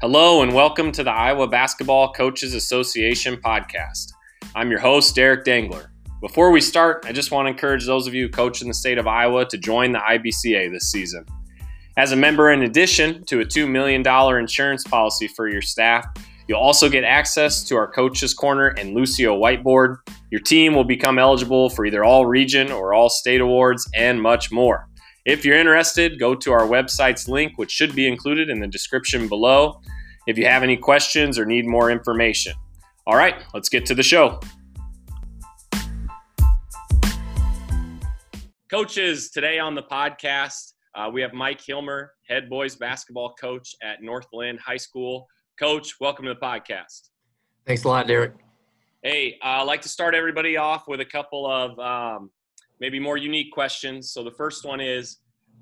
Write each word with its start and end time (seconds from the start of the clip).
Hello, 0.00 0.42
and 0.42 0.54
welcome 0.54 0.92
to 0.92 1.02
the 1.02 1.10
Iowa 1.10 1.48
Basketball 1.48 2.12
Coaches 2.12 2.54
Association 2.54 3.36
podcast. 3.36 4.12
I'm 4.54 4.70
your 4.70 4.78
host, 4.78 5.16
Derek 5.16 5.44
Dangler. 5.44 5.90
Before 6.20 6.52
we 6.52 6.60
start, 6.60 7.04
I 7.04 7.10
just 7.10 7.32
want 7.32 7.46
to 7.46 7.50
encourage 7.50 7.84
those 7.84 8.06
of 8.06 8.14
you 8.14 8.26
who 8.26 8.28
coach 8.28 8.62
in 8.62 8.68
the 8.68 8.74
state 8.74 8.98
of 8.98 9.08
Iowa 9.08 9.44
to 9.46 9.58
join 9.58 9.90
the 9.90 9.98
IBCA 9.98 10.70
this 10.70 10.92
season. 10.92 11.26
As 11.96 12.12
a 12.12 12.16
member, 12.16 12.52
in 12.52 12.62
addition 12.62 13.24
to 13.24 13.40
a 13.40 13.44
$2 13.44 13.68
million 13.68 14.06
insurance 14.38 14.84
policy 14.84 15.26
for 15.26 15.48
your 15.48 15.62
staff, 15.62 16.06
you'll 16.46 16.60
also 16.60 16.88
get 16.88 17.02
access 17.02 17.64
to 17.64 17.74
our 17.74 17.90
Coaches 17.90 18.32
Corner 18.32 18.68
and 18.68 18.94
Lucio 18.94 19.36
whiteboard. 19.36 19.96
Your 20.30 20.40
team 20.40 20.76
will 20.76 20.84
become 20.84 21.18
eligible 21.18 21.70
for 21.70 21.84
either 21.84 22.04
all 22.04 22.24
region 22.24 22.70
or 22.70 22.94
all 22.94 23.08
state 23.08 23.40
awards 23.40 23.90
and 23.96 24.22
much 24.22 24.52
more. 24.52 24.87
If 25.24 25.44
you're 25.44 25.56
interested, 25.56 26.18
go 26.18 26.34
to 26.36 26.52
our 26.52 26.62
website's 26.62 27.28
link, 27.28 27.58
which 27.58 27.70
should 27.70 27.94
be 27.94 28.06
included 28.06 28.48
in 28.48 28.60
the 28.60 28.68
description 28.68 29.28
below, 29.28 29.80
if 30.26 30.38
you 30.38 30.46
have 30.46 30.62
any 30.62 30.76
questions 30.76 31.38
or 31.38 31.44
need 31.44 31.66
more 31.66 31.90
information. 31.90 32.52
All 33.06 33.16
right, 33.16 33.34
let's 33.52 33.68
get 33.68 33.84
to 33.86 33.94
the 33.94 34.02
show. 34.02 34.40
Coaches, 38.70 39.30
today 39.30 39.58
on 39.58 39.74
the 39.74 39.82
podcast, 39.82 40.74
uh, 40.94 41.10
we 41.12 41.20
have 41.20 41.32
Mike 41.32 41.60
Hilmer, 41.60 42.08
head 42.28 42.48
boys 42.48 42.76
basketball 42.76 43.34
coach 43.40 43.74
at 43.82 44.02
North 44.02 44.26
Linn 44.32 44.56
High 44.58 44.76
School. 44.76 45.26
Coach, 45.58 45.94
welcome 46.00 46.26
to 46.26 46.34
the 46.34 46.40
podcast. 46.40 47.08
Thanks 47.66 47.84
a 47.84 47.88
lot, 47.88 48.06
Derek. 48.06 48.34
Hey, 49.02 49.38
uh, 49.42 49.60
I'd 49.60 49.62
like 49.62 49.80
to 49.82 49.88
start 49.88 50.14
everybody 50.14 50.56
off 50.56 50.86
with 50.86 51.00
a 51.00 51.04
couple 51.04 51.46
of 51.46 51.78
um, 51.78 52.30
maybe 52.80 52.98
more 52.98 53.16
unique 53.16 53.52
questions. 53.52 54.12
So 54.12 54.22
the 54.22 54.30
first 54.30 54.64
one 54.64 54.80
is 54.80 55.18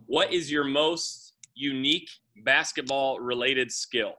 what 0.07 0.33
is 0.33 0.51
your 0.51 0.65
most 0.65 1.35
unique 1.55 2.09
basketball 2.45 3.21
related 3.21 3.73
skill? 3.73 4.15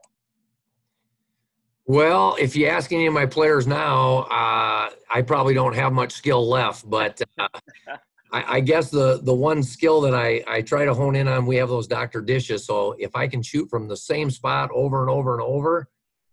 Well, 1.86 2.36
if 2.38 2.54
you 2.54 2.66
ask 2.66 2.92
any 2.92 3.06
of 3.06 3.14
my 3.14 3.24
players 3.24 3.66
now, 3.66 4.18
uh, 4.24 4.90
I 5.10 5.22
probably 5.26 5.54
don't 5.54 5.74
have 5.74 5.92
much 5.92 6.12
skill 6.12 6.46
left, 6.46 6.88
but 6.88 7.22
uh, 7.38 7.48
I, 8.32 8.56
I, 8.56 8.60
guess 8.60 8.90
the 8.90 9.20
the 9.22 9.32
one 9.32 9.62
skill 9.62 10.02
that 10.02 10.14
I, 10.14 10.44
I 10.46 10.60
try 10.60 10.84
to 10.84 10.92
hone 10.92 11.16
in 11.16 11.26
on, 11.28 11.46
we 11.46 11.56
have 11.56 11.70
those 11.70 11.86
Dr. 11.86 12.20
Dishes. 12.20 12.66
So 12.66 12.94
if 12.98 13.16
I 13.16 13.26
can 13.26 13.42
shoot 13.42 13.70
from 13.70 13.88
the 13.88 13.96
same 13.96 14.30
spot 14.30 14.68
over 14.74 15.00
and 15.00 15.08
over 15.08 15.32
and 15.32 15.40
over, 15.40 15.88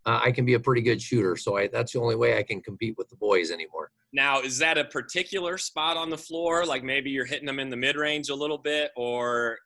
uh, 0.05 0.19
I 0.22 0.31
can 0.31 0.45
be 0.45 0.55
a 0.55 0.59
pretty 0.59 0.81
good 0.81 1.02
shooter. 1.02 1.38
So 1.38 1.55
I, 1.55 1.67
that's 1.67 1.94
the 1.94 2.02
only 2.02 2.17
way 2.17 2.38
I 2.38 2.44
can 2.44 2.61
compete 2.61 2.95
with 2.97 3.07
the 3.07 3.16
boys 3.16 3.50
anymore. 3.50 3.91
Now, 4.16 4.39
is 4.39 4.58
that 4.59 4.77
a 4.77 4.85
particular 4.85 5.58
spot 5.58 5.97
on 5.97 6.09
the 6.09 6.17
floor? 6.17 6.66
Like 6.66 6.85
maybe 6.85 7.09
you're 7.09 7.25
hitting 7.25 7.45
them 7.45 7.59
in 7.59 7.69
the 7.69 7.75
mid 7.75 7.97
range 7.97 8.30
a 8.30 8.35
little 8.35 8.57
bit, 8.57 8.91
or 8.95 9.57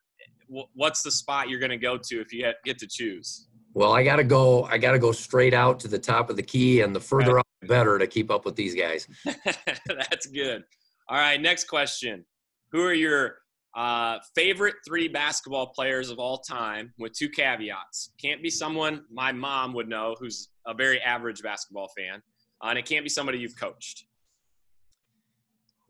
what's 0.74 1.04
the 1.04 1.12
spot 1.12 1.50
you're 1.50 1.60
going 1.60 1.70
to 1.70 1.78
go 1.78 2.00
to 2.00 2.20
if 2.20 2.34
you 2.34 2.52
get 2.66 2.80
to 2.80 2.88
choose? 2.88 3.48
Well, 3.76 3.94
I 3.94 4.04
got 4.04 4.16
to 4.16 4.24
go. 4.24 4.64
I 4.64 4.80
got 4.80 4.94
to 4.94 5.00
go 5.00 5.12
straight 5.12 5.54
out 5.54 5.80
to 5.82 5.88
the 5.88 6.00
top 6.00 6.32
of 6.32 6.36
the 6.36 6.42
key, 6.42 6.82
and 6.82 6.96
the 6.96 7.00
further 7.00 7.36
right. 7.36 7.40
out, 7.42 7.46
the 7.62 7.68
better 7.68 8.00
to 8.00 8.08
keep 8.08 8.32
up 8.32 8.44
with 8.44 8.56
these 8.56 8.74
guys. 8.74 9.08
That's 9.86 10.26
good. 10.26 10.64
All 11.10 11.18
right, 11.18 11.40
next 11.40 11.66
question. 11.66 12.26
Who 12.72 12.82
are 12.82 12.94
your 12.94 13.36
uh, 13.78 14.18
favorite 14.36 14.76
three 14.88 15.08
basketball 15.08 15.68
players 15.68 16.10
of 16.10 16.18
all 16.18 16.40
time 16.40 16.92
with 16.98 17.14
two 17.14 17.30
caveats? 17.30 18.14
Can't 18.20 18.42
be 18.42 18.50
someone 18.50 19.04
my 19.12 19.32
mom 19.32 19.74
would 19.74 19.88
know 19.88 20.16
who's 20.20 20.50
a 20.66 20.74
very 20.74 21.00
average 21.02 21.44
basketball 21.44 21.92
fan, 21.96 22.24
uh, 22.64 22.70
and 22.70 22.80
it 22.80 22.88
can't 22.88 23.06
be 23.06 23.10
somebody 23.10 23.38
you've 23.38 23.56
coached. 23.56 24.06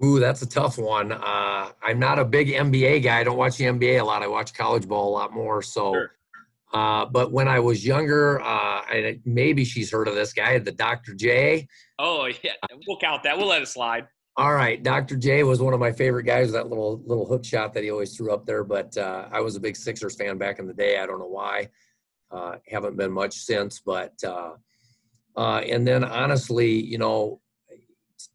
Ooh, 0.03 0.19
that's 0.19 0.41
a 0.41 0.47
tough 0.47 0.77
one. 0.77 1.11
Uh, 1.11 1.71
I'm 1.83 1.99
not 1.99 2.19
a 2.19 2.25
big 2.25 2.47
NBA 2.47 3.03
guy. 3.03 3.19
I 3.19 3.23
don't 3.23 3.37
watch 3.37 3.57
the 3.57 3.65
NBA 3.65 3.99
a 3.99 4.03
lot. 4.03 4.23
I 4.23 4.27
watch 4.27 4.53
college 4.53 4.87
ball 4.87 5.09
a 5.09 5.13
lot 5.13 5.33
more. 5.33 5.61
So, 5.61 5.93
sure. 5.93 6.11
uh, 6.73 7.05
but 7.05 7.33
when 7.33 7.49
I 7.49 7.59
was 7.59 7.85
younger, 7.85 8.39
uh, 8.41 8.81
and 8.93 9.19
maybe 9.25 9.65
she's 9.65 9.91
heard 9.91 10.07
of 10.07 10.15
this 10.15 10.31
guy, 10.31 10.57
the 10.59 10.71
Dr. 10.71 11.13
J. 11.15 11.67
Oh 11.97 12.29
yeah, 12.43 12.53
we'll 12.87 12.97
count 12.97 13.23
that. 13.23 13.37
We'll 13.37 13.47
let 13.47 13.61
it 13.61 13.67
slide. 13.67 14.07
All 14.37 14.53
right, 14.53 14.81
Dr. 14.81 15.17
J 15.17 15.43
was 15.43 15.61
one 15.61 15.73
of 15.73 15.81
my 15.81 15.91
favorite 15.91 16.23
guys. 16.23 16.53
That 16.53 16.69
little 16.69 17.01
little 17.05 17.25
hook 17.25 17.43
shot 17.43 17.73
that 17.73 17.83
he 17.83 17.91
always 17.91 18.15
threw 18.15 18.31
up 18.31 18.45
there. 18.45 18.63
But 18.63 18.95
uh, 18.97 19.27
I 19.33 19.41
was 19.41 19.57
a 19.57 19.59
big 19.59 19.75
Sixers 19.75 20.15
fan 20.15 20.37
back 20.37 20.59
in 20.59 20.67
the 20.67 20.73
day. 20.73 20.97
I 20.99 21.05
don't 21.05 21.19
know 21.19 21.27
why. 21.27 21.69
Uh, 22.31 22.55
haven't 22.67 22.95
been 22.95 23.11
much 23.11 23.33
since, 23.33 23.81
but 23.81 24.13
uh, 24.23 24.53
and 25.35 25.85
then 25.85 26.05
honestly, 26.05 26.69
you 26.69 26.97
know, 26.97 27.41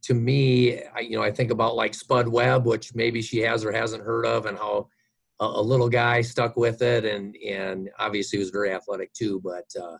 to 0.04 0.14
me, 0.14 0.82
I, 0.94 1.00
you 1.00 1.16
know, 1.16 1.22
I 1.22 1.30
think 1.30 1.50
about 1.50 1.76
like 1.76 1.94
Spud 1.94 2.28
Webb, 2.28 2.66
which 2.66 2.94
maybe 2.94 3.22
she 3.22 3.38
has 3.40 3.64
or 3.64 3.72
hasn't 3.72 4.04
heard 4.04 4.26
of, 4.26 4.46
and 4.46 4.58
how 4.58 4.88
a, 5.40 5.44
a 5.44 5.62
little 5.62 5.88
guy 5.88 6.20
stuck 6.20 6.56
with 6.56 6.82
it, 6.82 7.04
and 7.04 7.36
and 7.36 7.90
obviously 7.98 8.38
was 8.38 8.50
very 8.50 8.72
athletic 8.72 9.12
too, 9.12 9.40
but 9.42 9.70
uh, 9.80 9.96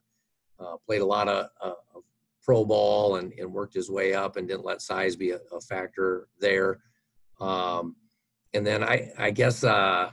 uh, 0.63 0.77
played 0.87 1.03
a 1.03 1.07
lot 1.07 1.29
of, 1.29 1.49
uh, 1.63 1.73
of 1.95 2.03
pro 2.43 2.65
ball 2.65 3.17
and, 3.17 3.33
and 3.39 3.53
worked 3.53 3.75
his 3.75 3.91
way 3.91 4.15
up, 4.15 4.37
and 4.37 4.49
didn't 4.49 4.65
let 4.65 4.83
size 4.83 5.17
be 5.17 5.31
a, 5.31 5.41
a 5.53 5.61
factor 5.61 6.29
there. 6.41 6.81
Um, 7.41 7.97
and 8.53 8.67
then 8.67 8.85
I, 8.85 9.11
I 9.19 9.31
guess 9.31 9.65
uh, 9.65 10.11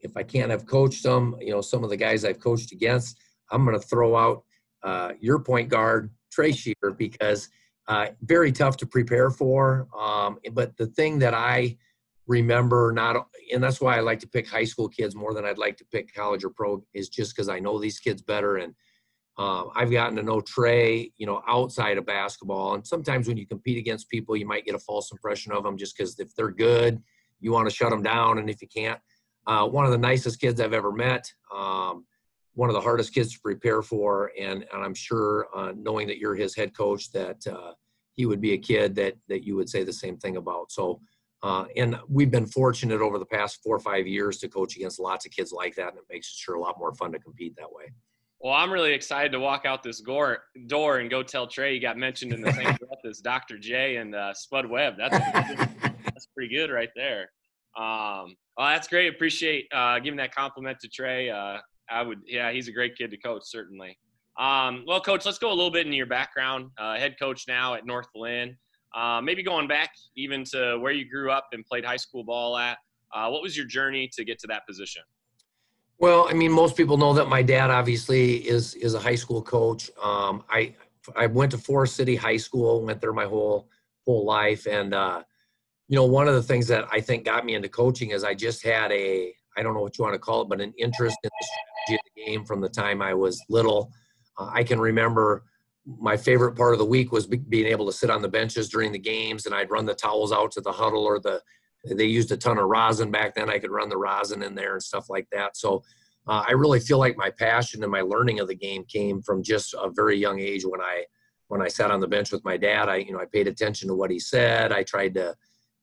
if 0.00 0.16
I 0.16 0.22
can't 0.22 0.50
have 0.50 0.66
coached 0.66 1.02
them, 1.02 1.36
you 1.40 1.50
know, 1.50 1.60
some 1.60 1.84
of 1.84 1.90
the 1.90 1.96
guys 1.96 2.24
I've 2.24 2.40
coached 2.40 2.72
against, 2.72 3.18
I'm 3.50 3.64
going 3.64 3.78
to 3.78 3.86
throw 3.86 4.16
out 4.16 4.44
uh, 4.82 5.12
your 5.20 5.38
point 5.38 5.68
guard 5.68 6.10
Trey 6.30 6.52
Shear 6.52 6.94
because 6.96 7.48
uh, 7.90 8.06
very 8.22 8.52
tough 8.52 8.76
to 8.76 8.86
prepare 8.86 9.30
for. 9.30 9.88
Um, 9.98 10.38
but 10.52 10.76
the 10.76 10.86
thing 10.86 11.18
that 11.18 11.34
I 11.34 11.76
remember 12.28 12.92
not, 12.92 13.26
and 13.52 13.60
that's 13.60 13.80
why 13.80 13.96
I 13.96 14.00
like 14.00 14.20
to 14.20 14.28
pick 14.28 14.48
high 14.48 14.64
school 14.64 14.88
kids 14.88 15.16
more 15.16 15.34
than 15.34 15.44
I'd 15.44 15.58
like 15.58 15.76
to 15.78 15.84
pick 15.86 16.14
college 16.14 16.44
or 16.44 16.50
pro, 16.50 16.84
is 16.94 17.08
just 17.08 17.34
because 17.34 17.48
I 17.48 17.58
know 17.58 17.80
these 17.80 17.98
kids 17.98 18.22
better. 18.22 18.58
And 18.58 18.76
um, 19.38 19.70
I've 19.74 19.90
gotten 19.90 20.14
to 20.18 20.22
know 20.22 20.40
Trey, 20.40 21.12
you 21.16 21.26
know, 21.26 21.42
outside 21.48 21.98
of 21.98 22.06
basketball. 22.06 22.74
And 22.74 22.86
sometimes 22.86 23.26
when 23.26 23.36
you 23.36 23.46
compete 23.46 23.78
against 23.78 24.08
people, 24.08 24.36
you 24.36 24.46
might 24.46 24.64
get 24.64 24.76
a 24.76 24.78
false 24.78 25.10
impression 25.10 25.50
of 25.50 25.64
them 25.64 25.76
just 25.76 25.96
because 25.96 26.16
if 26.20 26.32
they're 26.36 26.52
good, 26.52 27.02
you 27.40 27.50
want 27.50 27.68
to 27.68 27.74
shut 27.74 27.90
them 27.90 28.04
down. 28.04 28.38
And 28.38 28.48
if 28.48 28.62
you 28.62 28.68
can't, 28.68 29.00
uh, 29.48 29.66
one 29.66 29.84
of 29.84 29.90
the 29.90 29.98
nicest 29.98 30.40
kids 30.40 30.60
I've 30.60 30.74
ever 30.74 30.92
met. 30.92 31.24
Um, 31.52 32.04
one 32.54 32.68
of 32.68 32.74
the 32.74 32.80
hardest 32.80 33.14
kids 33.14 33.32
to 33.32 33.40
prepare 33.40 33.82
for, 33.82 34.32
and, 34.38 34.64
and 34.72 34.84
I'm 34.84 34.94
sure, 34.94 35.48
uh, 35.54 35.72
knowing 35.76 36.06
that 36.08 36.18
you're 36.18 36.34
his 36.34 36.54
head 36.54 36.76
coach, 36.76 37.10
that 37.12 37.46
uh, 37.46 37.72
he 38.14 38.26
would 38.26 38.40
be 38.40 38.52
a 38.52 38.58
kid 38.58 38.94
that 38.96 39.14
that 39.28 39.44
you 39.44 39.56
would 39.56 39.68
say 39.68 39.84
the 39.84 39.92
same 39.92 40.16
thing 40.18 40.36
about. 40.36 40.72
So, 40.72 41.00
uh, 41.42 41.64
and 41.76 41.96
we've 42.08 42.30
been 42.30 42.46
fortunate 42.46 43.00
over 43.00 43.18
the 43.18 43.26
past 43.26 43.60
four 43.62 43.76
or 43.76 43.80
five 43.80 44.06
years 44.06 44.38
to 44.38 44.48
coach 44.48 44.76
against 44.76 45.00
lots 45.00 45.24
of 45.24 45.32
kids 45.32 45.52
like 45.52 45.74
that, 45.76 45.90
and 45.90 45.98
it 45.98 46.04
makes 46.10 46.28
it 46.28 46.36
sure 46.36 46.56
a 46.56 46.60
lot 46.60 46.78
more 46.78 46.94
fun 46.94 47.12
to 47.12 47.18
compete 47.18 47.54
that 47.56 47.72
way. 47.72 47.84
Well, 48.40 48.54
I'm 48.54 48.72
really 48.72 48.92
excited 48.92 49.32
to 49.32 49.40
walk 49.40 49.66
out 49.66 49.82
this 49.82 50.00
door, 50.00 50.38
door 50.66 50.98
and 50.98 51.10
go 51.10 51.22
tell 51.22 51.46
Trey 51.46 51.74
you 51.74 51.80
got 51.80 51.98
mentioned 51.98 52.32
in 52.32 52.40
the 52.40 52.52
same 52.52 52.74
breath 52.76 53.04
as 53.04 53.18
Dr. 53.18 53.58
J 53.58 53.96
and 53.96 54.14
uh, 54.14 54.32
Spud 54.32 54.64
Webb. 54.66 54.94
That's 54.96 55.18
that's 56.04 56.26
pretty 56.34 56.54
good 56.54 56.70
right 56.70 56.88
there. 56.96 57.30
Um, 57.76 58.34
well, 58.56 58.68
that's 58.68 58.88
great. 58.88 59.12
Appreciate 59.12 59.66
uh, 59.72 59.98
giving 59.98 60.16
that 60.16 60.34
compliment 60.34 60.80
to 60.80 60.88
Trey. 60.88 61.28
Uh, 61.30 61.58
I 61.90 62.02
would, 62.02 62.20
yeah, 62.26 62.52
he's 62.52 62.68
a 62.68 62.72
great 62.72 62.96
kid 62.96 63.10
to 63.10 63.16
coach, 63.16 63.42
certainly. 63.44 63.98
Um, 64.38 64.84
well, 64.86 65.00
coach, 65.00 65.26
let's 65.26 65.38
go 65.38 65.48
a 65.48 65.54
little 65.54 65.70
bit 65.70 65.86
into 65.86 65.96
your 65.96 66.06
background. 66.06 66.70
Uh, 66.78 66.96
head 66.96 67.16
coach 67.18 67.44
now 67.48 67.74
at 67.74 67.84
North 67.84 68.08
Linn. 68.14 68.56
Uh, 68.94 69.20
maybe 69.22 69.42
going 69.42 69.68
back 69.68 69.90
even 70.16 70.44
to 70.44 70.78
where 70.78 70.92
you 70.92 71.08
grew 71.08 71.30
up 71.30 71.48
and 71.52 71.64
played 71.64 71.84
high 71.84 71.96
school 71.96 72.24
ball 72.24 72.56
at. 72.56 72.78
Uh, 73.14 73.28
what 73.28 73.42
was 73.42 73.56
your 73.56 73.66
journey 73.66 74.08
to 74.12 74.24
get 74.24 74.38
to 74.38 74.46
that 74.46 74.66
position? 74.66 75.02
Well, 75.98 76.26
I 76.28 76.32
mean, 76.32 76.50
most 76.50 76.76
people 76.76 76.96
know 76.96 77.12
that 77.12 77.28
my 77.28 77.42
dad 77.42 77.70
obviously 77.70 78.36
is 78.48 78.74
is 78.76 78.94
a 78.94 78.98
high 78.98 79.16
school 79.16 79.42
coach. 79.42 79.90
Um, 80.02 80.42
I 80.48 80.74
I 81.14 81.26
went 81.26 81.50
to 81.52 81.58
Forest 81.58 81.96
City 81.96 82.16
High 82.16 82.38
School, 82.38 82.82
went 82.82 83.00
there 83.00 83.12
my 83.12 83.26
whole 83.26 83.68
whole 84.06 84.24
life, 84.24 84.66
and 84.66 84.94
uh, 84.94 85.22
you 85.88 85.96
know, 85.96 86.06
one 86.06 86.26
of 86.26 86.34
the 86.34 86.42
things 86.42 86.66
that 86.68 86.86
I 86.90 87.00
think 87.00 87.24
got 87.24 87.44
me 87.44 87.54
into 87.54 87.68
coaching 87.68 88.10
is 88.12 88.24
I 88.24 88.32
just 88.32 88.64
had 88.64 88.90
a 88.92 89.34
I 89.56 89.62
don't 89.62 89.74
know 89.74 89.80
what 89.80 89.98
you 89.98 90.04
want 90.04 90.14
to 90.14 90.18
call 90.18 90.42
it, 90.42 90.48
but 90.48 90.60
an 90.60 90.72
interest 90.78 91.16
in 91.22 91.30
the 91.40 91.46
strategy 91.46 91.94
of 91.94 92.12
the 92.14 92.24
game 92.24 92.44
from 92.44 92.60
the 92.60 92.68
time 92.68 93.02
I 93.02 93.14
was 93.14 93.40
little. 93.48 93.92
Uh, 94.38 94.50
I 94.52 94.64
can 94.64 94.80
remember 94.80 95.44
my 95.86 96.16
favorite 96.16 96.56
part 96.56 96.72
of 96.72 96.78
the 96.78 96.84
week 96.84 97.10
was 97.10 97.26
be- 97.26 97.38
being 97.38 97.66
able 97.66 97.86
to 97.86 97.92
sit 97.92 98.10
on 98.10 98.22
the 98.22 98.28
benches 98.28 98.68
during 98.68 98.92
the 98.92 98.98
games, 98.98 99.46
and 99.46 99.54
I'd 99.54 99.70
run 99.70 99.86
the 99.86 99.94
towels 99.94 100.32
out 100.32 100.52
to 100.52 100.60
the 100.60 100.72
huddle 100.72 101.04
or 101.04 101.18
the. 101.18 101.40
They 101.84 102.04
used 102.04 102.30
a 102.30 102.36
ton 102.36 102.58
of 102.58 102.66
rosin 102.66 103.10
back 103.10 103.34
then. 103.34 103.48
I 103.48 103.58
could 103.58 103.70
run 103.70 103.88
the 103.88 103.96
rosin 103.96 104.42
in 104.42 104.54
there 104.54 104.74
and 104.74 104.82
stuff 104.82 105.08
like 105.08 105.26
that. 105.32 105.56
So 105.56 105.82
uh, 106.28 106.44
I 106.46 106.52
really 106.52 106.78
feel 106.78 106.98
like 106.98 107.16
my 107.16 107.30
passion 107.30 107.82
and 107.82 107.90
my 107.90 108.02
learning 108.02 108.38
of 108.38 108.48
the 108.48 108.54
game 108.54 108.84
came 108.84 109.22
from 109.22 109.42
just 109.42 109.72
a 109.72 109.90
very 109.90 110.18
young 110.18 110.38
age 110.40 110.64
when 110.64 110.82
I 110.82 111.04
when 111.48 111.62
I 111.62 111.68
sat 111.68 111.90
on 111.90 112.00
the 112.00 112.06
bench 112.06 112.32
with 112.32 112.44
my 112.44 112.56
dad. 112.56 112.88
I 112.88 112.96
you 112.96 113.12
know 113.12 113.18
I 113.20 113.24
paid 113.24 113.48
attention 113.48 113.88
to 113.88 113.94
what 113.94 114.10
he 114.10 114.18
said. 114.18 114.72
I 114.72 114.82
tried 114.82 115.14
to 115.14 115.34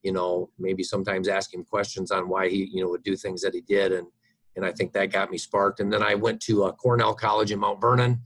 you 0.03 0.11
know 0.11 0.49
maybe 0.59 0.83
sometimes 0.83 1.27
ask 1.27 1.53
him 1.53 1.63
questions 1.63 2.11
on 2.11 2.29
why 2.29 2.49
he 2.49 2.69
you 2.71 2.83
know 2.83 2.89
would 2.89 3.03
do 3.03 3.15
things 3.15 3.41
that 3.41 3.53
he 3.53 3.61
did 3.61 3.91
and 3.91 4.07
and 4.55 4.65
I 4.65 4.71
think 4.71 4.91
that 4.93 5.11
got 5.11 5.29
me 5.29 5.37
sparked. 5.37 5.81
And 5.81 5.93
then 5.93 6.01
I 6.01 6.15
went 6.15 6.41
to 6.41 6.63
uh, 6.63 6.71
Cornell 6.71 7.13
College 7.13 7.51
in 7.51 7.59
Mount 7.59 7.79
Vernon 7.79 8.19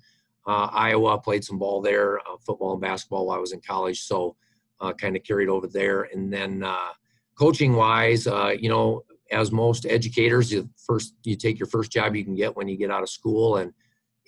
uh, 0.48 0.70
Iowa, 0.72 1.20
played 1.20 1.44
some 1.44 1.60
ball 1.60 1.82
there, 1.82 2.20
uh, 2.20 2.38
football 2.46 2.74
and 2.74 2.82
basketball 2.82 3.28
while 3.28 3.38
I 3.38 3.40
was 3.40 3.52
in 3.52 3.62
college. 3.62 4.02
So 4.02 4.36
uh, 4.80 4.94
kind 4.94 5.16
of 5.16 5.24
carried 5.24 5.50
over 5.50 5.68
there. 5.68 6.04
And 6.14 6.34
then 6.34 6.64
uh, 6.64 6.90
coaching 7.38 7.74
wise, 7.74 8.28
uh, 8.28 8.54
you 8.58 8.70
know, 8.70 9.04
as 9.32 9.52
most 9.52 9.86
educators, 9.86 10.52
you 10.52 10.70
first 10.86 11.16
you 11.24 11.36
take 11.36 11.60
your 11.60 11.68
first 11.68 11.92
job 11.92 12.16
you 12.16 12.26
can 12.26 12.36
get 12.36 12.56
when 12.56 12.68
you 12.68 12.76
get 12.76 12.92
out 12.92 13.04
of 13.04 13.10
school, 13.10 13.58
and 13.58 13.72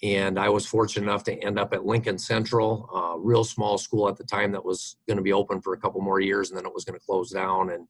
and 0.03 0.37
I 0.37 0.49
was 0.49 0.65
fortunate 0.65 1.07
enough 1.07 1.23
to 1.23 1.43
end 1.43 1.57
up 1.57 1.73
at 1.73 1.85
Lincoln 1.85 2.17
Central, 2.17 2.89
a 2.93 3.17
real 3.17 3.45
small 3.45 3.77
school 3.77 4.09
at 4.09 4.17
the 4.17 4.25
time 4.25 4.51
that 4.51 4.63
was 4.63 4.97
going 5.07 5.15
to 5.15 5.23
be 5.23 5.31
open 5.31 5.61
for 5.61 5.73
a 5.73 5.77
couple 5.77 6.01
more 6.01 6.19
years, 6.19 6.49
and 6.49 6.57
then 6.57 6.65
it 6.65 6.73
was 6.73 6.83
going 6.83 6.99
to 6.99 7.05
close 7.05 7.31
down. 7.31 7.69
And 7.69 7.87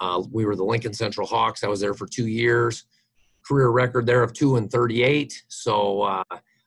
uh, 0.00 0.20
we 0.32 0.44
were 0.44 0.56
the 0.56 0.64
Lincoln 0.64 0.92
Central 0.92 1.28
Hawks. 1.28 1.62
I 1.62 1.68
was 1.68 1.78
there 1.78 1.94
for 1.94 2.08
two 2.08 2.26
years. 2.26 2.84
Career 3.46 3.68
record 3.68 4.04
there 4.04 4.24
of 4.24 4.32
two 4.32 4.56
and 4.56 4.68
38. 4.68 5.44
So 5.46 6.02
uh, 6.02 6.24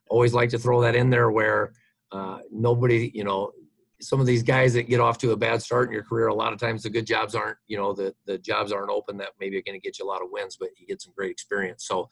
always 0.09 0.33
like 0.33 0.49
to 0.51 0.59
throw 0.59 0.79
that 0.81 0.95
in 0.95 1.09
there 1.09 1.31
where 1.31 1.73
uh, 2.13 2.39
nobody, 2.49 3.11
you 3.13 3.25
know, 3.25 3.51
some 3.99 4.21
of 4.21 4.25
these 4.25 4.43
guys 4.43 4.73
that 4.75 4.83
get 4.83 5.01
off 5.01 5.17
to 5.17 5.31
a 5.31 5.37
bad 5.37 5.61
start 5.61 5.89
in 5.89 5.93
your 5.93 6.03
career, 6.03 6.27
a 6.27 6.33
lot 6.33 6.53
of 6.53 6.59
times 6.59 6.83
the 6.83 6.89
good 6.89 7.05
jobs 7.05 7.35
aren't, 7.35 7.57
you 7.67 7.75
know, 7.75 7.91
the, 7.91 8.15
the 8.25 8.37
jobs 8.37 8.71
aren't 8.71 8.91
open 8.91 9.17
that 9.17 9.31
maybe 9.37 9.57
are 9.57 9.63
going 9.63 9.77
to 9.77 9.85
get 9.85 9.99
you 9.99 10.05
a 10.05 10.07
lot 10.07 10.21
of 10.21 10.29
wins, 10.31 10.55
but 10.55 10.69
you 10.77 10.87
get 10.87 11.01
some 11.01 11.11
great 11.17 11.31
experience. 11.31 11.85
So, 11.85 12.07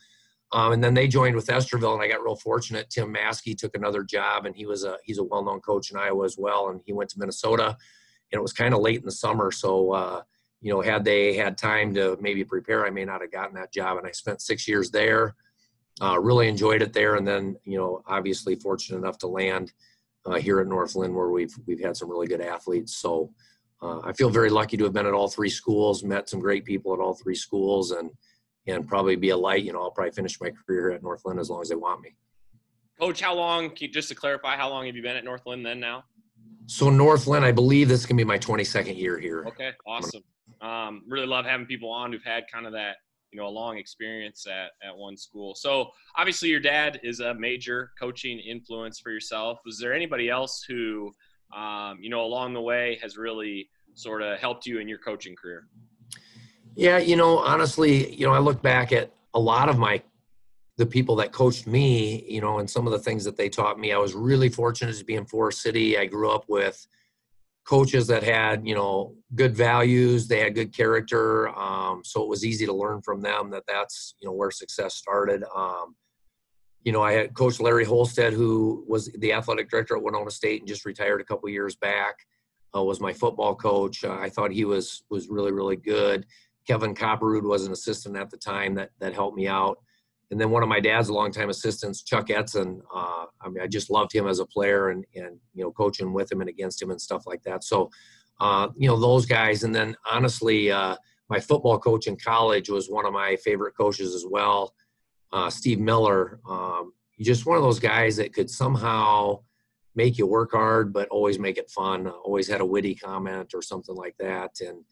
um, 0.52 0.74
and 0.74 0.84
then 0.84 0.94
they 0.94 1.08
joined 1.08 1.36
with 1.36 1.48
Estherville, 1.48 1.94
and 1.94 2.02
I 2.02 2.08
got 2.08 2.24
real 2.24 2.36
fortunate. 2.36 2.90
Tim 2.90 3.14
Maskey 3.14 3.58
took 3.58 3.76
another 3.76 4.04
job, 4.04 4.46
and 4.46 4.56
he 4.56 4.66
was 4.66 4.84
a 4.84 4.98
he's 5.04 5.18
a 5.18 5.24
well-known 5.24 5.62
coach 5.62 5.92
in 5.92 5.98
Iowa 5.98 6.26
as 6.26 6.38
well, 6.38 6.70
and 6.70 6.82
he 6.86 6.94
went 6.94 7.10
to 7.12 7.20
Minnesota, 7.20 7.68
and 7.68 8.40
it 8.40 8.42
was 8.42 8.54
kind 8.54 8.74
of 8.74 8.82
late 8.82 9.00
in 9.00 9.06
the 9.06 9.12
summer, 9.12 9.52
so 9.52 9.92
uh, 9.92 10.22
you 10.66 10.74
know, 10.74 10.82
had 10.82 11.06
they 11.06 11.36
had 11.36 11.60
time 11.60 11.94
to 11.94 12.18
maybe 12.20 12.44
prepare, 12.44 12.88
I 12.88 12.90
may 12.90 13.06
not 13.06 13.22
have 13.22 13.32
gotten 13.32 13.54
that 13.54 13.72
job. 13.72 14.00
And 14.00 14.08
I 14.08 14.12
spent 14.12 14.42
six 14.42 14.68
years 14.68 14.90
there. 14.90 15.36
Uh, 16.02 16.20
really 16.20 16.48
enjoyed 16.48 16.82
it 16.82 16.92
there, 16.92 17.16
and 17.16 17.26
then 17.26 17.56
you 17.64 17.78
know, 17.78 18.02
obviously 18.08 18.56
fortunate 18.56 18.98
enough 18.98 19.18
to 19.20 19.28
land 19.28 19.72
uh, 20.26 20.36
here 20.36 20.60
at 20.60 20.68
North 20.68 20.96
Linn, 20.96 21.14
where 21.14 21.30
we've 21.30 21.54
we've 21.68 21.80
had 21.80 21.96
some 21.96 22.10
really 22.10 22.28
good 22.28 22.42
athletes. 22.42 22.98
So 22.98 23.32
uh, 23.82 24.00
I 24.04 24.12
feel 24.12 24.30
very 24.30 24.50
lucky 24.50 24.76
to 24.76 24.84
have 24.86 24.94
been 24.94 25.06
at 25.06 25.14
all 25.14 25.30
three 25.30 25.50
schools, 25.50 26.04
met 26.04 26.28
some 26.28 26.40
great 26.40 26.66
people 26.66 26.94
at 26.94 27.00
all 27.00 27.14
three 27.14 27.36
schools, 27.36 27.92
and 27.92 28.10
and 28.68 28.88
probably 28.88 29.16
be 29.16 29.30
a 29.30 29.38
light. 29.38 29.64
You 29.64 29.74
know, 29.74 29.82
I'll 29.82 29.92
probably 29.92 30.12
finish 30.12 30.40
my 30.42 30.52
career 30.52 30.92
at 30.92 31.04
North 31.04 31.22
Linn 31.26 31.40
as 31.40 31.50
long 31.50 31.62
as 31.62 31.70
they 31.70 31.76
want 31.76 32.02
me. 32.02 32.16
Coach, 33.00 33.22
how 33.22 33.36
long? 33.36 33.72
just 33.92 34.10
to 34.10 34.16
clarify, 34.16 34.56
how 34.56 34.70
long 34.70 34.86
have 34.86 34.96
you 34.96 35.02
been 35.02 35.18
at 35.18 35.26
North 35.26 35.46
Linn 35.46 35.64
then 35.64 35.80
now? 35.80 36.04
So 36.68 36.90
North 36.90 37.28
Linn, 37.28 37.44
I 37.44 37.52
believe 37.52 37.90
this 37.90 38.06
can 38.06 38.18
be 38.18 38.24
my 38.24 38.40
22nd 38.40 38.98
year 38.98 39.20
here. 39.20 39.46
Okay, 39.48 39.72
awesome. 39.86 40.24
Um, 40.62 41.04
really 41.08 41.28
love 41.28 41.46
having 41.46 41.66
people 41.66 41.90
on 41.90 42.12
who've 42.12 42.24
had 42.24 42.46
kind 42.52 42.66
of 42.66 42.74
that 42.74 42.96
you 43.32 43.42
know 43.42 43.48
a 43.48 43.50
long 43.50 43.78
experience 43.78 44.48
at 44.48 44.72
at 44.88 44.96
one 44.96 45.18
school. 45.18 45.56
So 45.56 45.92
obviously 46.16 46.50
your 46.50 46.62
dad 46.62 47.02
is 47.04 47.20
a 47.20 47.34
major 47.34 47.92
coaching 48.00 48.40
influence 48.40 49.00
for 49.00 49.12
yourself. 49.12 49.60
Was 49.66 49.78
there 49.78 49.94
anybody 49.94 50.30
else 50.30 50.64
who 50.66 51.12
um, 51.56 51.98
you 52.00 52.10
know 52.10 52.24
along 52.24 52.54
the 52.54 52.62
way 52.62 52.98
has 53.02 53.18
really 53.18 53.70
sort 53.94 54.22
of 54.22 54.40
helped 54.40 54.66
you 54.66 54.80
in 54.80 54.88
your 54.88 55.00
coaching 55.00 55.36
career? 55.36 55.68
Yeah, 56.76 56.98
you 56.98 57.16
know, 57.16 57.40
honestly, 57.40 58.14
you 58.14 58.26
know, 58.26 58.34
I 58.34 58.40
look 58.40 58.62
back 58.62 58.92
at 58.92 59.12
a 59.34 59.40
lot 59.40 59.70
of 59.70 59.78
my 59.78 60.02
the 60.78 60.86
people 60.86 61.16
that 61.16 61.32
coached 61.32 61.68
me, 61.68 62.26
you 62.28 62.42
know, 62.42 62.60
and 62.60 62.70
some 62.70 62.86
of 62.86 62.92
the 62.92 63.00
things 63.00 63.24
that 63.24 63.38
they 63.38 63.48
taught 63.48 63.80
me. 63.80 63.94
I 63.94 63.98
was 63.98 64.14
really 64.14 64.50
fortunate 64.50 64.98
to 64.98 65.06
be 65.06 65.16
in 65.16 65.26
Forest 65.26 65.62
City. 65.62 65.98
I 65.98 66.06
grew 66.06 66.30
up 66.30 66.44
with 66.50 66.86
coaches 67.66 68.08
that 68.08 68.24
had, 68.24 68.68
you 68.68 68.76
know, 68.76 69.16
good 69.36 69.56
values. 69.56 70.28
They 70.28 70.40
had 70.40 70.54
good 70.54 70.76
character, 70.76 71.48
um, 71.58 72.02
so 72.04 72.22
it 72.22 72.28
was 72.28 72.46
easy 72.46 72.66
to 72.66 72.74
learn 72.74 73.02
from 73.02 73.22
them. 73.22 73.52
That 73.52 73.64
that's 73.68 74.16
you 74.20 74.28
know 74.28 74.34
where 74.34 74.52
success 74.52 74.96
started. 74.96 75.44
Um, 75.56 75.96
you 76.84 76.92
know, 76.92 77.02
I 77.02 77.14
had 77.14 77.34
Coach 77.34 77.60
Larry 77.60 77.86
Holstad, 77.86 78.34
who 78.34 78.86
was 78.88 79.10
the 79.18 79.34
athletic 79.34 79.70
director 79.70 79.96
at 79.96 80.04
Winona 80.04 80.30
State 80.30 80.62
and 80.62 80.68
just 80.68 80.86
retired 80.86 81.22
a 81.22 81.26
couple 81.26 81.50
years 81.50 81.76
back. 81.76 82.16
Uh, 82.76 82.84
was 82.84 83.00
my 83.00 83.14
football 83.14 83.56
coach. 83.56 84.04
Uh, 84.04 84.18
I 84.20 84.30
thought 84.30 84.52
he 84.52 84.66
was 84.66 85.04
was 85.10 85.30
really 85.30 85.54
really 85.54 85.78
good. 85.78 86.26
Kevin 86.68 86.96
Copperwood 86.96 87.46
was 87.46 87.66
an 87.66 87.74
assistant 87.74 88.18
at 88.18 88.30
the 88.30 88.38
time 88.38 88.76
that 88.76 88.92
that 89.00 89.14
helped 89.14 89.38
me 89.38 89.48
out. 89.48 89.80
And 90.32 90.42
then 90.42 90.50
one 90.50 90.64
of 90.64 90.70
my 90.70 90.80
dad's 90.80 91.10
longtime 91.10 91.50
assistants, 91.50 92.02
Chuck 92.02 92.28
Etzen. 92.28 92.80
Uh, 92.94 93.26
I 93.42 93.50
mean, 93.50 93.62
I 93.62 93.68
just 93.68 93.92
loved 93.92 94.14
him 94.14 94.28
as 94.28 94.40
a 94.40 94.46
player 94.46 94.90
and 94.90 95.06
and 95.16 95.38
you 95.54 95.64
know 95.64 95.72
coaching 95.72 96.14
with 96.14 96.32
him 96.32 96.42
and 96.42 96.50
against 96.50 96.82
him 96.82 96.92
and 96.92 97.00
stuff 97.00 97.28
like 97.28 97.44
that. 97.44 97.64
So, 97.64 97.90
uh, 98.42 98.70
you 98.76 98.88
know, 98.88 99.00
those 99.00 99.26
guys. 99.26 99.64
And 99.64 99.74
then 99.74 99.96
honestly, 100.10 100.72
uh, 100.72 100.96
my 101.30 101.40
football 101.40 101.80
coach 101.80 102.08
in 102.08 102.18
college 102.18 102.70
was 102.70 102.90
one 102.90 103.06
of 103.06 103.14
my 103.14 103.36
favorite 103.38 103.76
coaches 103.78 104.14
as 104.14 104.26
well, 104.30 104.74
uh, 105.32 105.50
Steve 105.50 105.80
Miller. 105.80 106.40
Um, 106.48 106.94
just 107.20 107.46
one 107.46 107.58
of 107.58 107.64
those 107.64 107.80
guys 107.80 108.18
that 108.18 108.34
could 108.34 108.50
somehow 108.50 109.40
make 109.96 110.18
you 110.18 110.28
work 110.28 110.52
hard, 110.52 110.92
but 110.92 111.08
always 111.10 111.40
make 111.40 111.58
it 111.58 111.72
fun. 111.72 112.08
Always 112.08 112.48
had 112.48 112.62
a 112.62 112.66
witty 112.66 112.96
comment 112.96 113.54
or 113.54 113.62
something 113.62 113.96
like 113.96 114.16
that, 114.20 114.52
and 114.60 114.84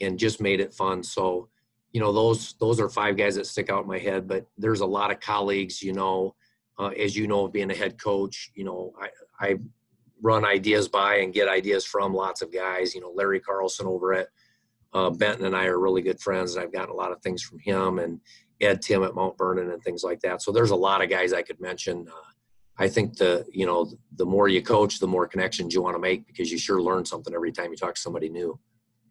and 0.00 0.18
just 0.18 0.40
made 0.40 0.60
it 0.60 0.74
fun. 0.74 1.02
So, 1.02 1.48
you 1.92 2.00
know, 2.00 2.12
those 2.12 2.54
those 2.60 2.80
are 2.80 2.88
five 2.88 3.16
guys 3.16 3.36
that 3.36 3.46
stick 3.46 3.70
out 3.70 3.82
in 3.82 3.88
my 3.88 3.98
head. 3.98 4.28
But 4.28 4.46
there's 4.58 4.80
a 4.80 4.86
lot 4.86 5.10
of 5.10 5.20
colleagues, 5.20 5.82
you 5.82 5.92
know, 5.92 6.34
uh, 6.78 6.88
as 6.88 7.16
you 7.16 7.26
know, 7.26 7.48
being 7.48 7.70
a 7.70 7.74
head 7.74 8.00
coach, 8.00 8.50
you 8.54 8.64
know, 8.64 8.92
I 9.00 9.08
I 9.40 9.56
run 10.22 10.44
ideas 10.44 10.88
by 10.88 11.16
and 11.16 11.32
get 11.32 11.48
ideas 11.48 11.84
from 11.84 12.14
lots 12.14 12.42
of 12.42 12.52
guys. 12.52 12.94
You 12.94 13.00
know, 13.00 13.10
Larry 13.10 13.40
Carlson 13.40 13.86
over 13.86 14.12
at 14.14 14.28
uh, 14.92 15.10
Benton 15.10 15.46
and 15.46 15.56
I 15.56 15.66
are 15.66 15.78
really 15.78 16.02
good 16.02 16.20
friends, 16.20 16.54
and 16.54 16.64
I've 16.64 16.72
gotten 16.72 16.90
a 16.90 16.96
lot 16.96 17.12
of 17.12 17.20
things 17.22 17.42
from 17.42 17.58
him 17.58 17.98
and 17.98 18.20
Ed 18.60 18.82
Tim 18.82 19.02
at 19.02 19.14
Mount 19.14 19.38
Vernon 19.38 19.70
and 19.70 19.82
things 19.82 20.04
like 20.04 20.20
that. 20.20 20.42
So 20.42 20.52
there's 20.52 20.70
a 20.70 20.76
lot 20.76 21.02
of 21.02 21.08
guys 21.08 21.32
I 21.32 21.42
could 21.42 21.60
mention. 21.60 22.06
Uh, 22.08 22.30
I 22.78 22.88
think 22.88 23.16
the 23.16 23.44
you 23.52 23.66
know 23.66 23.90
the 24.16 24.26
more 24.26 24.48
you 24.48 24.62
coach, 24.62 24.98
the 24.98 25.06
more 25.06 25.26
connections 25.26 25.74
you 25.74 25.82
want 25.82 25.96
to 25.96 26.00
make 26.00 26.26
because 26.26 26.50
you 26.50 26.58
sure 26.58 26.80
learn 26.80 27.04
something 27.04 27.34
every 27.34 27.52
time 27.52 27.70
you 27.70 27.76
talk 27.76 27.94
to 27.94 28.00
somebody 28.00 28.28
new. 28.28 28.58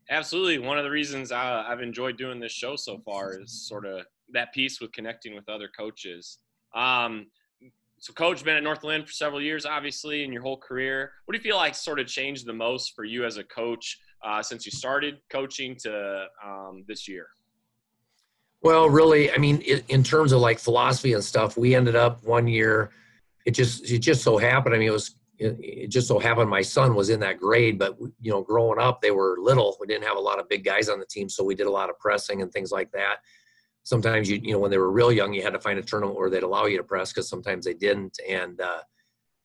Absolutely. 0.10 0.58
One 0.58 0.78
of 0.78 0.84
the 0.84 0.90
reasons 0.90 1.32
I, 1.32 1.64
have 1.68 1.82
enjoyed 1.82 2.18
doing 2.18 2.40
this 2.40 2.52
show 2.52 2.76
so 2.76 2.98
far 3.06 3.40
is 3.40 3.68
sort 3.68 3.86
of 3.86 4.06
that 4.34 4.54
piece 4.54 4.82
with 4.82 4.92
connecting 4.92 5.36
with 5.36 5.48
other 5.48 5.70
coaches. 5.78 6.40
Um, 6.74 7.28
so, 8.00 8.14
coach, 8.14 8.44
been 8.44 8.56
at 8.56 8.64
North 8.64 8.84
Linn 8.84 9.06
for 9.06 9.12
several 9.12 9.42
years, 9.42 9.66
obviously, 9.66 10.24
in 10.24 10.32
your 10.32 10.42
whole 10.42 10.58
career. 10.58 11.12
What 11.26 11.34
do 11.34 11.38
you 11.38 11.44
feel 11.44 11.58
like 11.58 11.76
sort 11.76 12.00
of 12.00 12.08
changed 12.08 12.46
the 12.46 12.54
most 12.54 12.96
for 12.96 13.04
you 13.04 13.26
as 13.26 13.38
a 13.38 13.44
coach 13.44 14.00
uh, 14.24 14.42
since 14.42 14.66
you 14.66 14.72
started 14.72 15.18
coaching 15.30 15.76
to 15.82 16.26
um, 16.44 16.86
this 16.88 17.08
year? 17.08 17.28
Well, 18.62 18.90
really, 18.90 19.32
I 19.32 19.38
mean, 19.38 19.62
in 19.62 20.04
terms 20.04 20.32
of 20.32 20.40
like 20.42 20.60
philosophy 20.60 21.14
and 21.14 21.24
stuff, 21.24 21.58
we 21.58 21.76
ended 21.76 21.96
up 21.96 22.24
one 22.24 22.48
year. 22.48 22.92
It 23.46 23.52
just 23.52 23.90
it 23.90 24.00
just 24.00 24.24
so 24.24 24.38
happened. 24.38 24.76
I 24.76 24.80
mean, 24.80 24.88
it 24.88 24.94
was 24.94 25.16
it, 25.40 25.88
just 25.88 26.08
so 26.08 26.20
happened 26.20 26.50
my 26.50 26.62
son 26.62 26.96
was 26.96 27.10
in 27.10 27.20
that 27.20 27.40
grade 27.40 27.80
but 27.80 27.98
you 28.20 28.32
know 28.32 28.42
growing 28.42 28.80
up 28.80 29.02
they 29.02 29.12
were 29.12 29.38
little. 29.40 29.78
We 29.80 29.88
didn't 29.88 30.06
have 30.06 30.18
a 30.18 30.22
lot 30.22 30.40
of 30.40 30.50
big 30.50 30.64
guys 30.64 30.90
on 30.90 31.00
the 31.00 31.06
team 31.06 31.30
so 31.30 31.44
we 31.44 31.56
did 31.56 31.68
a 31.68 31.72
lot 31.72 31.90
of 31.90 31.98
pressing 32.00 32.42
and 32.42 32.52
things 32.52 32.72
like 32.72 32.92
that. 32.92 33.18
Sometimes 33.84 34.30
you 34.30 34.40
you 34.44 34.54
know 34.54 34.60
when 34.60 34.72
they 34.72 34.78
were 34.78 34.92
real 34.92 35.12
young 35.12 35.34
you 35.34 35.42
had 35.42 35.54
to 35.54 35.60
find 35.60 35.80
a 35.80 35.84
tournament 35.84 36.18
where 36.18 36.30
they'd 36.30 36.44
allow 36.44 36.66
you 36.66 36.78
to 36.78 36.84
press 36.84 37.12
because 37.12 37.30
sometimes 37.30 37.66
they 37.66 37.74
didn't. 37.74 38.18
And 38.28 38.60
uh, 38.60 38.82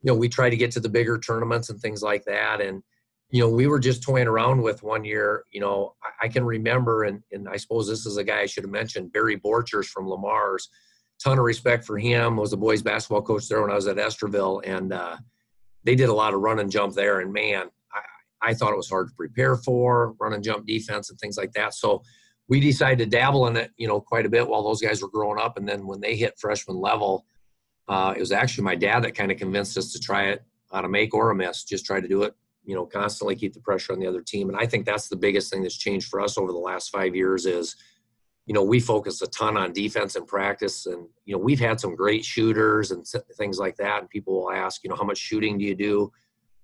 you 0.03 0.13
know 0.13 0.19
we 0.19 0.29
tried 0.29 0.51
to 0.51 0.57
get 0.57 0.71
to 0.73 0.81
the 0.81 0.89
bigger 0.89 1.19
tournaments 1.19 1.71
and 1.71 1.81
things 1.81 2.03
like 2.03 2.25
that. 2.25 2.61
And 2.61 2.83
you 3.31 3.41
know 3.41 3.49
we 3.49 3.67
were 3.67 3.81
just 3.81 4.03
toying 4.03 4.29
around 4.29 4.63
with 4.63 4.83
one 4.83 5.05
year 5.05 5.45
you 5.51 5.61
know 5.61 5.95
i, 6.05 6.27
I 6.27 6.29
can 6.29 6.45
remember 6.45 7.05
and, 7.05 7.21
and 7.33 7.49
i 7.49 7.57
suppose 7.57 7.89
this 7.89 8.07
is 8.07 8.17
a 8.17 8.23
guy 8.23 8.41
i 8.41 8.47
should 8.47 8.63
have 8.63 8.71
mentioned 8.71 9.13
barry 9.13 9.39
borchers 9.39 9.87
from 9.87 10.09
Le 10.09 10.19
Mars. 10.19 10.69
Ton 11.23 11.39
of 11.39 11.45
respect 11.45 11.85
for 11.85 11.99
him 11.99 12.37
was 12.37 12.53
a 12.53 12.57
boys 12.57 12.83
basketball 12.83 13.23
coach 13.23 13.49
there 13.49 13.63
when 13.63 13.71
i 13.71 13.75
was 13.75 13.89
at 13.89 13.97
estherville 13.97 14.61
and 14.65 14.93
uh, 14.93 15.17
they 15.85 15.95
did 15.95 16.09
a 16.09 16.15
lot 16.15 16.35
of 16.35 16.41
run 16.41 16.59
and 16.59 16.71
jump 16.71 16.95
there, 16.95 17.21
and 17.21 17.33
man, 17.33 17.67
I, 17.93 18.51
I 18.51 18.55
thought 18.55 18.73
it 18.73 18.77
was 18.77 18.89
hard 18.89 19.09
to 19.09 19.15
prepare 19.15 19.57
for 19.57 20.15
run 20.21 20.33
and 20.33 20.43
jump 20.43 20.67
defense 20.67 21.11
and 21.11 21.19
things 21.19 21.37
like 21.37 21.53
that. 21.53 21.75
So 21.75 22.03
we 22.49 22.61
decided 22.61 22.99
to 22.99 23.07
dabble 23.07 23.47
in 23.47 23.57
it, 23.57 23.71
you 23.77 23.89
know, 23.89 24.01
quite 24.01 24.27
a 24.27 24.29
bit 24.29 24.47
while 24.49 24.63
those 24.63 24.81
guys 24.81 25.03
were 25.03 25.09
growing 25.09 25.41
up, 25.41 25.57
and 25.57 25.69
then 25.69 25.87
when 25.87 26.01
they 26.01 26.17
hit 26.17 26.39
freshman 26.39 26.79
level, 26.79 27.27
uh, 27.89 28.15
it 28.17 28.21
was 28.21 28.33
actually 28.33 28.65
my 28.65 28.75
dad 28.75 29.05
that 29.05 29.15
kind 29.15 29.31
of 29.31 29.39
convinced 29.39 29.79
us 29.79 29.93
to 29.93 29.99
try 30.01 30.25
it 30.25 30.43
on 30.71 30.85
a 30.85 30.89
make 30.89 31.15
or 31.15 31.31
a 31.31 31.35
miss, 31.35 31.65
just 31.65 31.87
try 31.87 32.01
to 32.01 32.09
do 32.09 32.23
it, 32.23 32.35
you 32.65 32.75
know, 32.75 32.87
constantly 32.87 33.37
keep 33.37 33.53
the 33.53 33.61
pressure 33.61 33.93
on 33.93 34.01
the 34.01 34.07
other 34.07 34.23
team. 34.23 34.49
And 34.49 34.59
I 34.59 34.67
think 34.67 34.87
that's 34.87 35.09
the 35.09 35.17
biggest 35.17 35.53
thing 35.53 35.63
that's 35.63 35.77
changed 35.77 36.09
for 36.09 36.21
us 36.21 36.37
over 36.37 36.53
the 36.53 36.59
last 36.59 36.91
five 36.91 37.15
years 37.15 37.47
is– 37.47 37.77
you 38.47 38.53
know, 38.53 38.63
we 38.63 38.79
focus 38.79 39.23
a 39.23 39.27
ton 39.29 39.57
on 39.57 39.73
defense 39.73 40.17
and 40.17 40.27
practice. 40.27 40.87
And, 40.87 41.09
you 41.25 41.35
know, 41.35 41.43
we've 41.43 41.61
had 41.61 41.81
some 41.81 41.95
great 41.95 42.25
shooters 42.25 42.91
and 42.91 43.07
things 43.37 43.59
like 43.59 43.77
that. 43.77 44.01
And 44.01 44.11
people 44.11 44.35
will 44.35 44.53
ask, 44.53 44.85
you 44.85 44.91
know, 44.91 44.97
how 44.97 45.05
much 45.05 45.19
shooting 45.19 45.57
do 45.57 45.65
you 45.65 45.75
do? 45.75 46.13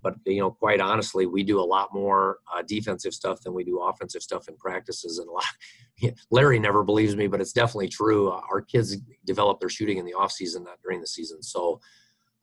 But, 0.03 0.15
you 0.27 0.41
know, 0.41 0.51
quite 0.51 0.81
honestly, 0.81 1.27
we 1.27 1.43
do 1.43 1.61
a 1.61 1.63
lot 1.63 1.93
more 1.93 2.39
uh, 2.55 2.63
defensive 2.67 3.13
stuff 3.13 3.43
than 3.43 3.55
we 3.55 3.65
do 3.65 3.81
offensive 3.81 4.23
stuff 4.23 4.49
in 4.49 4.57
practices. 4.57 5.19
And 5.19 5.29
a 5.29 5.33
lot, 5.33 6.15
Larry 6.31 6.59
never 6.59 6.83
believes 6.83 7.17
me, 7.17 7.27
but 7.27 7.41
it's 7.41 7.53
definitely 7.53 7.89
true. 7.89 8.31
Our 8.31 8.61
kids 8.63 8.97
develop 9.25 9.61
their 9.61 9.69
shooting 9.69 9.99
in 9.99 10.07
the 10.07 10.15
off 10.15 10.33
season, 10.33 10.65
not 10.65 10.81
during 10.83 11.01
the 11.01 11.07
season. 11.07 11.43
So 11.43 11.81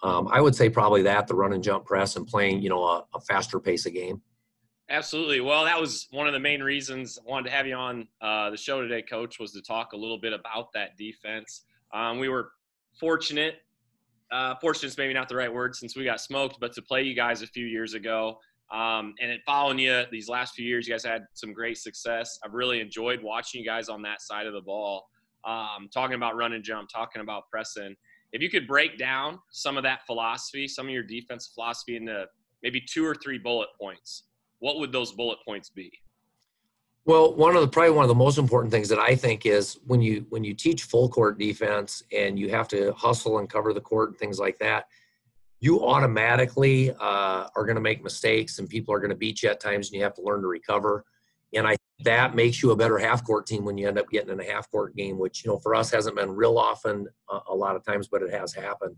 um, 0.03 0.27
I 0.31 0.41
would 0.41 0.55
say 0.55 0.69
probably 0.69 1.03
that 1.03 1.27
the 1.27 1.35
run 1.35 1.53
and 1.53 1.63
jump 1.63 1.85
press 1.85 2.15
and 2.15 2.27
playing, 2.27 2.61
you 2.61 2.69
know, 2.69 2.83
a, 2.83 3.05
a 3.15 3.21
faster 3.21 3.59
pace 3.59 3.85
of 3.85 3.93
game. 3.93 4.21
Absolutely. 4.89 5.41
Well, 5.41 5.65
that 5.65 5.79
was 5.79 6.07
one 6.11 6.27
of 6.27 6.33
the 6.33 6.39
main 6.39 6.63
reasons 6.63 7.19
I 7.19 7.29
wanted 7.29 7.49
to 7.49 7.55
have 7.55 7.67
you 7.67 7.75
on 7.75 8.07
uh, 8.21 8.49
the 8.49 8.57
show 8.57 8.81
today, 8.81 9.01
Coach, 9.01 9.37
was 9.37 9.51
to 9.51 9.61
talk 9.61 9.91
a 9.91 9.97
little 9.97 10.17
bit 10.17 10.31
about 10.31 10.71
that 10.73 10.95
defense. 10.97 11.63
Um, 11.93 12.19
we 12.19 12.29
were 12.29 12.51
fortunate, 12.97 13.55
uh, 14.31 14.55
fortunate 14.61 14.87
is 14.89 14.97
maybe 14.97 15.13
not 15.13 15.27
the 15.27 15.35
right 15.35 15.53
word 15.53 15.75
since 15.75 15.97
we 15.97 16.05
got 16.05 16.21
smoked, 16.21 16.59
but 16.61 16.71
to 16.73 16.81
play 16.81 17.03
you 17.03 17.13
guys 17.15 17.41
a 17.41 17.47
few 17.47 17.65
years 17.65 17.95
ago. 17.95 18.39
Um, 18.71 19.13
and 19.21 19.29
it 19.29 19.41
following 19.45 19.79
you 19.79 20.03
these 20.09 20.29
last 20.29 20.55
few 20.55 20.65
years, 20.65 20.87
you 20.87 20.93
guys 20.93 21.03
had 21.03 21.23
some 21.33 21.51
great 21.51 21.77
success. 21.77 22.39
I've 22.43 22.53
really 22.53 22.79
enjoyed 22.79 23.21
watching 23.21 23.61
you 23.61 23.67
guys 23.67 23.89
on 23.89 24.01
that 24.03 24.21
side 24.21 24.45
of 24.45 24.53
the 24.53 24.61
ball, 24.61 25.09
um, 25.45 25.89
talking 25.93 26.15
about 26.15 26.35
run 26.37 26.53
and 26.53 26.63
jump, 26.63 26.89
talking 26.89 27.21
about 27.21 27.49
pressing. 27.49 27.95
if 28.33 28.41
you 28.41 28.49
could 28.49 28.67
break 28.67 28.97
down 28.97 29.39
some 29.51 29.77
of 29.77 29.83
that 29.83 30.05
philosophy, 30.05 30.67
some 30.67 30.85
of 30.87 30.91
your 30.91 31.03
defense 31.03 31.51
philosophy 31.53 31.95
into 31.95 32.25
maybe 32.63 32.81
two 32.81 33.05
or 33.05 33.15
three 33.15 33.37
bullet 33.37 33.69
points, 33.79 34.23
what 34.59 34.79
would 34.79 34.91
those 34.91 35.11
bullet 35.11 35.39
points 35.45 35.69
be? 35.69 35.91
Well, 37.05 37.35
one 37.35 37.55
of 37.55 37.61
the 37.61 37.69
probably 37.69 37.91
one 37.91 38.03
of 38.03 38.09
the 38.09 38.15
most 38.15 38.37
important 38.37 38.71
things 38.71 38.89
that 38.89 38.99
I 38.99 39.15
think 39.15 39.45
is 39.45 39.79
when 39.85 40.01
you 40.01 40.25
when 40.29 40.43
you 40.43 40.53
teach 40.53 40.83
full 40.83 41.07
court 41.07 41.39
defense 41.39 42.03
and 42.11 42.37
you 42.37 42.49
have 42.49 42.67
to 42.69 42.91
hustle 42.93 43.39
and 43.39 43.49
cover 43.49 43.73
the 43.73 43.79
court 43.79 44.09
and 44.09 44.17
things 44.17 44.39
like 44.39 44.59
that, 44.59 44.87
you 45.61 45.85
automatically 45.85 46.91
uh, 46.91 47.47
are 47.55 47.65
going 47.65 47.75
to 47.75 47.81
make 47.81 48.03
mistakes 48.03 48.59
and 48.59 48.67
people 48.67 48.93
are 48.93 48.99
going 48.99 49.09
to 49.09 49.15
beat 49.15 49.41
you 49.41 49.49
at 49.49 49.61
times 49.61 49.87
and 49.87 49.95
you 49.95 50.03
have 50.03 50.15
to 50.15 50.21
learn 50.21 50.41
to 50.41 50.47
recover. 50.47 51.05
And 51.53 51.65
I 51.65 51.77
that 52.01 52.35
makes 52.35 52.61
you 52.61 52.71
a 52.71 52.75
better 52.75 52.97
half 52.97 53.25
court 53.25 53.47
team 53.47 53.65
when 53.65 53.77
you 53.77 53.87
end 53.87 53.97
up 53.97 54.09
getting 54.09 54.29
in 54.29 54.39
a 54.39 54.51
half 54.51 54.69
court 54.69 54.95
game, 54.95 55.17
which 55.17 55.45
you 55.45 55.51
know 55.51 55.59
for 55.59 55.75
us 55.75 55.89
hasn't 55.89 56.17
been 56.17 56.35
real 56.35 56.57
often 56.57 57.07
uh, 57.31 57.39
a 57.47 57.55
lot 57.55 57.75
of 57.75 57.85
times, 57.85 58.07
but 58.07 58.21
it 58.21 58.31
has 58.31 58.53
happened. 58.53 58.95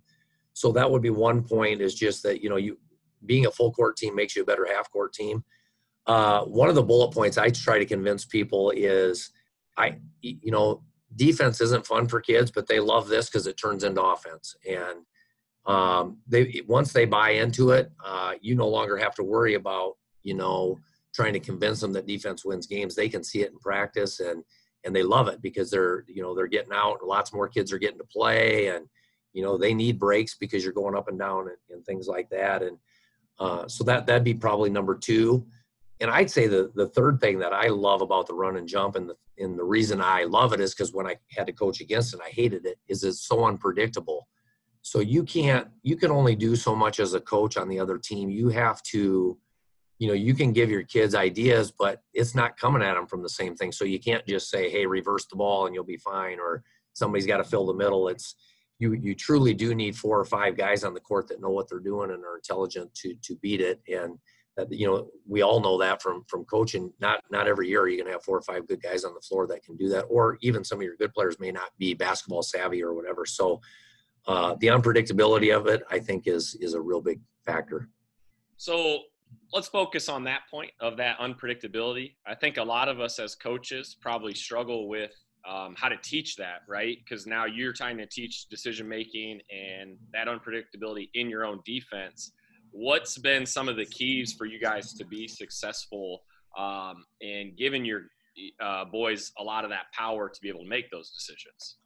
So 0.53 0.71
that 0.71 0.89
would 0.89 1.01
be 1.01 1.11
one 1.11 1.43
point 1.43 1.79
is 1.79 1.93
just 1.93 2.23
that 2.23 2.41
you 2.41 2.49
know 2.49 2.57
you 2.57 2.77
being 3.25 3.45
a 3.45 3.51
full 3.51 3.71
court 3.71 3.97
team 3.97 4.15
makes 4.15 4.35
you 4.35 4.43
a 4.43 4.45
better 4.45 4.67
half 4.71 4.91
court 4.91 5.13
team. 5.13 5.43
Uh, 6.07 6.43
one 6.43 6.69
of 6.69 6.75
the 6.75 6.83
bullet 6.83 7.13
points 7.13 7.37
I 7.37 7.49
try 7.49 7.77
to 7.77 7.85
convince 7.85 8.25
people 8.25 8.71
is 8.71 9.31
I 9.77 9.97
you 10.21 10.51
know 10.51 10.83
defense 11.15 11.61
isn't 11.61 11.85
fun 11.85 12.07
for 12.07 12.21
kids, 12.21 12.51
but 12.51 12.67
they 12.67 12.79
love 12.79 13.07
this 13.07 13.27
because 13.27 13.47
it 13.47 13.57
turns 13.57 13.83
into 13.83 14.01
offense 14.01 14.55
and 14.67 15.05
um, 15.65 16.17
they 16.27 16.61
once 16.67 16.93
they 16.93 17.05
buy 17.05 17.31
into 17.31 17.71
it, 17.71 17.91
uh, 18.03 18.33
you 18.41 18.55
no 18.55 18.67
longer 18.67 18.97
have 18.97 19.15
to 19.15 19.23
worry 19.23 19.53
about 19.53 19.97
you 20.23 20.33
know 20.33 20.79
trying 21.13 21.33
to 21.33 21.39
convince 21.39 21.79
them 21.79 21.93
that 21.93 22.07
defense 22.07 22.43
wins 22.45 22.67
games. 22.67 22.95
They 22.95 23.09
can 23.09 23.23
see 23.23 23.41
it 23.41 23.51
in 23.51 23.59
practice 23.59 24.19
and 24.19 24.43
and 24.85 24.95
they 24.95 25.03
love 25.03 25.27
it 25.27 25.41
because 25.41 25.69
they're 25.69 26.05
you 26.07 26.21
know 26.21 26.33
they're 26.33 26.47
getting 26.47 26.73
out. 26.73 27.03
Lots 27.03 27.33
more 27.33 27.47
kids 27.47 27.71
are 27.71 27.79
getting 27.79 27.99
to 27.99 28.05
play 28.05 28.67
and 28.67 28.87
you 29.33 29.43
know 29.43 29.57
they 29.57 29.73
need 29.73 29.99
breaks 29.99 30.35
because 30.35 30.63
you're 30.63 30.73
going 30.73 30.95
up 30.95 31.07
and 31.07 31.19
down 31.19 31.47
and, 31.49 31.57
and 31.69 31.85
things 31.85 32.07
like 32.07 32.29
that. 32.29 32.63
And 32.63 32.77
uh, 33.39 33.67
so 33.67 33.83
that 33.83 34.05
that'd 34.05 34.23
be 34.23 34.33
probably 34.33 34.69
number 34.69 34.95
two. 34.95 35.45
And 36.01 36.09
I'd 36.09 36.31
say 36.31 36.47
the 36.47 36.71
the 36.75 36.87
third 36.87 37.19
thing 37.19 37.39
that 37.39 37.53
I 37.53 37.67
love 37.67 38.01
about 38.01 38.27
the 38.27 38.33
run 38.33 38.57
and 38.57 38.67
jump 38.67 38.95
and 38.95 39.09
the 39.09 39.15
and 39.37 39.57
the 39.57 39.63
reason 39.63 40.01
I 40.01 40.23
love 40.23 40.53
it 40.53 40.59
is 40.59 40.73
because 40.73 40.93
when 40.93 41.07
I 41.07 41.17
had 41.35 41.47
to 41.47 41.53
coach 41.53 41.81
against 41.81 42.13
it, 42.13 42.19
I 42.25 42.29
hated 42.29 42.65
it. 42.65 42.77
Is 42.87 43.03
it's 43.03 43.25
so 43.25 43.45
unpredictable 43.45 44.27
so 44.81 44.99
you 44.99 45.23
can't, 45.23 45.67
you 45.83 45.95
can 45.95 46.11
only 46.11 46.35
do 46.35 46.55
so 46.55 46.75
much 46.75 46.99
as 46.99 47.13
a 47.13 47.19
coach 47.19 47.57
on 47.57 47.67
the 47.67 47.79
other 47.79 47.97
team. 47.97 48.29
You 48.29 48.49
have 48.49 48.81
to, 48.83 49.37
you 49.97 50.07
know, 50.07 50.13
you 50.13 50.33
can 50.33 50.53
give 50.53 50.69
your 50.69 50.83
kids 50.83 51.15
ideas, 51.15 51.71
but 51.71 52.01
it's 52.13 52.33
not 52.33 52.57
coming 52.57 52.81
at 52.81 52.93
them 52.93 53.05
from 53.05 53.21
the 53.21 53.29
same 53.29 53.55
thing. 53.55 53.71
So 53.71 53.83
you 53.83 53.99
can't 53.99 54.25
just 54.25 54.49
say, 54.49 54.69
hey, 54.69 54.85
reverse 54.85 55.25
the 55.29 55.35
ball 55.35 55.65
and 55.65 55.75
you'll 55.75 55.83
be 55.83 55.97
fine, 55.97 56.39
or 56.39 56.63
somebody's 56.93 57.27
got 57.27 57.37
to 57.37 57.43
fill 57.43 57.65
the 57.65 57.73
middle. 57.73 58.07
It's, 58.07 58.35
you, 58.79 58.93
you 58.93 59.13
truly 59.13 59.53
do 59.53 59.75
need 59.75 59.95
four 59.95 60.19
or 60.19 60.25
five 60.25 60.57
guys 60.57 60.83
on 60.83 60.93
the 60.93 60.99
court 60.99 61.27
that 61.27 61.41
know 61.41 61.49
what 61.49 61.69
they're 61.69 61.79
doing 61.79 62.11
and 62.11 62.23
are 62.23 62.37
intelligent 62.37 62.93
to, 62.95 63.13
to 63.21 63.35
beat 63.35 63.61
it. 63.61 63.81
And, 63.87 64.17
that, 64.59 64.71
you 64.71 64.87
know, 64.87 65.09
we 65.27 65.41
all 65.41 65.61
know 65.61 65.77
that 65.77 66.01
from 66.01 66.23
from 66.27 66.45
coaching. 66.45 66.91
Not 66.99 67.21
not 67.31 67.47
every 67.47 67.69
year 67.69 67.81
are 67.81 67.87
you 67.87 67.97
going 67.97 68.07
to 68.07 68.13
have 68.13 68.23
four 68.23 68.37
or 68.37 68.41
five 68.41 68.67
good 68.67 68.81
guys 68.81 69.03
on 69.03 69.13
the 69.13 69.21
floor 69.21 69.47
that 69.47 69.63
can 69.63 69.77
do 69.77 69.89
that, 69.89 70.03
or 70.09 70.37
even 70.41 70.63
some 70.63 70.79
of 70.79 70.83
your 70.83 70.95
good 70.97 71.13
players 71.13 71.39
may 71.39 71.51
not 71.51 71.69
be 71.77 71.93
basketball 71.93 72.41
savvy 72.41 72.83
or 72.83 72.93
whatever. 72.93 73.25
So 73.25 73.61
uh, 74.27 74.55
the 74.59 74.67
unpredictability 74.67 75.55
of 75.55 75.67
it, 75.67 75.83
I 75.89 75.99
think, 75.99 76.27
is 76.27 76.55
is 76.59 76.73
a 76.73 76.81
real 76.81 77.01
big 77.01 77.21
factor. 77.45 77.89
So 78.57 78.99
let's 79.53 79.67
focus 79.67 80.09
on 80.09 80.23
that 80.25 80.41
point 80.51 80.71
of 80.81 80.97
that 80.97 81.17
unpredictability. 81.19 82.15
I 82.27 82.35
think 82.35 82.57
a 82.57 82.63
lot 82.63 82.89
of 82.89 82.99
us 82.99 83.19
as 83.19 83.35
coaches 83.35 83.95
probably 84.01 84.33
struggle 84.33 84.89
with 84.89 85.11
um, 85.47 85.75
how 85.77 85.89
to 85.89 85.97
teach 85.97 86.35
that, 86.37 86.61
right? 86.67 86.97
Because 87.03 87.25
now 87.25 87.45
you're 87.45 87.73
trying 87.73 87.97
to 87.97 88.05
teach 88.05 88.47
decision 88.49 88.87
making 88.87 89.41
and 89.51 89.97
that 90.13 90.27
unpredictability 90.27 91.09
in 91.13 91.29
your 91.29 91.45
own 91.45 91.61
defense. 91.65 92.31
What's 92.71 93.17
been 93.17 93.45
some 93.45 93.67
of 93.67 93.75
the 93.75 93.85
keys 93.85 94.33
for 94.33 94.45
you 94.45 94.59
guys 94.59 94.93
to 94.93 95.05
be 95.05 95.27
successful 95.27 96.23
um, 96.57 97.05
in 97.21 97.53
giving 97.57 97.85
your 97.85 98.03
uh, 98.59 98.85
boys 98.85 99.31
a 99.39 99.43
lot 99.43 99.63
of 99.63 99.69
that 99.71 99.91
power 99.93 100.29
to 100.29 100.41
be 100.41 100.49
able 100.49 100.63
to 100.63 100.69
make 100.69 100.89
those 100.91 101.11
decisions? 101.11 101.77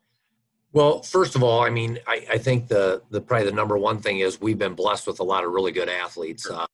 Well, 0.73 1.03
first 1.03 1.35
of 1.35 1.43
all, 1.43 1.61
I 1.61 1.69
mean, 1.69 1.99
I, 2.07 2.25
I, 2.31 2.37
think 2.39 2.67
the 2.67 3.03
the 3.11 3.21
probably 3.21 3.45
the 3.45 3.55
number 3.55 3.77
one 3.77 3.99
thing 3.99 4.19
is 4.19 4.41
we've 4.41 4.57
been 4.57 4.73
blessed 4.73 5.05
with 5.05 5.19
a 5.19 5.23
lot 5.23 5.45
of 5.45 5.51
really 5.51 5.71
good 5.71 5.87
athletes. 5.87 6.49
Uh, 6.49 6.65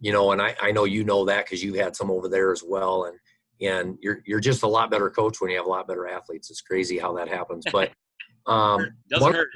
you 0.00 0.12
know, 0.12 0.30
and 0.30 0.40
I, 0.40 0.54
I 0.62 0.70
know 0.70 0.84
you 0.84 1.02
know 1.02 1.24
that 1.24 1.44
because 1.44 1.62
you 1.62 1.74
had 1.74 1.96
some 1.96 2.08
over 2.08 2.28
there 2.28 2.52
as 2.52 2.62
well, 2.62 3.04
and 3.04 3.18
and 3.62 3.98
you're 4.00 4.22
you're 4.26 4.40
just 4.40 4.62
a 4.62 4.66
lot 4.66 4.90
better 4.90 5.10
coach 5.10 5.40
when 5.40 5.50
you 5.50 5.56
have 5.56 5.66
a 5.66 5.70
lot 5.70 5.86
better 5.86 6.08
athletes. 6.08 6.50
It's 6.50 6.60
crazy 6.60 6.98
how 6.98 7.12
that 7.14 7.28
happens, 7.28 7.64
but 7.70 7.92
um, 8.46 8.88
doesn't 9.10 9.22
one, 9.22 9.34
hurt. 9.34 9.48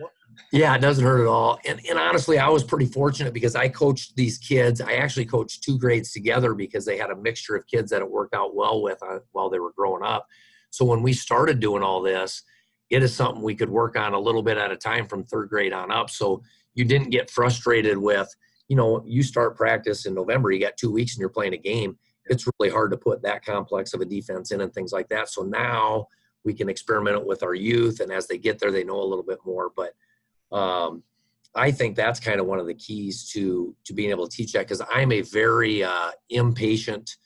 Yeah, 0.52 0.74
it 0.74 0.80
doesn't 0.80 1.04
hurt 1.04 1.20
at 1.20 1.26
all. 1.26 1.58
And 1.66 1.80
and 1.88 1.98
honestly, 1.98 2.38
I 2.38 2.48
was 2.48 2.64
pretty 2.64 2.86
fortunate 2.86 3.32
because 3.32 3.56
I 3.56 3.68
coached 3.68 4.16
these 4.16 4.38
kids. 4.38 4.80
I 4.80 4.94
actually 4.94 5.26
coached 5.26 5.62
two 5.62 5.78
grades 5.78 6.12
together 6.12 6.54
because 6.54 6.84
they 6.84 6.96
had 6.96 7.10
a 7.10 7.16
mixture 7.16 7.56
of 7.56 7.66
kids 7.66 7.90
that 7.90 8.02
it 8.02 8.10
worked 8.10 8.34
out 8.34 8.54
well 8.54 8.82
with 8.82 8.98
uh, 9.02 9.20
while 9.32 9.50
they 9.50 9.58
were 9.58 9.72
growing 9.76 10.02
up. 10.02 10.26
So 10.70 10.84
when 10.84 11.02
we 11.02 11.12
started 11.12 11.60
doing 11.60 11.82
all 11.82 12.02
this 12.02 12.42
it 12.90 13.02
is 13.02 13.14
something 13.14 13.42
we 13.42 13.54
could 13.54 13.70
work 13.70 13.96
on 13.96 14.14
a 14.14 14.18
little 14.18 14.42
bit 14.42 14.58
at 14.58 14.70
a 14.70 14.76
time 14.76 15.06
from 15.06 15.24
third 15.24 15.48
grade 15.48 15.72
on 15.72 15.90
up. 15.90 16.10
So 16.10 16.42
you 16.74 16.84
didn't 16.84 17.10
get 17.10 17.30
frustrated 17.30 17.98
with, 17.98 18.28
you 18.68 18.76
know, 18.76 19.02
you 19.06 19.22
start 19.22 19.56
practice 19.56 20.06
in 20.06 20.14
November, 20.14 20.50
you 20.50 20.60
got 20.60 20.76
two 20.76 20.92
weeks 20.92 21.14
and 21.14 21.20
you're 21.20 21.28
playing 21.28 21.54
a 21.54 21.58
game. 21.58 21.98
It's 22.26 22.46
really 22.58 22.72
hard 22.72 22.90
to 22.90 22.96
put 22.96 23.22
that 23.22 23.44
complex 23.44 23.94
of 23.94 24.00
a 24.00 24.04
defense 24.04 24.50
in 24.50 24.60
and 24.60 24.72
things 24.72 24.92
like 24.92 25.08
that. 25.08 25.28
So 25.28 25.42
now 25.42 26.08
we 26.44 26.54
can 26.54 26.68
experiment 26.68 27.26
with 27.26 27.42
our 27.42 27.54
youth, 27.54 28.00
and 28.00 28.12
as 28.12 28.26
they 28.26 28.38
get 28.38 28.58
there, 28.58 28.72
they 28.72 28.84
know 28.84 29.00
a 29.00 29.04
little 29.04 29.24
bit 29.24 29.38
more. 29.44 29.70
But 29.74 29.94
um, 30.56 31.02
I 31.54 31.70
think 31.70 31.96
that's 31.96 32.20
kind 32.20 32.40
of 32.40 32.46
one 32.46 32.58
of 32.58 32.66
the 32.66 32.74
keys 32.74 33.30
to 33.32 33.74
to 33.84 33.94
being 33.94 34.10
able 34.10 34.28
to 34.28 34.36
teach 34.36 34.52
that 34.52 34.66
because 34.66 34.82
I'm 34.92 35.12
a 35.12 35.22
very 35.22 35.82
uh, 35.82 36.10
impatient 36.30 37.16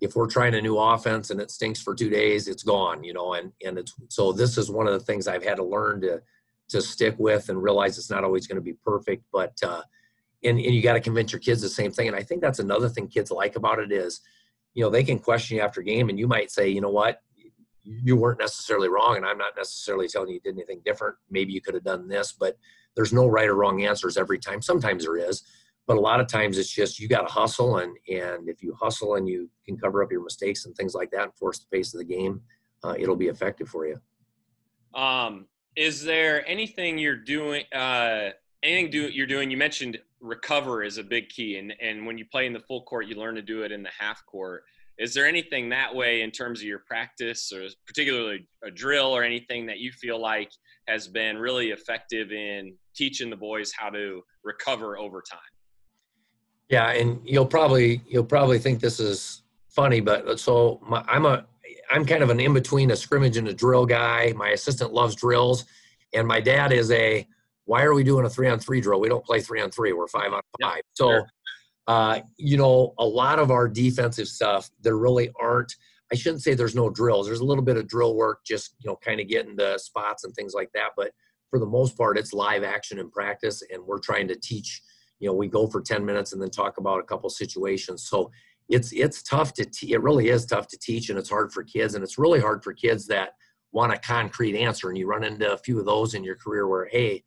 if 0.00 0.14
we're 0.14 0.28
trying 0.28 0.54
a 0.54 0.60
new 0.60 0.76
offense 0.76 1.30
and 1.30 1.40
it 1.40 1.50
stinks 1.50 1.80
for 1.80 1.94
two 1.94 2.10
days, 2.10 2.48
it's 2.48 2.62
gone, 2.62 3.02
you 3.02 3.14
know, 3.14 3.34
and, 3.34 3.52
and 3.64 3.78
it's, 3.78 3.94
so 4.08 4.32
this 4.32 4.58
is 4.58 4.70
one 4.70 4.86
of 4.86 4.92
the 4.92 5.00
things 5.00 5.26
I've 5.26 5.44
had 5.44 5.56
to 5.56 5.64
learn 5.64 6.02
to, 6.02 6.20
to 6.68 6.82
stick 6.82 7.14
with 7.18 7.48
and 7.48 7.62
realize 7.62 7.96
it's 7.96 8.10
not 8.10 8.24
always 8.24 8.46
going 8.46 8.56
to 8.56 8.62
be 8.62 8.74
perfect, 8.84 9.24
but, 9.32 9.54
uh, 9.62 9.82
and, 10.44 10.58
and 10.58 10.74
you 10.74 10.82
got 10.82 10.94
to 10.94 11.00
convince 11.00 11.32
your 11.32 11.40
kids 11.40 11.62
the 11.62 11.68
same 11.68 11.92
thing. 11.92 12.08
And 12.08 12.16
I 12.16 12.22
think 12.22 12.42
that's 12.42 12.58
another 12.58 12.88
thing 12.88 13.08
kids 13.08 13.30
like 13.30 13.56
about 13.56 13.78
it 13.78 13.90
is, 13.90 14.20
you 14.76 14.82
know, 14.84 14.90
they 14.90 15.02
can 15.02 15.18
question 15.18 15.56
you 15.56 15.62
after 15.62 15.80
game 15.80 16.10
and 16.10 16.18
you 16.18 16.28
might 16.28 16.50
say, 16.50 16.68
you 16.68 16.82
know 16.82 16.90
what, 16.90 17.22
you 17.82 18.14
weren't 18.14 18.38
necessarily 18.38 18.90
wrong. 18.90 19.16
And 19.16 19.24
I'm 19.24 19.38
not 19.38 19.56
necessarily 19.56 20.06
telling 20.06 20.28
you 20.28 20.34
you 20.34 20.40
did 20.40 20.54
anything 20.54 20.82
different. 20.84 21.16
Maybe 21.30 21.54
you 21.54 21.62
could 21.62 21.72
have 21.72 21.82
done 21.82 22.06
this, 22.08 22.32
but 22.32 22.58
there's 22.94 23.12
no 23.12 23.26
right 23.26 23.48
or 23.48 23.54
wrong 23.54 23.82
answers 23.84 24.18
every 24.18 24.38
time. 24.38 24.60
Sometimes 24.60 25.04
there 25.04 25.16
is, 25.16 25.42
but 25.86 25.96
a 25.96 26.00
lot 26.00 26.20
of 26.20 26.28
times 26.28 26.58
it's 26.58 26.70
just 26.70 27.00
you 27.00 27.08
got 27.08 27.22
to 27.22 27.32
hustle 27.32 27.78
and 27.78 27.96
and 28.06 28.50
if 28.50 28.62
you 28.62 28.74
hustle 28.74 29.14
and 29.14 29.26
you 29.26 29.48
can 29.64 29.78
cover 29.78 30.02
up 30.02 30.12
your 30.12 30.22
mistakes 30.22 30.66
and 30.66 30.76
things 30.76 30.94
like 30.94 31.10
that 31.10 31.22
and 31.22 31.34
force 31.34 31.58
the 31.58 31.66
pace 31.74 31.94
of 31.94 31.98
the 31.98 32.04
game 32.04 32.42
uh, 32.84 32.94
it'll 32.98 33.16
be 33.16 33.28
effective 33.28 33.68
for 33.68 33.86
you 33.86 33.98
um, 34.94 35.46
is 35.76 36.02
there 36.02 36.46
anything 36.48 36.98
you're 36.98 37.16
doing 37.16 37.64
uh, 37.72 38.30
anything 38.62 38.90
do 38.90 39.08
you're 39.08 39.26
doing 39.26 39.50
you 39.50 39.56
mentioned 39.56 39.98
recover 40.26 40.82
is 40.82 40.98
a 40.98 41.02
big 41.02 41.28
key 41.28 41.58
and 41.58 41.74
and 41.80 42.04
when 42.06 42.18
you 42.18 42.24
play 42.30 42.46
in 42.46 42.52
the 42.52 42.60
full 42.60 42.82
court 42.82 43.06
you 43.06 43.16
learn 43.16 43.34
to 43.34 43.42
do 43.42 43.62
it 43.62 43.72
in 43.72 43.82
the 43.82 43.90
half 43.98 44.24
court 44.26 44.62
is 44.98 45.12
there 45.12 45.26
anything 45.26 45.68
that 45.68 45.94
way 45.94 46.22
in 46.22 46.30
terms 46.30 46.60
of 46.60 46.66
your 46.66 46.80
practice 46.80 47.52
or 47.52 47.66
particularly 47.86 48.46
a 48.64 48.70
drill 48.70 49.14
or 49.16 49.22
anything 49.22 49.66
that 49.66 49.78
you 49.78 49.92
feel 49.92 50.20
like 50.20 50.50
has 50.88 51.06
been 51.06 51.36
really 51.38 51.70
effective 51.70 52.32
in 52.32 52.74
teaching 52.94 53.30
the 53.30 53.36
boys 53.36 53.72
how 53.76 53.88
to 53.88 54.22
recover 54.44 54.98
over 54.98 55.22
time 55.22 55.38
yeah, 56.68 56.90
and 56.90 57.20
you'll 57.24 57.46
probably 57.46 58.00
you'll 58.08 58.24
probably 58.24 58.58
think 58.58 58.80
this 58.80 58.98
is 58.98 59.42
funny, 59.68 60.00
but 60.00 60.40
so 60.40 60.80
my, 60.82 61.04
I'm 61.06 61.26
a 61.26 61.46
I'm 61.90 62.04
kind 62.04 62.22
of 62.22 62.30
an 62.30 62.40
in 62.40 62.52
between 62.52 62.90
a 62.90 62.96
scrimmage 62.96 63.36
and 63.36 63.48
a 63.48 63.54
drill 63.54 63.86
guy. 63.86 64.32
My 64.36 64.50
assistant 64.50 64.92
loves 64.92 65.14
drills, 65.14 65.64
and 66.12 66.26
my 66.26 66.40
dad 66.40 66.72
is 66.72 66.90
a 66.90 67.26
why 67.66 67.82
are 67.82 67.94
we 67.94 68.02
doing 68.02 68.24
a 68.24 68.30
three 68.30 68.48
on 68.48 68.58
three 68.58 68.80
drill? 68.80 69.00
We 69.00 69.08
don't 69.08 69.24
play 69.24 69.40
three 69.40 69.60
on 69.60 69.70
three. 69.70 69.92
We're 69.92 70.08
five 70.08 70.32
on 70.32 70.40
five. 70.60 70.82
So, 70.94 71.10
sure. 71.10 71.28
uh, 71.86 72.20
you 72.38 72.56
know, 72.56 72.94
a 72.98 73.04
lot 73.04 73.38
of 73.38 73.50
our 73.50 73.68
defensive 73.68 74.28
stuff 74.28 74.70
there 74.80 74.96
really 74.96 75.30
aren't. 75.40 75.74
I 76.12 76.14
shouldn't 76.14 76.42
say 76.42 76.54
there's 76.54 76.76
no 76.76 76.88
drills. 76.88 77.26
There's 77.26 77.40
a 77.40 77.44
little 77.44 77.64
bit 77.64 77.76
of 77.76 77.88
drill 77.88 78.14
work, 78.14 78.40
just 78.46 78.74
you 78.80 78.88
know, 78.88 78.96
kind 78.96 79.20
of 79.20 79.28
getting 79.28 79.56
the 79.56 79.78
spots 79.78 80.24
and 80.24 80.32
things 80.34 80.54
like 80.54 80.70
that. 80.74 80.90
But 80.96 81.12
for 81.50 81.58
the 81.58 81.66
most 81.66 81.96
part, 81.96 82.18
it's 82.18 82.32
live 82.32 82.62
action 82.62 82.98
in 82.98 83.10
practice, 83.10 83.62
and 83.72 83.82
we're 83.84 83.98
trying 83.98 84.28
to 84.28 84.36
teach 84.36 84.82
you 85.18 85.28
know 85.28 85.34
we 85.34 85.48
go 85.48 85.66
for 85.66 85.80
10 85.80 86.04
minutes 86.04 86.32
and 86.32 86.40
then 86.40 86.50
talk 86.50 86.78
about 86.78 87.00
a 87.00 87.04
couple 87.04 87.28
situations 87.30 88.06
so 88.08 88.30
it's 88.68 88.92
it's 88.92 89.22
tough 89.22 89.52
to 89.54 89.64
te- 89.64 89.92
it 89.92 90.02
really 90.02 90.28
is 90.28 90.44
tough 90.44 90.66
to 90.68 90.78
teach 90.78 91.08
and 91.10 91.18
it's 91.18 91.30
hard 91.30 91.52
for 91.52 91.62
kids 91.62 91.94
and 91.94 92.02
it's 92.02 92.18
really 92.18 92.40
hard 92.40 92.62
for 92.62 92.72
kids 92.72 93.06
that 93.06 93.30
want 93.72 93.92
a 93.92 93.98
concrete 93.98 94.56
answer 94.56 94.88
and 94.88 94.98
you 94.98 95.06
run 95.06 95.24
into 95.24 95.50
a 95.52 95.58
few 95.58 95.78
of 95.78 95.86
those 95.86 96.14
in 96.14 96.24
your 96.24 96.36
career 96.36 96.68
where 96.68 96.86
hey 96.86 97.22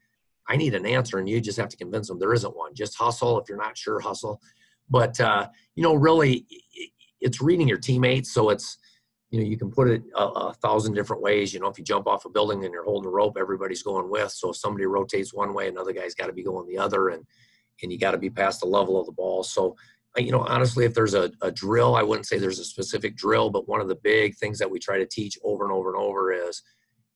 i 0.50 0.58
need 0.58 0.76
an 0.76 0.86
answer 0.86 1.18
and 1.18 1.30
you 1.30 1.40
just 1.40 1.58
have 1.58 1.70
to 1.70 1.78
convince 1.78 2.08
them 2.08 2.20
there 2.20 2.34
isn't 2.34 2.56
one 2.56 2.74
just 2.76 2.98
hustle 2.98 3.40
if 3.40 3.48
you're 3.48 3.58
not 3.58 3.78
sure 3.78 4.00
hustle 4.00 4.42
but 4.90 5.20
uh, 5.22 5.48
you 5.76 5.84
know 5.84 5.94
really 5.94 6.46
it's 7.22 7.42
reading 7.42 7.68
your 7.68 7.78
teammates 7.78 8.34
so 8.34 8.50
it's 8.50 8.78
you 9.32 9.40
know, 9.40 9.46
you 9.46 9.58
can 9.58 9.70
put 9.70 9.90
it 9.90 10.02
a, 10.16 10.24
a, 10.24 10.54
thousand 10.56 10.96
different 10.96 11.22
ways. 11.22 11.54
You 11.54 11.60
know, 11.60 11.68
if 11.68 11.78
you 11.78 11.84
jump 11.84 12.08
off 12.08 12.26
a 12.26 12.30
building 12.30 12.66
and 12.66 12.74
you're 12.74 12.84
holding 12.84 13.08
a 13.08 13.12
rope, 13.12 13.38
everybody's 13.40 13.84
going 13.84 14.10
with. 14.10 14.32
So 14.32 14.50
if 14.50 14.58
somebody 14.58 14.86
rotates 14.86 15.34
one 15.34 15.54
way, 15.54 15.68
another 15.68 15.94
guy's 15.94 16.16
got 16.16 16.28
to 16.28 16.34
be 16.34 16.44
going 16.44 16.68
the 16.68 16.80
other, 16.80 17.10
and 17.10 17.24
and 17.82 17.92
you 17.92 18.00
got 18.00 18.12
to 18.12 18.18
be 18.18 18.30
past 18.30 18.62
the 18.62 18.66
level 18.66 19.00
of 19.00 19.06
the 19.06 19.12
ball. 19.12 19.44
So, 19.44 19.76
you 20.18 20.32
know, 20.32 20.42
honestly, 20.42 20.84
if 20.84 20.94
there's 20.94 21.14
a, 21.14 21.32
a 21.42 21.52
drill, 21.52 21.96
I 21.96 22.04
wouldn't 22.04 22.26
say 22.26 22.38
there's 22.38 22.60
a 22.60 22.66
specific 22.66 23.16
drill, 23.16 23.50
but 23.50 23.70
one 23.70 23.80
of 23.80 23.88
the 23.88 24.00
big 24.04 24.36
things 24.36 24.60
that 24.60 24.70
we 24.70 24.80
try 24.80 24.98
to 24.98 25.06
teach 25.06 25.38
over 25.44 25.64
and 25.64 25.72
over 25.72 25.94
and 25.94 26.02
over 26.02 26.34
is 26.34 26.62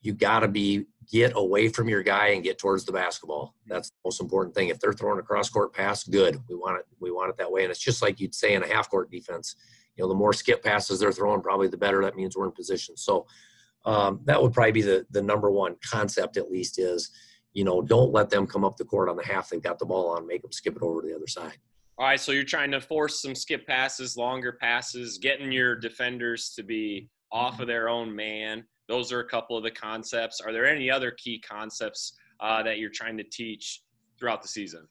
you 0.02 0.14
got 0.14 0.40
to 0.42 0.48
be 0.48 0.86
get 1.12 1.34
away 1.36 1.70
from 1.70 1.90
your 1.90 2.04
guy 2.04 2.28
and 2.28 2.44
get 2.44 2.58
towards 2.58 2.86
the 2.86 2.92
basketball. 2.92 3.56
That's 3.68 3.90
the 3.90 3.96
most 4.06 4.22
important 4.22 4.56
thing. 4.56 4.70
If 4.70 4.80
they're 4.80 4.94
throwing 4.94 5.20
a 5.20 5.24
cross 5.24 5.50
court 5.50 5.74
pass, 5.74 6.04
good. 6.04 6.40
We 6.50 6.56
want 6.56 6.80
it. 6.80 6.86
We 7.00 7.12
want 7.12 7.30
it 7.30 7.38
that 7.38 7.52
way. 7.52 7.64
And 7.64 7.72
it's 7.72 7.80
just 7.80 8.02
like 8.02 8.20
you'd 8.20 8.36
say 8.36 8.54
in 8.54 8.64
a 8.64 8.68
half 8.68 8.90
court 8.90 9.12
defense 9.12 9.56
you 9.96 10.04
know, 10.04 10.08
the 10.08 10.16
more 10.16 10.34
skip 10.34 10.64
passes 10.64 11.00
they're 11.00 11.12
throwing, 11.12 11.42
probably 11.42 11.68
the 11.68 11.78
better. 11.78 12.02
That 12.02 12.16
means 12.16 12.36
we're 12.36 12.46
in 12.46 12.52
position. 12.52 12.98
So 12.98 13.28
um, 13.86 14.22
that 14.26 14.42
would 14.42 14.54
probably 14.54 14.72
be 14.72 14.82
the 14.82 15.06
the 15.12 15.22
number 15.22 15.52
one 15.52 15.76
concept, 15.90 16.38
at 16.38 16.50
least, 16.50 16.80
is 16.80 17.12
you 17.54 17.64
know, 17.64 17.82
don't 17.82 18.12
let 18.12 18.30
them 18.30 18.48
come 18.48 18.66
up 18.66 18.78
the 18.78 18.86
court 18.86 19.10
on 19.10 19.16
the 19.16 19.24
half 19.24 19.50
they've 19.50 19.62
got 19.62 19.78
the 19.78 19.86
ball 19.86 20.10
on, 20.10 20.26
make 20.26 20.42
them 20.42 20.52
skip 20.52 20.76
it 20.76 20.82
over 20.82 21.02
to 21.02 21.08
the 21.08 21.16
other 21.16 21.28
side. 21.28 21.58
All 22.00 22.08
right, 22.08 22.20
so 22.20 22.32
you're 22.32 22.44
trying 22.44 22.72
to 22.72 22.82
force 22.82 23.22
some 23.22 23.36
skip 23.36 23.68
passes, 23.68 24.18
longer 24.18 24.58
passes, 24.60 25.20
getting 25.20 25.52
your 25.52 25.76
defenders 25.76 26.54
to 26.56 26.64
be 26.64 27.10
off 27.32 27.60
of 27.60 27.68
their 27.68 27.88
own 27.88 28.16
man. 28.16 28.64
Those 28.88 29.12
are 29.12 29.22
a 29.22 29.28
couple 29.28 29.58
of 29.58 29.64
the 29.64 29.72
concepts. 29.72 30.42
Are 30.42 30.52
there 30.52 30.66
any 30.66 30.90
other 30.90 31.12
key 31.12 31.40
concepts 31.40 32.14
uh, 32.40 32.64
that 32.64 32.80
you're 32.80 32.90
trying 32.90 33.18
to 33.18 33.24
teach 33.24 33.82
throughout 34.20 34.42
the 34.42 34.48
season? 34.48 34.88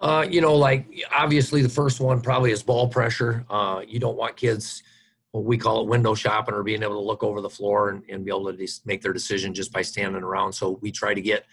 Uh, 0.00 0.26
you 0.28 0.40
know, 0.40 0.54
like 0.54 0.86
obviously 1.14 1.62
the 1.62 1.68
first 1.68 2.00
one 2.00 2.20
probably 2.20 2.50
is 2.50 2.62
ball 2.62 2.88
pressure. 2.88 3.44
Uh, 3.48 3.82
you 3.86 4.00
don't 4.00 4.16
want 4.16 4.36
kids, 4.36 4.82
what 5.30 5.44
we 5.44 5.56
call 5.56 5.80
it 5.82 5.88
window 5.88 6.14
shopping 6.14 6.54
or 6.54 6.62
being 6.64 6.82
able 6.82 6.94
to 6.94 7.00
look 7.00 7.22
over 7.22 7.40
the 7.40 7.48
floor 7.48 7.90
and, 7.90 8.02
and 8.08 8.24
be 8.24 8.30
able 8.30 8.52
to 8.52 8.68
make 8.84 9.00
their 9.00 9.12
decision 9.12 9.54
just 9.54 9.72
by 9.72 9.80
standing 9.80 10.22
around. 10.22 10.52
So 10.52 10.78
we 10.82 10.90
try 10.90 11.14
to 11.14 11.20
get 11.20 11.46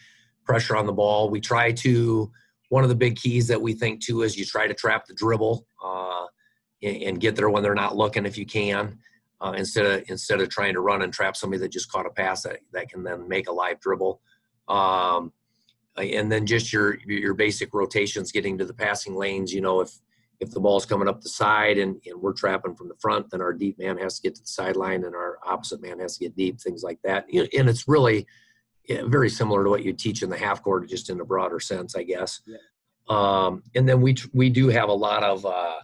pressure 0.46 0.76
on 0.76 0.88
the 0.88 0.94
ball. 0.94 1.30
We 1.30 1.40
try 1.40 1.72
to, 1.74 2.32
one 2.70 2.84
of 2.84 2.90
the 2.90 2.96
big 2.96 3.18
keys 3.18 3.48
that 3.48 3.62
we 3.62 3.74
think 3.74 4.02
too 4.02 4.24
is 4.24 4.36
you 4.36 4.46
try 4.46 4.66
to 4.66 4.74
trap 4.74 5.06
the 5.06 5.14
dribble 5.14 5.68
uh, 5.84 6.26
and, 6.82 7.04
and, 7.04 7.20
get 7.20 7.36
there 7.36 7.52
when 7.52 7.62
they're 7.62 7.76
not 7.76 7.96
looking 7.96 8.26
if 8.26 8.36
you 8.36 8.48
can. 8.48 8.98
Uh, 9.42 9.54
instead 9.56 9.86
of 9.86 10.04
instead 10.10 10.42
of 10.42 10.50
trying 10.50 10.74
to 10.74 10.82
run 10.82 11.02
and 11.02 11.14
trap 11.14 11.36
somebody 11.36 11.60
that 11.62 11.72
just 11.72 11.90
caught 11.90 12.06
a 12.06 12.10
pass 12.10 12.44
that, 12.44 12.60
that 12.74 12.90
can 12.90 13.04
then 13.04 13.28
make 13.28 13.48
a 13.48 13.52
live 13.52 13.80
dribble. 13.80 14.20
Um, 14.68 15.32
and 16.00 16.32
then 16.32 16.46
just 16.46 16.72
your 16.72 16.98
your 17.06 17.34
basic 17.34 17.74
rotations 17.74 18.32
getting 18.32 18.58
to 18.58 18.66
the 18.66 18.74
passing 18.74 19.16
lanes 19.16 19.54
you 19.54 19.62
know 19.62 19.82
if 19.82 19.92
if 20.40 20.52
the 20.52 20.60
ball's 20.60 20.86
coming 20.86 21.10
up 21.10 21.22
the 21.22 21.30
side 21.30 21.78
and, 21.78 22.00
and 22.06 22.22
we're 22.22 22.34
trapping 22.34 22.76
from 22.76 22.88
the 22.88 22.96
front 23.00 23.30
then 23.30 23.42
our 23.42 23.54
deep 23.54 23.78
man 23.78 23.98
has 23.98 24.16
to 24.16 24.22
get 24.22 24.36
to 24.36 24.42
the 24.42 24.48
sideline 24.48 25.04
and 25.04 25.16
our 25.16 25.38
opposite 25.46 25.82
man 25.82 26.00
has 26.00 26.18
to 26.18 26.26
get 26.26 26.36
deep 26.36 26.60
things 26.60 26.84
like 26.84 27.00
that 27.04 27.26
and 27.34 27.70
it's 27.70 27.88
really 27.88 28.26
very 29.06 29.30
similar 29.30 29.64
to 29.64 29.70
what 29.70 29.84
you 29.84 29.94
teach 29.94 30.24
in 30.24 30.30
the 30.30 30.38
half 30.38 30.64
court 30.64 30.88
just 30.88 31.10
in 31.10 31.20
a 31.20 31.26
broader 31.26 31.60
sense 31.60 31.96
i 31.96 32.04
guess 32.04 32.42
yeah. 32.46 32.58
um, 33.10 33.62
and 33.76 33.88
then 33.88 34.02
we 34.02 34.16
we 34.34 34.50
do 34.50 34.70
have 34.70 34.90
a 34.90 34.94
lot 34.94 35.24
of 35.24 35.46
uh, 35.46 35.80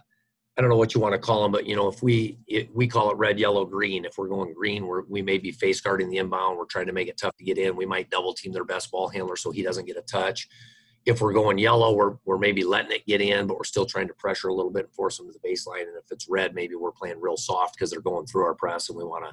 I 0.56 0.62
don't 0.62 0.70
know 0.70 0.76
what 0.76 0.94
you 0.94 1.00
want 1.00 1.12
to 1.12 1.18
call 1.18 1.42
them, 1.42 1.52
but 1.52 1.66
you 1.66 1.76
know, 1.76 1.88
if 1.88 2.02
we 2.02 2.38
it, 2.46 2.74
we 2.74 2.86
call 2.86 3.10
it 3.10 3.18
red, 3.18 3.38
yellow, 3.38 3.66
green. 3.66 4.06
If 4.06 4.16
we're 4.16 4.28
going 4.28 4.54
green, 4.54 4.86
we're, 4.86 5.02
we 5.04 5.20
may 5.20 5.36
be 5.36 5.52
face 5.52 5.80
guarding 5.80 6.08
the 6.08 6.16
inbound. 6.16 6.56
We're 6.56 6.64
trying 6.64 6.86
to 6.86 6.94
make 6.94 7.08
it 7.08 7.18
tough 7.18 7.36
to 7.36 7.44
get 7.44 7.58
in. 7.58 7.76
We 7.76 7.84
might 7.84 8.08
double 8.08 8.32
team 8.32 8.52
their 8.52 8.64
best 8.64 8.90
ball 8.90 9.08
handler 9.08 9.36
so 9.36 9.50
he 9.50 9.62
doesn't 9.62 9.86
get 9.86 9.98
a 9.98 10.02
touch. 10.02 10.48
If 11.04 11.20
we're 11.20 11.34
going 11.34 11.58
yellow, 11.58 11.94
we're 11.94 12.16
we're 12.24 12.38
maybe 12.38 12.64
letting 12.64 12.92
it 12.92 13.06
get 13.06 13.20
in, 13.20 13.46
but 13.46 13.58
we're 13.58 13.64
still 13.64 13.84
trying 13.84 14.08
to 14.08 14.14
pressure 14.14 14.48
a 14.48 14.54
little 14.54 14.70
bit 14.70 14.86
and 14.86 14.94
force 14.94 15.18
them 15.18 15.30
to 15.30 15.32
the 15.32 15.46
baseline. 15.46 15.82
And 15.82 15.96
if 16.02 16.10
it's 16.10 16.26
red, 16.28 16.54
maybe 16.54 16.74
we're 16.74 16.90
playing 16.90 17.20
real 17.20 17.36
soft 17.36 17.74
because 17.74 17.90
they're 17.90 18.00
going 18.00 18.26
through 18.26 18.44
our 18.44 18.54
press 18.54 18.88
and 18.88 18.96
we 18.96 19.04
want 19.04 19.24
to 19.24 19.32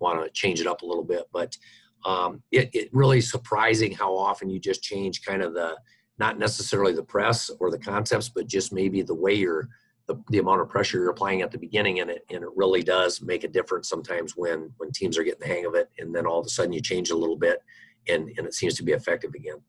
want 0.00 0.22
to 0.22 0.30
change 0.30 0.60
it 0.60 0.66
up 0.66 0.82
a 0.82 0.86
little 0.86 1.04
bit. 1.04 1.24
But 1.32 1.56
um, 2.04 2.42
it, 2.50 2.70
it 2.72 2.90
really 2.92 3.20
surprising 3.20 3.92
how 3.92 4.14
often 4.16 4.50
you 4.50 4.58
just 4.58 4.82
change 4.82 5.22
kind 5.22 5.42
of 5.42 5.54
the 5.54 5.76
not 6.18 6.38
necessarily 6.38 6.92
the 6.92 7.02
press 7.02 7.50
or 7.60 7.70
the 7.70 7.78
concepts, 7.78 8.28
but 8.28 8.46
just 8.46 8.72
maybe 8.72 9.02
the 9.02 9.14
way 9.14 9.34
you're 9.34 9.68
the, 10.06 10.22
the 10.30 10.38
amount 10.38 10.60
of 10.60 10.68
pressure 10.68 10.98
you're 10.98 11.10
applying 11.10 11.42
at 11.42 11.50
the 11.50 11.58
beginning 11.58 12.00
and 12.00 12.10
it 12.10 12.24
and 12.30 12.42
it 12.42 12.48
really 12.54 12.82
does 12.82 13.20
make 13.20 13.44
a 13.44 13.48
difference 13.48 13.88
sometimes 13.88 14.36
when 14.36 14.72
when 14.78 14.90
teams 14.92 15.18
are 15.18 15.24
getting 15.24 15.40
the 15.40 15.46
hang 15.46 15.66
of 15.66 15.74
it 15.74 15.90
and 15.98 16.14
then 16.14 16.26
all 16.26 16.38
of 16.38 16.46
a 16.46 16.48
sudden 16.48 16.72
you 16.72 16.80
change 16.80 17.10
a 17.10 17.16
little 17.16 17.36
bit 17.36 17.62
and 18.08 18.30
and 18.36 18.46
it 18.46 18.54
seems 18.54 18.74
to 18.74 18.82
be 18.82 18.92
effective 18.92 19.34
again. 19.34 19.60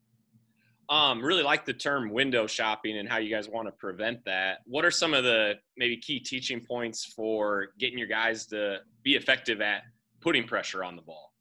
Um 0.89 1.21
really 1.21 1.43
like 1.43 1.65
the 1.65 1.73
term 1.73 2.12
window 2.12 2.47
shopping 2.47 2.97
and 2.97 3.10
how 3.10 3.17
you 3.17 3.30
guys 3.30 3.50
want 3.50 3.67
to 3.67 3.71
prevent 3.71 4.23
that. 4.26 4.60
What 4.65 4.86
are 4.86 4.91
some 4.91 5.13
of 5.13 5.23
the 5.23 5.56
maybe 5.76 5.97
key 5.97 6.19
teaching 6.19 6.63
points 6.63 7.06
for 7.06 7.69
getting 7.80 7.97
your 7.97 8.08
guys 8.08 8.45
to 8.47 8.80
be 9.04 9.15
effective 9.15 9.62
at 9.62 9.84
putting 10.21 10.45
pressure 10.45 10.84
on 10.84 10.95
the 10.95 11.02
ball? 11.02 11.34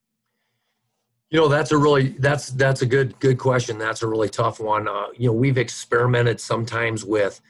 You 1.31 1.41
know 1.41 1.49
that's 1.49 1.73
a 1.73 1.77
really 1.77 2.11
that's 2.19 2.51
that's 2.51 2.83
a 2.83 2.87
good 2.87 3.19
good 3.21 3.37
question. 3.37 3.79
That's 3.79 4.03
a 4.03 4.07
really 4.07 4.31
tough 4.31 4.59
one. 4.59 4.89
Uh, 4.89 5.09
you 5.15 5.27
know 5.27 5.33
we've 5.35 5.59
experimented 5.59 6.41
sometimes 6.41 7.05
with 7.05 7.41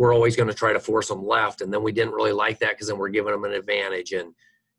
we're 0.00 0.14
always 0.14 0.34
going 0.34 0.48
to 0.48 0.54
try 0.54 0.72
to 0.72 0.80
force 0.80 1.08
them 1.08 1.26
left. 1.26 1.60
And 1.60 1.70
then 1.70 1.82
we 1.82 1.92
didn't 1.92 2.14
really 2.14 2.32
like 2.32 2.58
that 2.60 2.70
because 2.70 2.88
then 2.88 2.96
we're 2.96 3.10
giving 3.10 3.32
them 3.32 3.44
an 3.44 3.52
advantage. 3.52 4.12
And 4.12 4.32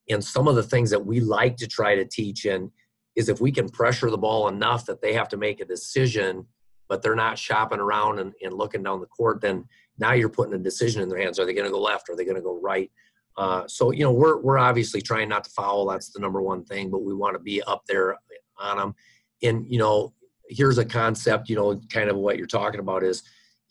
and 0.09 0.21
some 0.21 0.47
of 0.47 0.55
the 0.55 0.63
things 0.63 0.89
that 0.89 1.05
we 1.05 1.19
like 1.19 1.57
to 1.57 1.67
try 1.67 1.93
to 1.93 2.05
teach 2.05 2.45
in 2.45 2.71
is 3.15 3.29
if 3.29 3.39
we 3.39 3.51
can 3.51 3.69
pressure 3.69 4.09
the 4.09 4.17
ball 4.17 4.47
enough 4.47 4.87
that 4.87 4.99
they 4.99 5.13
have 5.13 5.29
to 5.29 5.37
make 5.37 5.61
a 5.61 5.65
decision, 5.65 6.47
but 6.89 7.03
they're 7.03 7.13
not 7.13 7.37
shopping 7.37 7.79
around 7.79 8.17
and, 8.17 8.33
and 8.43 8.51
looking 8.51 8.81
down 8.81 8.99
the 8.99 9.05
court, 9.05 9.41
then 9.41 9.63
now 9.99 10.13
you're 10.13 10.27
putting 10.27 10.55
a 10.55 10.57
decision 10.57 11.03
in 11.03 11.07
their 11.07 11.19
hands. 11.19 11.39
Are 11.39 11.45
they 11.45 11.53
going 11.53 11.67
to 11.67 11.71
go 11.71 11.79
left? 11.79 12.09
Are 12.09 12.15
they 12.15 12.25
going 12.25 12.35
to 12.35 12.41
go 12.41 12.59
right? 12.59 12.89
Uh, 13.37 13.67
so 13.67 13.91
you 13.91 14.03
know 14.03 14.11
we're 14.11 14.37
we're 14.37 14.57
obviously 14.57 15.03
trying 15.03 15.29
not 15.29 15.43
to 15.43 15.51
foul. 15.51 15.85
That's 15.85 16.09
the 16.09 16.19
number 16.19 16.41
one 16.41 16.65
thing, 16.65 16.89
but 16.89 17.03
we 17.03 17.13
want 17.13 17.35
to 17.35 17.39
be 17.39 17.61
up 17.61 17.83
there 17.85 18.17
on 18.57 18.77
them. 18.77 18.95
And 19.43 19.71
you 19.71 19.77
know, 19.77 20.15
here's 20.49 20.79
a 20.79 20.85
concept. 20.85 21.47
You 21.47 21.57
know, 21.57 21.79
kind 21.93 22.09
of 22.09 22.17
what 22.17 22.39
you're 22.39 22.47
talking 22.47 22.79
about 22.79 23.03
is 23.03 23.21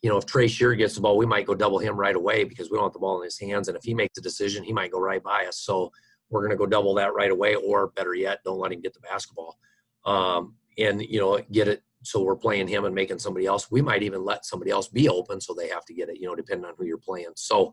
you 0.02 0.08
know, 0.08 0.16
if 0.16 0.24
Trey 0.24 0.48
Shear 0.48 0.74
gets 0.74 0.94
the 0.94 1.00
ball, 1.00 1.18
we 1.18 1.26
might 1.26 1.46
go 1.46 1.54
double 1.54 1.78
him 1.78 1.96
right 1.96 2.16
away 2.16 2.44
because 2.44 2.70
we 2.70 2.76
don't 2.76 2.84
want 2.84 2.94
the 2.94 3.00
ball 3.00 3.20
in 3.20 3.24
his 3.24 3.38
hands. 3.38 3.68
And 3.68 3.76
if 3.76 3.84
he 3.84 3.92
makes 3.92 4.16
a 4.18 4.22
decision, 4.22 4.64
he 4.64 4.72
might 4.72 4.92
go 4.92 5.00
right 5.00 5.22
by 5.22 5.44
us. 5.46 5.58
So 5.58 5.92
we're 6.30 6.40
going 6.40 6.52
to 6.52 6.56
go 6.56 6.66
double 6.66 6.94
that 6.94 7.12
right 7.12 7.30
away, 7.30 7.54
or 7.56 7.88
better 7.88 8.14
yet, 8.14 8.38
don't 8.44 8.58
let 8.58 8.72
him 8.72 8.80
get 8.80 8.94
the 8.94 9.00
basketball. 9.00 9.58
Um, 10.06 10.54
and, 10.78 11.02
you 11.02 11.20
know, 11.20 11.38
get 11.52 11.68
it. 11.68 11.82
So 12.02 12.22
we're 12.22 12.36
playing 12.36 12.68
him 12.68 12.86
and 12.86 12.94
making 12.94 13.18
somebody 13.18 13.44
else. 13.44 13.70
We 13.70 13.82
might 13.82 14.02
even 14.02 14.24
let 14.24 14.46
somebody 14.46 14.70
else 14.70 14.88
be 14.88 15.08
open 15.08 15.40
so 15.40 15.52
they 15.52 15.68
have 15.68 15.84
to 15.84 15.94
get 15.94 16.08
it, 16.08 16.18
you 16.18 16.26
know, 16.26 16.34
depending 16.34 16.64
on 16.64 16.72
who 16.78 16.86
you're 16.86 16.96
playing. 16.96 17.32
So, 17.36 17.72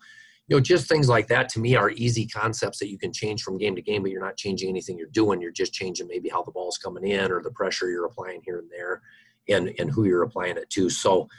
you 0.50 0.58
know, 0.58 0.60
just 0.60 0.90
things 0.90 1.08
like 1.08 1.28
that 1.28 1.48
to 1.50 1.60
me 1.62 1.76
are 1.76 1.92
easy 1.92 2.26
concepts 2.26 2.80
that 2.80 2.90
you 2.90 2.98
can 2.98 3.13
change 3.13 3.44
from 3.44 3.58
game 3.58 3.76
to 3.76 3.82
game, 3.82 4.02
but 4.02 4.12
you're 4.12 4.24
not 4.24 4.36
changing 4.36 4.68
anything 4.68 4.98
you're 4.98 5.08
doing. 5.08 5.40
You're 5.40 5.52
just 5.52 5.72
changing 5.72 6.08
maybe 6.08 6.28
how 6.28 6.44
the 6.44 6.52
ball's 6.52 6.78
coming 6.78 7.08
in 7.08 7.32
or 7.32 7.42
the 7.42 7.52
pressure 7.52 7.90
you're 7.90 8.06
applying 8.06 8.42
here 8.44 8.60
and 8.60 8.70
there 8.70 9.02
and, 9.48 9.74
and 9.80 9.90
who 9.90 10.04
you're 10.04 10.24
applying 10.24 10.58
it 10.58 10.70
to. 10.72 10.90
So, 10.90 11.30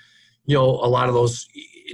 you 0.48 0.54
know 0.54 0.64
a 0.64 0.88
lot 0.88 1.08
of 1.08 1.14
those 1.14 1.46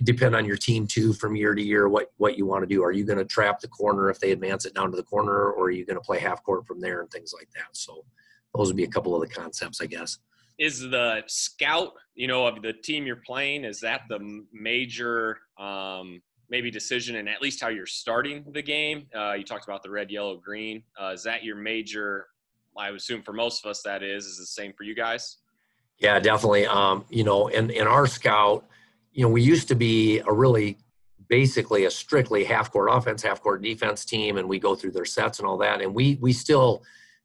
depend 0.05 0.35
on 0.35 0.45
your 0.45 0.57
team 0.57 0.87
too 0.87 1.13
from 1.13 1.35
year 1.35 1.55
to 1.55 1.63
year 1.63 1.89
what 1.89 2.13
what 2.19 2.39
you 2.39 2.47
want 2.47 2.63
to 2.63 2.73
do. 2.73 2.83
Are 2.85 2.93
you 2.93 3.05
going 3.05 3.19
to 3.19 3.25
trap 3.25 3.61
the 3.61 3.69
corner 3.69 4.11
if 4.11 4.21
they 4.21 4.31
advance 4.31 4.65
it 4.65 4.75
down 4.75 4.93
to 4.93 4.97
the 4.97 5.03
corner 5.03 5.51
or 5.51 5.67
are 5.67 5.71
you 5.71 5.85
going 5.85 5.97
to 5.97 6.01
play 6.03 6.21
half 6.21 6.43
court 6.45 6.65
from 6.65 6.81
there 6.81 7.01
and 7.01 7.11
things 7.11 7.35
like 7.37 7.49
that? 7.57 7.67
So 7.73 8.05
those 8.55 8.69
would 8.69 8.77
be 8.77 8.85
a 8.85 8.89
couple 8.89 9.15
of 9.15 9.29
the 9.29 9.35
concepts 9.35 9.81
i 9.81 9.87
guess. 9.87 10.19
Is 10.57 10.79
the 10.79 11.25
scout 11.27 11.95
you 12.15 12.29
know 12.29 12.47
of 12.47 12.63
the 12.63 12.73
team 12.73 13.07
you're 13.07 13.23
playing 13.27 13.65
is 13.65 13.81
that 13.81 14.03
the 14.09 14.45
major 14.53 15.39
um, 15.59 16.23
maybe 16.49 16.71
decision 16.71 17.17
and 17.17 17.29
at 17.29 17.43
least 17.43 17.61
how 17.61 17.69
you're 17.69 17.87
starting 17.87 18.45
the 18.53 18.63
game? 18.63 19.09
Uh, 19.13 19.33
you 19.33 19.43
talked 19.43 19.65
about 19.65 19.83
the 19.83 19.91
red 19.91 20.13
yellow 20.13 20.37
green. 20.37 20.85
Uh, 21.01 21.09
is 21.09 21.25
that 21.25 21.43
your 21.43 21.57
major 21.57 22.29
i 22.79 22.91
would 22.91 23.01
assume 23.01 23.23
for 23.23 23.33
most 23.33 23.65
of 23.65 23.71
us 23.71 23.83
that 23.83 24.03
is 24.03 24.27
is 24.27 24.39
the 24.39 24.47
same 24.47 24.73
for 24.73 24.83
you 24.83 24.95
guys 24.95 25.39
yeah, 25.99 26.19
definitely. 26.21 26.67
Um, 26.67 27.05
you 27.09 27.25
know, 27.25 27.49
in, 27.49 27.71
in 27.71 27.87
our 27.87 28.07
scout, 28.07 28.67
you 29.13 29.23
know, 29.23 29.31
we 29.31 29.43
used 29.43 29.69
to 29.69 29.75
be 29.75 30.19
a 30.21 30.33
really 30.33 30.79
basically 31.29 31.85
a 31.85 31.91
strictly 31.91 32.45
half 32.45 32.71
court 32.71 32.89
offense, 32.93 33.23
half 33.23 33.41
court 33.41 33.63
defense 33.63 34.05
team, 34.05 34.37
and 34.37 34.49
we 34.49 34.59
go 34.59 34.75
through 34.75 34.91
their 34.91 35.05
sets 35.05 35.39
and 35.39 35.49
all 35.49 35.57
that. 35.59 35.81
And 35.81 35.95
we 35.95 36.19
we 36.21 36.33
still 36.33 36.83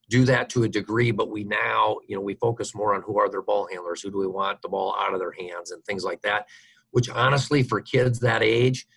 do 0.09 0.23
that 0.25 0.49
to 0.49 0.63
a 0.63 0.67
degree, 0.67 1.11
but 1.11 1.29
we 1.29 1.43
now, 1.43 1.97
you 2.07 2.15
know, 2.15 2.21
we 2.21 2.33
focus 2.33 2.73
more 2.73 2.95
on 2.95 3.01
who 3.01 3.19
are 3.19 3.29
their 3.29 3.41
ball 3.41 3.67
handlers, 3.71 4.01
who 4.01 4.09
do 4.09 4.17
we 4.17 4.27
want 4.27 4.61
the 4.61 4.69
ball 4.69 4.95
out 4.97 5.13
of 5.13 5.19
their 5.19 5.33
hands 5.33 5.71
and 5.71 5.83
things 5.85 6.03
like 6.03 6.21
that. 6.21 6.47
Which 6.91 7.09
honestly, 7.09 7.61
for 7.61 7.81
kids 7.81 8.19
that 8.21 8.41
age, 8.41 8.87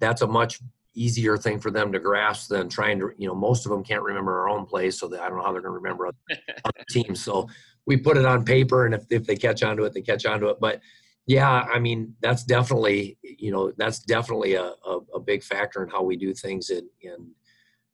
that's 0.00 0.22
a 0.22 0.26
much 0.26 0.60
easier 0.94 1.36
thing 1.36 1.60
for 1.60 1.70
them 1.70 1.92
to 1.92 2.00
grasp 2.00 2.48
than 2.48 2.68
trying 2.68 2.98
to, 2.98 3.10
you 3.16 3.28
know, 3.28 3.34
most 3.34 3.66
of 3.66 3.70
them 3.70 3.84
can't 3.84 4.02
remember 4.02 4.40
our 4.40 4.48
own 4.48 4.66
plays, 4.66 4.98
so 4.98 5.06
that 5.08 5.20
I 5.20 5.28
don't 5.28 5.38
know 5.38 5.44
how 5.44 5.52
they're 5.52 5.60
going 5.60 5.74
to 5.74 5.78
remember 5.78 6.06
other 6.08 6.84
teams. 6.90 7.22
So 7.22 7.48
we 7.88 7.96
put 7.96 8.18
it 8.18 8.26
on 8.26 8.44
paper 8.44 8.84
and 8.84 8.94
if, 8.94 9.04
if 9.10 9.26
they 9.26 9.34
catch 9.34 9.62
on 9.62 9.76
to 9.76 9.84
it 9.84 9.94
they 9.94 10.02
catch 10.02 10.26
on 10.26 10.38
to 10.38 10.48
it 10.48 10.58
but 10.60 10.80
yeah 11.26 11.66
i 11.72 11.78
mean 11.78 12.14
that's 12.20 12.44
definitely 12.44 13.18
you 13.22 13.50
know 13.50 13.72
that's 13.78 14.00
definitely 14.00 14.54
a, 14.54 14.72
a, 14.86 14.98
a 15.14 15.20
big 15.20 15.42
factor 15.42 15.82
in 15.82 15.88
how 15.88 16.02
we 16.02 16.14
do 16.14 16.32
things 16.32 16.68
and 16.70 16.86
in 17.00 17.30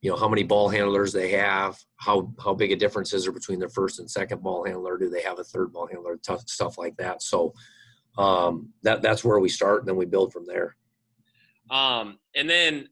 you 0.02 0.11
know 0.11 0.16
how 0.16 0.28
many 0.28 0.42
ball 0.42 0.68
handlers 0.68 1.12
they 1.12 1.30
have 1.30 1.78
how 1.96 2.30
how 2.42 2.52
big 2.52 2.72
a 2.72 2.76
difference 2.76 3.14
is 3.14 3.22
there 3.22 3.33
between 3.33 3.61
their 3.61 3.70
first 3.70 4.00
and 4.00 4.11
second 4.11 4.42
ball 4.42 4.66
handler 4.66 4.98
do 4.98 5.09
they 5.09 5.22
have 5.22 5.38
a 5.38 5.44
third 5.44 5.72
ball 5.72 5.87
handler 5.87 6.18
tough 6.26 6.46
stuff 6.48 6.76
like 6.76 6.96
that 6.96 7.22
so 7.22 7.54
um, 8.16 8.68
that 8.83 9.02
that's 9.02 9.24
where 9.24 9.40
we 9.40 9.48
start 9.48 9.80
and 9.80 9.88
then 9.88 9.96
we 9.96 10.04
build 10.04 10.33
from 10.33 10.44
there 10.44 10.76
um, 11.70 12.18
and 12.35 12.50
then 12.50 12.88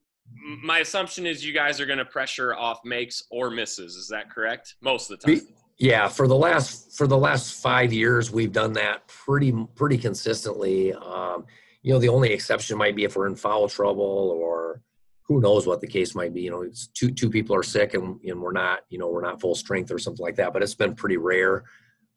my 0.62 0.78
assumption 0.78 1.26
is 1.26 1.44
you 1.44 1.52
guys 1.52 1.80
are 1.80 1.86
going 1.86 1.98
to 1.98 2.04
pressure 2.04 2.54
off 2.54 2.80
makes 2.84 3.22
or 3.30 3.50
misses. 3.50 3.96
Is 3.96 4.08
that 4.08 4.30
correct? 4.30 4.76
Most 4.80 5.10
of 5.10 5.20
the 5.20 5.26
time. 5.26 5.46
Yeah, 5.78 6.08
for 6.08 6.28
the 6.28 6.36
last 6.36 6.96
for 6.96 7.06
the 7.06 7.18
last 7.18 7.60
five 7.60 7.92
years, 7.92 8.30
we've 8.30 8.52
done 8.52 8.72
that 8.74 9.06
pretty 9.08 9.52
pretty 9.74 9.98
consistently. 9.98 10.92
Um, 10.92 11.46
you 11.82 11.92
know, 11.92 11.98
the 11.98 12.08
only 12.08 12.32
exception 12.32 12.78
might 12.78 12.94
be 12.94 13.04
if 13.04 13.16
we're 13.16 13.26
in 13.26 13.34
foul 13.34 13.68
trouble 13.68 14.38
or 14.40 14.80
who 15.22 15.40
knows 15.40 15.66
what 15.66 15.80
the 15.80 15.86
case 15.86 16.14
might 16.14 16.32
be. 16.34 16.42
You 16.42 16.50
know, 16.50 16.66
two 16.94 17.10
two 17.10 17.30
people 17.30 17.56
are 17.56 17.62
sick 17.62 17.94
and, 17.94 18.20
and 18.22 18.40
we're 18.40 18.52
not, 18.52 18.80
you 18.90 18.98
know, 18.98 19.08
we're 19.08 19.22
not 19.22 19.40
full 19.40 19.54
strength 19.54 19.90
or 19.90 19.98
something 19.98 20.22
like 20.22 20.36
that. 20.36 20.52
But 20.52 20.62
it's 20.62 20.74
been 20.74 20.94
pretty 20.94 21.16
rare 21.16 21.64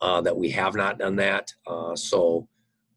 uh, 0.02 0.22
that 0.22 0.38
we 0.38 0.50
have 0.52 0.76
not 0.76 1.00
done 1.00 1.16
that. 1.16 1.52
Uh, 1.66 1.96
so, 1.96 2.48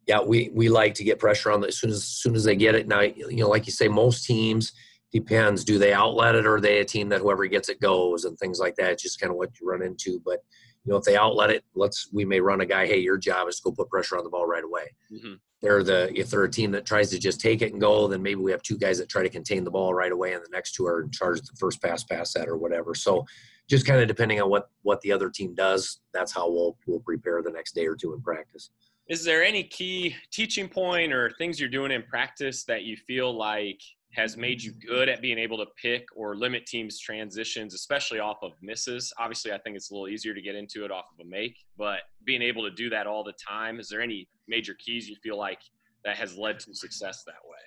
yeah, 0.07 0.21
we 0.21 0.51
we 0.53 0.69
like 0.69 0.95
to 0.95 1.05
get 1.05 1.19
pressure 1.19 1.51
on 1.51 1.61
the, 1.61 1.69
as 1.69 1.79
soon 1.79 1.91
as, 1.91 1.99
as 1.99 2.09
soon 2.09 2.35
as 2.35 2.45
they 2.45 2.57
get 2.57 2.75
it. 2.75 2.89
Now, 2.89 3.01
you 3.01 3.37
know, 3.37 3.49
like 3.49 3.67
you 3.67 3.73
say, 3.73 3.89
most 3.89 4.27
teams 4.27 4.73
depends. 5.13 5.65
Do 5.65 5.79
they 5.79 5.93
outlet 5.93 6.35
it 6.35 6.47
or 6.47 6.57
are 6.57 6.61
they 6.61 6.81
a 6.81 6.85
team 6.85 7.09
that 7.11 7.21
whoever 7.21 7.47
gets 7.47 7.69
it 7.69 7.81
goes 7.81 8.25
and 8.25 8.39
things 8.39 8.59
like 8.59 8.77
that? 8.77 8.93
It's 8.93 9.03
just 9.03 9.21
kind 9.21 9.31
of 9.31 9.37
what 9.37 9.59
you 9.61 9.69
run 9.69 9.83
into. 9.83 10.21
But 10.25 10.43
you 10.85 10.93
know, 10.93 10.97
if 10.97 11.05
they 11.05 11.17
outlet 11.17 11.51
it, 11.51 11.65
let's 11.75 12.09
we 12.13 12.25
may 12.25 12.41
run 12.41 12.61
a 12.61 12.67
guy. 12.67 12.87
Hey, 12.87 12.99
your 12.99 13.17
job 13.19 13.49
is 13.49 13.57
to 13.57 13.65
go 13.65 13.73
put 13.73 13.91
pressure 13.91 14.17
on 14.17 14.25
the 14.25 14.31
ball 14.31 14.47
right 14.47 14.65
away. 14.65 14.95
Mm-hmm. 15.13 15.35
They're 15.61 15.83
the 15.83 16.19
if 16.19 16.31
they're 16.31 16.45
a 16.45 16.51
team 16.51 16.71
that 16.73 16.87
tries 16.87 17.11
to 17.11 17.19
just 17.19 17.41
take 17.41 17.63
it 17.63 17.73
and 17.73 17.81
go, 17.81 18.07
then 18.07 18.23
maybe 18.23 18.41
we 18.41 18.53
have 18.53 18.63
two 18.63 18.79
guys 18.79 18.99
that 18.99 19.09
try 19.09 19.23
to 19.23 19.29
contain 19.29 19.65
the 19.65 19.71
ball 19.71 19.93
right 19.93 20.13
away, 20.13 20.33
and 20.33 20.43
the 20.43 20.51
next 20.53 20.73
two 20.73 20.87
are 20.87 21.03
in 21.03 21.11
charge 21.11 21.41
of 21.41 21.47
the 21.47 21.57
first 21.59 21.83
pass, 21.83 22.05
pass 22.05 22.33
that, 22.35 22.49
or 22.49 22.57
whatever. 22.57 22.95
So, 22.95 23.27
just 23.69 23.85
kind 23.85 24.01
of 24.01 24.09
depending 24.09 24.41
on 24.41 24.51
what 24.51 24.71
what 24.83 25.01
the 25.01 25.13
other 25.13 25.31
team 25.31 25.55
does, 25.55 26.01
that's 26.15 26.33
how 26.33 26.49
we'll 26.51 26.79
we'll 26.87 27.01
prepare 27.01 27.43
the 27.43 27.51
next 27.51 27.75
day 27.75 27.87
or 27.87 27.97
two 27.97 28.15
in 28.15 28.23
practice. 28.23 28.71
Is 29.09 29.25
there 29.25 29.43
any 29.43 29.65
key 29.65 30.15
teaching 30.31 30.69
point 30.69 31.13
or 31.13 31.33
things 31.39 31.59
you're 31.59 31.69
doing 31.69 31.91
in 31.91 32.03
practice 32.03 32.65
that 32.65 32.85
you 32.85 32.97
feel 32.97 33.37
like 33.37 33.81
has 34.13 34.37
made 34.37 34.63
you 34.63 34.73
good 34.73 35.09
at 35.09 35.21
being 35.21 35.39
able 35.39 35.59
to 35.59 35.67
pick 35.81 36.07
or 36.17 36.35
limit 36.35 36.67
teams' 36.67 36.99
transitions, 36.99 37.75
especially 37.75 38.19
off 38.19 38.39
of 38.43 38.53
misses. 38.63 39.13
Obviously, 39.19 39.53
I 39.53 39.59
think 39.59 39.77
it's 39.77 39.91
a 39.91 39.95
little 39.95 40.09
easier 40.09 40.35
to 40.35 40.41
get 40.41 40.55
into 40.55 40.85
it 40.85 40.91
off 40.91 41.07
of 41.13 41.25
a 41.25 41.29
make, 41.29 41.57
but 41.77 42.01
being 42.25 42.43
able 42.43 42.63
to 42.63 42.71
do 42.71 42.89
that 42.91 43.07
all 43.07 43.23
the 43.23 43.35
time, 43.35 43.79
is 43.79 43.89
there 43.89 44.01
any 44.01 44.29
major 44.49 44.75
keys 44.75 45.09
you 45.09 45.17
feel 45.23 45.37
like 45.37 45.61
that 46.05 46.17
has 46.17 46.37
led 46.37 46.59
to 46.61 46.75
success 46.75 47.23
that 47.25 47.35
way? 47.45 47.59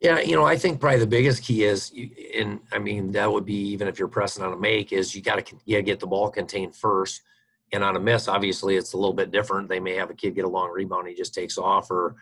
Yeah, 0.00 0.20
you 0.20 0.36
know, 0.36 0.44
I 0.44 0.56
think 0.56 0.80
probably 0.80 1.00
the 1.00 1.06
biggest 1.08 1.42
key 1.42 1.64
is, 1.64 1.92
and 2.36 2.60
I 2.70 2.78
mean, 2.78 3.10
that 3.12 3.30
would 3.30 3.44
be 3.44 3.68
even 3.70 3.88
if 3.88 3.98
you're 3.98 4.06
pressing 4.06 4.44
on 4.44 4.52
a 4.52 4.56
make, 4.56 4.92
is 4.92 5.14
you 5.14 5.22
got 5.22 5.44
to 5.44 5.56
you 5.64 5.82
get 5.82 5.98
the 5.98 6.06
ball 6.06 6.30
contained 6.30 6.76
first. 6.76 7.22
And 7.72 7.84
on 7.84 7.96
a 7.96 8.00
miss, 8.00 8.28
obviously, 8.28 8.76
it's 8.76 8.92
a 8.92 8.96
little 8.96 9.12
bit 9.12 9.30
different. 9.30 9.68
They 9.68 9.80
may 9.80 9.94
have 9.94 10.08
a 10.08 10.14
kid 10.14 10.34
get 10.34 10.44
a 10.44 10.48
long 10.48 10.70
rebound, 10.70 11.08
he 11.08 11.14
just 11.14 11.34
takes 11.34 11.58
off, 11.58 11.90
or, 11.90 12.14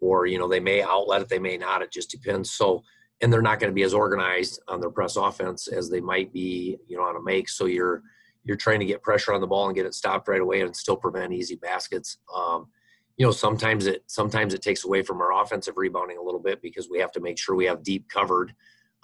or 0.00 0.26
you 0.26 0.38
know, 0.38 0.48
they 0.48 0.60
may 0.60 0.82
outlet 0.82 1.22
it, 1.22 1.28
they 1.28 1.38
may 1.38 1.56
not. 1.56 1.82
It 1.82 1.92
just 1.92 2.10
depends. 2.10 2.50
So, 2.50 2.82
and 3.20 3.32
they're 3.32 3.42
not 3.42 3.60
going 3.60 3.70
to 3.70 3.74
be 3.74 3.82
as 3.82 3.94
organized 3.94 4.60
on 4.68 4.80
their 4.80 4.90
press 4.90 5.16
offense 5.16 5.68
as 5.68 5.90
they 5.90 6.00
might 6.00 6.32
be, 6.32 6.78
you 6.88 6.96
know, 6.96 7.02
on 7.02 7.16
a 7.16 7.22
make. 7.22 7.48
So 7.48 7.66
you're 7.66 8.02
you're 8.44 8.56
trying 8.56 8.80
to 8.80 8.86
get 8.86 9.02
pressure 9.02 9.34
on 9.34 9.40
the 9.40 9.46
ball 9.46 9.66
and 9.66 9.76
get 9.76 9.84
it 9.84 9.94
stopped 9.94 10.26
right 10.28 10.40
away 10.40 10.62
and 10.62 10.74
still 10.74 10.96
prevent 10.96 11.32
easy 11.32 11.56
baskets. 11.56 12.16
Um, 12.34 12.68
you 13.16 13.26
know, 13.26 13.32
sometimes 13.32 13.86
it 13.86 14.02
sometimes 14.06 14.54
it 14.54 14.62
takes 14.62 14.84
away 14.84 15.02
from 15.02 15.20
our 15.20 15.42
offensive 15.42 15.74
rebounding 15.76 16.16
a 16.16 16.22
little 16.22 16.40
bit 16.40 16.62
because 16.62 16.88
we 16.88 16.98
have 16.98 17.12
to 17.12 17.20
make 17.20 17.38
sure 17.38 17.54
we 17.54 17.66
have 17.66 17.82
deep 17.82 18.08
covered 18.08 18.54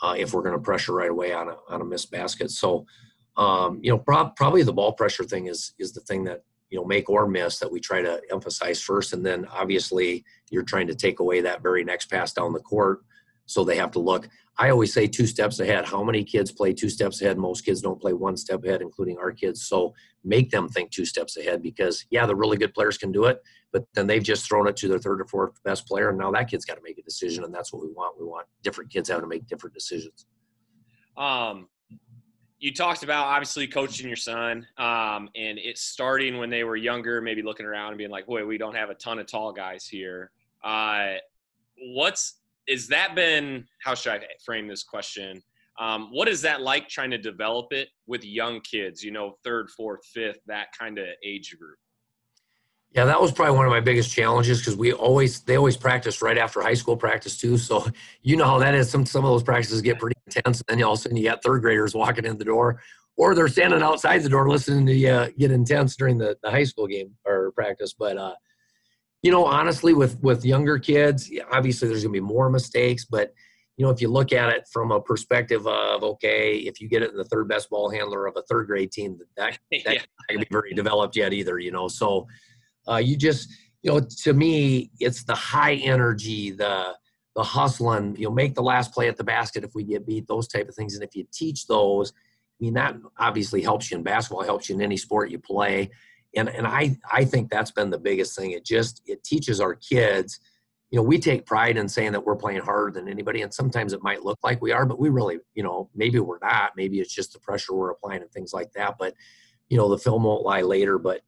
uh, 0.03 0.15
if 0.17 0.33
we're 0.33 0.43
going 0.43 0.55
to 0.55 0.61
pressure 0.61 0.95
right 0.95 1.11
away 1.11 1.33
on 1.33 1.49
a 1.49 1.57
on 1.69 1.83
a 1.83 1.85
missed 1.85 2.11
basket. 2.11 2.51
So, 2.51 2.87
um, 3.37 3.81
you 3.83 3.91
know, 3.91 3.99
prob- 3.99 4.35
probably 4.37 4.63
the 4.63 4.73
ball 4.73 4.93
pressure 4.93 5.25
thing 5.25 5.47
is 5.47 5.75
is 5.79 5.93
the 5.93 6.01
thing 6.01 6.25
that 6.25 6.45
you 6.71 6.79
know 6.79 6.85
make 6.87 7.11
or 7.11 7.29
miss 7.29 7.59
that 7.59 7.71
we 7.71 7.79
try 7.79 8.01
to 8.01 8.23
emphasize 8.33 8.81
first, 8.81 9.13
and 9.13 9.25
then 9.25 9.45
obviously 9.53 10.25
you're 10.51 10.63
trying 10.63 10.87
to 10.87 10.95
take 10.95 11.21
away 11.21 11.43
that 11.43 11.63
very 11.63 11.85
next 11.85 12.07
pass 12.07 12.33
down 12.33 12.55
the 12.55 12.61
court 12.61 13.01
so 13.47 13.65
they 13.65 13.77
have 13.77 13.91
to 13.93 13.99
look. 13.99 14.29
I 14.59 14.71
always 14.71 14.93
say 14.93 15.07
two 15.07 15.27
steps 15.27 15.61
ahead. 15.61 15.85
How 15.85 16.03
many 16.03 16.25
kids 16.25 16.51
play 16.51 16.73
two 16.73 16.89
steps 16.89 17.21
ahead? 17.21 17.37
Most 17.37 17.65
kids 17.65 17.83
don't 17.83 18.01
play 18.01 18.13
one 18.13 18.37
step 18.37 18.65
ahead, 18.65 18.81
including 18.81 19.19
our 19.19 19.31
kids. 19.31 19.67
So 19.67 19.95
make 20.25 20.51
them 20.51 20.69
think 20.69 20.91
two 20.91 21.05
steps 21.05 21.37
ahead 21.37 21.63
because, 21.63 22.05
yeah, 22.11 22.25
the 22.27 22.35
really 22.35 22.57
good 22.57 22.73
players 22.73 22.97
can 22.97 23.13
do 23.13 23.27
it, 23.27 23.43
but 23.73 23.85
then 23.95 24.07
they've 24.07 24.23
just 24.23 24.47
thrown 24.47 24.67
it 24.67 24.77
to 24.79 24.89
their 24.89 24.99
third 24.99 25.21
or 25.21 25.27
fourth 25.27 25.63
best 25.63 25.87
player. 25.87 26.09
And 26.09 26.19
now 26.19 26.31
that 26.33 26.49
kid's 26.49 26.65
got 26.65 26.77
to 26.77 26.83
make 26.83 26.99
a 26.99 27.03
decision. 27.03 27.45
And 27.45 27.55
that's 27.55 27.73
what 27.73 27.83
we 27.83 27.89
want. 27.89 28.19
We 28.19 28.25
want 28.25 28.47
different 28.63 28.91
kids 28.91 29.11
having 29.11 29.23
to 29.23 29.29
make 29.29 29.47
different 29.47 29.75
decisions. 29.75 30.27
Um, 31.19 31.69
you 32.59 32.73
talked 32.73 33.03
about 33.03 33.27
obviously 33.27 33.67
coaching 33.67 34.07
your 34.07 34.17
son 34.17 34.67
um, 34.79 35.29
and 35.37 35.59
it's 35.59 35.83
starting 35.83 36.39
when 36.39 36.49
they 36.49 36.65
were 36.65 36.77
younger, 36.77 37.21
maybe 37.21 37.43
looking 37.43 37.67
around 37.67 37.89
and 37.89 37.99
being 37.99 38.11
like, 38.11 38.27
boy, 38.27 38.47
we 38.47 38.57
don't 38.57 38.75
have 38.75 38.89
a 38.89 38.95
ton 38.95 39.19
of 39.19 39.27
tall 39.27 39.53
guys 39.53 39.87
here. 39.87 40.31
Uh, 40.65 41.15
what's 41.79 42.37
is 42.67 42.89
that 42.89 43.15
been 43.15 43.67
how 43.83 43.95
should 43.95 44.13
I 44.13 44.21
frame 44.45 44.69
this 44.69 44.83
question? 44.83 45.43
Um, 45.79 46.09
what 46.11 46.29
is 46.29 46.41
that 46.43 46.63
like 46.63 46.89
trying 46.89 47.11
to 47.11 47.19
develop 47.19 47.73
it 47.73 47.89
with 48.07 48.25
young 48.25 48.61
kids? 48.61 49.03
You 49.03 49.11
know, 49.11 49.37
third, 49.45 49.69
fourth, 49.71 50.01
fifth, 50.13 50.39
that 50.47 50.69
kind 50.79 50.99
of 50.99 51.07
age 51.25 51.55
group. 51.59 51.77
Yeah, 52.93 53.05
that 53.05 53.21
was 53.21 53.31
probably 53.31 53.57
one 53.57 53.67
of 53.67 53.71
my 53.71 53.81
biggest 53.81 54.11
challenges 54.11 54.61
because 54.61 54.77
we 54.77 54.93
always 54.93 55.41
they 55.41 55.57
always 55.57 55.77
practice 55.77 56.23
right 56.23 56.39
after 56.39 56.63
high 56.63 56.75
school 56.75 56.97
practice 56.97 57.37
too. 57.37 57.59
So 57.59 57.87
you 58.23 58.37
know 58.37 58.47
how 58.47 58.59
that 58.59 58.75
is. 58.75 58.89
Some 58.89 59.05
some 59.05 59.25
of 59.25 59.31
those 59.31 59.43
practices 59.43 59.83
get 59.83 59.99
pretty 59.99 60.17
intense, 60.27 60.63
and 60.69 60.79
then 60.79 60.85
all 60.85 60.95
of 60.95 61.01
a 61.01 61.03
sudden 61.03 61.17
you 61.17 61.25
got 61.25 61.43
third 61.43 61.61
graders 61.61 61.95
walking 61.95 62.25
in 62.25 62.39
the 62.39 62.45
door, 62.45 62.81
or 63.17 63.35
they're 63.35 63.49
standing 63.49 63.83
outside 63.83 64.23
the 64.23 64.31
door 64.31 64.49
listening 64.49 64.87
to 64.87 64.95
you 64.95 65.31
get 65.37 65.51
intense 65.51 65.95
during 65.97 66.17
the, 66.17 66.39
the 66.43 66.51
high 66.51 66.65
school 66.65 66.87
game 66.87 67.11
or 67.27 67.53
practice. 67.53 67.93
But 67.93 68.17
uh, 68.17 68.35
you 69.23 69.31
know, 69.31 69.45
honestly, 69.45 69.95
with 69.95 70.21
with 70.23 70.45
younger 70.45 70.79
kids, 70.79 71.31
obviously 71.51 71.89
there's 71.89 72.03
going 72.03 72.15
to 72.15 72.21
be 72.21 72.27
more 72.27 72.51
mistakes, 72.51 73.05
but 73.05 73.33
you 73.77 73.85
know, 73.85 73.91
if 73.91 74.01
you 74.01 74.09
look 74.09 74.33
at 74.33 74.49
it 74.51 74.67
from 74.73 74.91
a 74.91 75.01
perspective 75.01 75.67
of 75.67 76.03
okay, 76.03 76.57
if 76.57 76.81
you 76.81 76.89
get 76.89 77.03
it 77.03 77.11
in 77.11 77.17
the 77.17 77.25
third 77.25 77.49
best 77.49 77.69
ball 77.69 77.91
handler 77.91 78.27
of 78.27 78.37
a 78.37 78.43
third 78.43 78.67
grade 78.67 78.91
team, 78.91 79.19
that 79.37 79.59
that 79.71 79.95
yeah. 79.95 80.03
can 80.31 80.41
be 80.41 80.47
very 80.51 80.73
developed 80.73 81.17
yet 81.17 81.33
either. 81.33 81.59
You 81.59 81.73
know, 81.73 81.89
so 81.89 82.27
uh, 82.89 82.97
you 82.97 83.17
just 83.17 83.51
you 83.83 83.93
know, 83.93 84.01
to 84.01 84.33
me, 84.33 84.91
it's 84.99 85.25
the 85.25 85.35
high 85.35 85.75
energy, 85.75 86.53
the 86.53 86.95
the 87.35 87.43
hustling. 87.43 88.17
You 88.17 88.29
know, 88.29 88.35
make 88.35 88.55
the 88.55 88.63
last 88.63 88.93
play 88.93 89.09
at 89.09 89.17
the 89.17 89.25
basket 89.25 89.65
if 89.65 89.75
we 89.75 89.85
get 89.85 90.07
beat, 90.07 90.27
those 90.27 90.49
type 90.49 90.69
of 90.69 90.75
things, 90.75 90.95
and 90.95 91.03
if 91.03 91.15
you 91.15 91.27
teach 91.33 91.67
those. 91.67 92.13
I 92.13 92.65
mean, 92.65 92.75
that 92.75 92.97
obviously 93.19 93.61
helps 93.61 93.91
you 93.91 93.99
in 93.99 94.03
basketball, 94.03 94.43
helps 94.43 94.71
you 94.71 94.77
in 94.77 94.81
any 94.81 94.97
sport 94.97 95.31
you 95.31 95.39
play 95.39 95.91
and 96.35 96.49
and 96.49 96.67
I 96.67 96.97
I 97.11 97.25
think 97.25 97.51
that's 97.51 97.71
been 97.71 97.91
the 97.91 97.99
biggest 97.99 98.37
thing. 98.37 98.53
It 98.53 98.65
just 98.65 99.03
it 99.07 99.23
teaches 99.25 99.61
our 99.61 99.75
kids. 99.75 100.41
You 100.91 100.99
know, 100.99 101.03
we 101.03 101.19
take 101.19 101.47
pride 101.47 101.77
in 101.77 101.89
saying 101.89 102.13
that 102.13 102.25
we're 102.25 102.37
playing 102.37 102.61
harder 102.61 102.93
than 102.93 103.09
anybody, 103.09 103.43
and 103.43 103.53
sometimes 103.53 103.93
it 103.93 104.03
might 104.03 104.25
look 104.25 104.39
like 104.45 104.63
we 104.63 104.71
are, 104.71 104.87
but 104.87 105.01
we 105.01 105.09
really, 105.09 105.39
you 105.55 105.63
know, 105.63 105.91
maybe 105.95 106.21
we're 106.21 106.39
not. 106.41 106.73
Maybe 106.77 107.01
it's 107.01 107.15
just 107.15 107.33
the 107.33 107.41
pressure 107.41 107.75
we're 107.75 107.91
applying 107.91 108.23
and 108.23 108.31
things 108.31 108.53
like 108.53 108.73
that. 108.73 108.97
But 108.99 109.15
you 109.69 109.77
know, 109.77 109.89
the 109.89 109.99
film 109.99 110.23
won't 110.23 110.45
lie 110.45 110.63
later. 110.63 110.99
But 110.99 111.23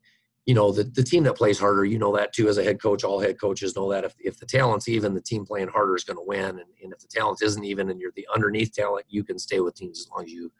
you 0.48 0.54
know, 0.54 0.72
the, 0.72 0.84
the 0.84 1.02
team 1.02 1.24
that 1.24 1.36
plays 1.36 1.58
harder, 1.58 1.84
you 1.84 1.98
know 1.98 2.16
that 2.16 2.32
too 2.32 2.48
as 2.48 2.56
a 2.56 2.64
head 2.64 2.80
coach. 2.80 3.04
All 3.04 3.20
head 3.20 3.38
coaches 3.38 3.76
know 3.76 3.90
that 3.90 4.04
if, 4.04 4.14
if 4.18 4.38
the 4.38 4.46
talent's 4.46 4.88
even, 4.88 5.12
the 5.12 5.20
team 5.20 5.44
playing 5.44 5.68
harder 5.68 5.94
is 5.94 6.04
going 6.04 6.16
to 6.16 6.24
win. 6.24 6.42
And, 6.42 6.70
and 6.82 6.90
if 6.90 7.00
the 7.00 7.06
talent 7.06 7.42
isn't 7.42 7.64
even 7.64 7.90
and 7.90 8.00
you're 8.00 8.12
the 8.16 8.26
underneath 8.34 8.72
talent, 8.72 9.04
you 9.10 9.24
can 9.24 9.38
stay 9.38 9.60
with 9.60 9.74
teams 9.74 10.00
as 10.00 10.08
long 10.08 10.24
as 10.24 10.32
you 10.32 10.50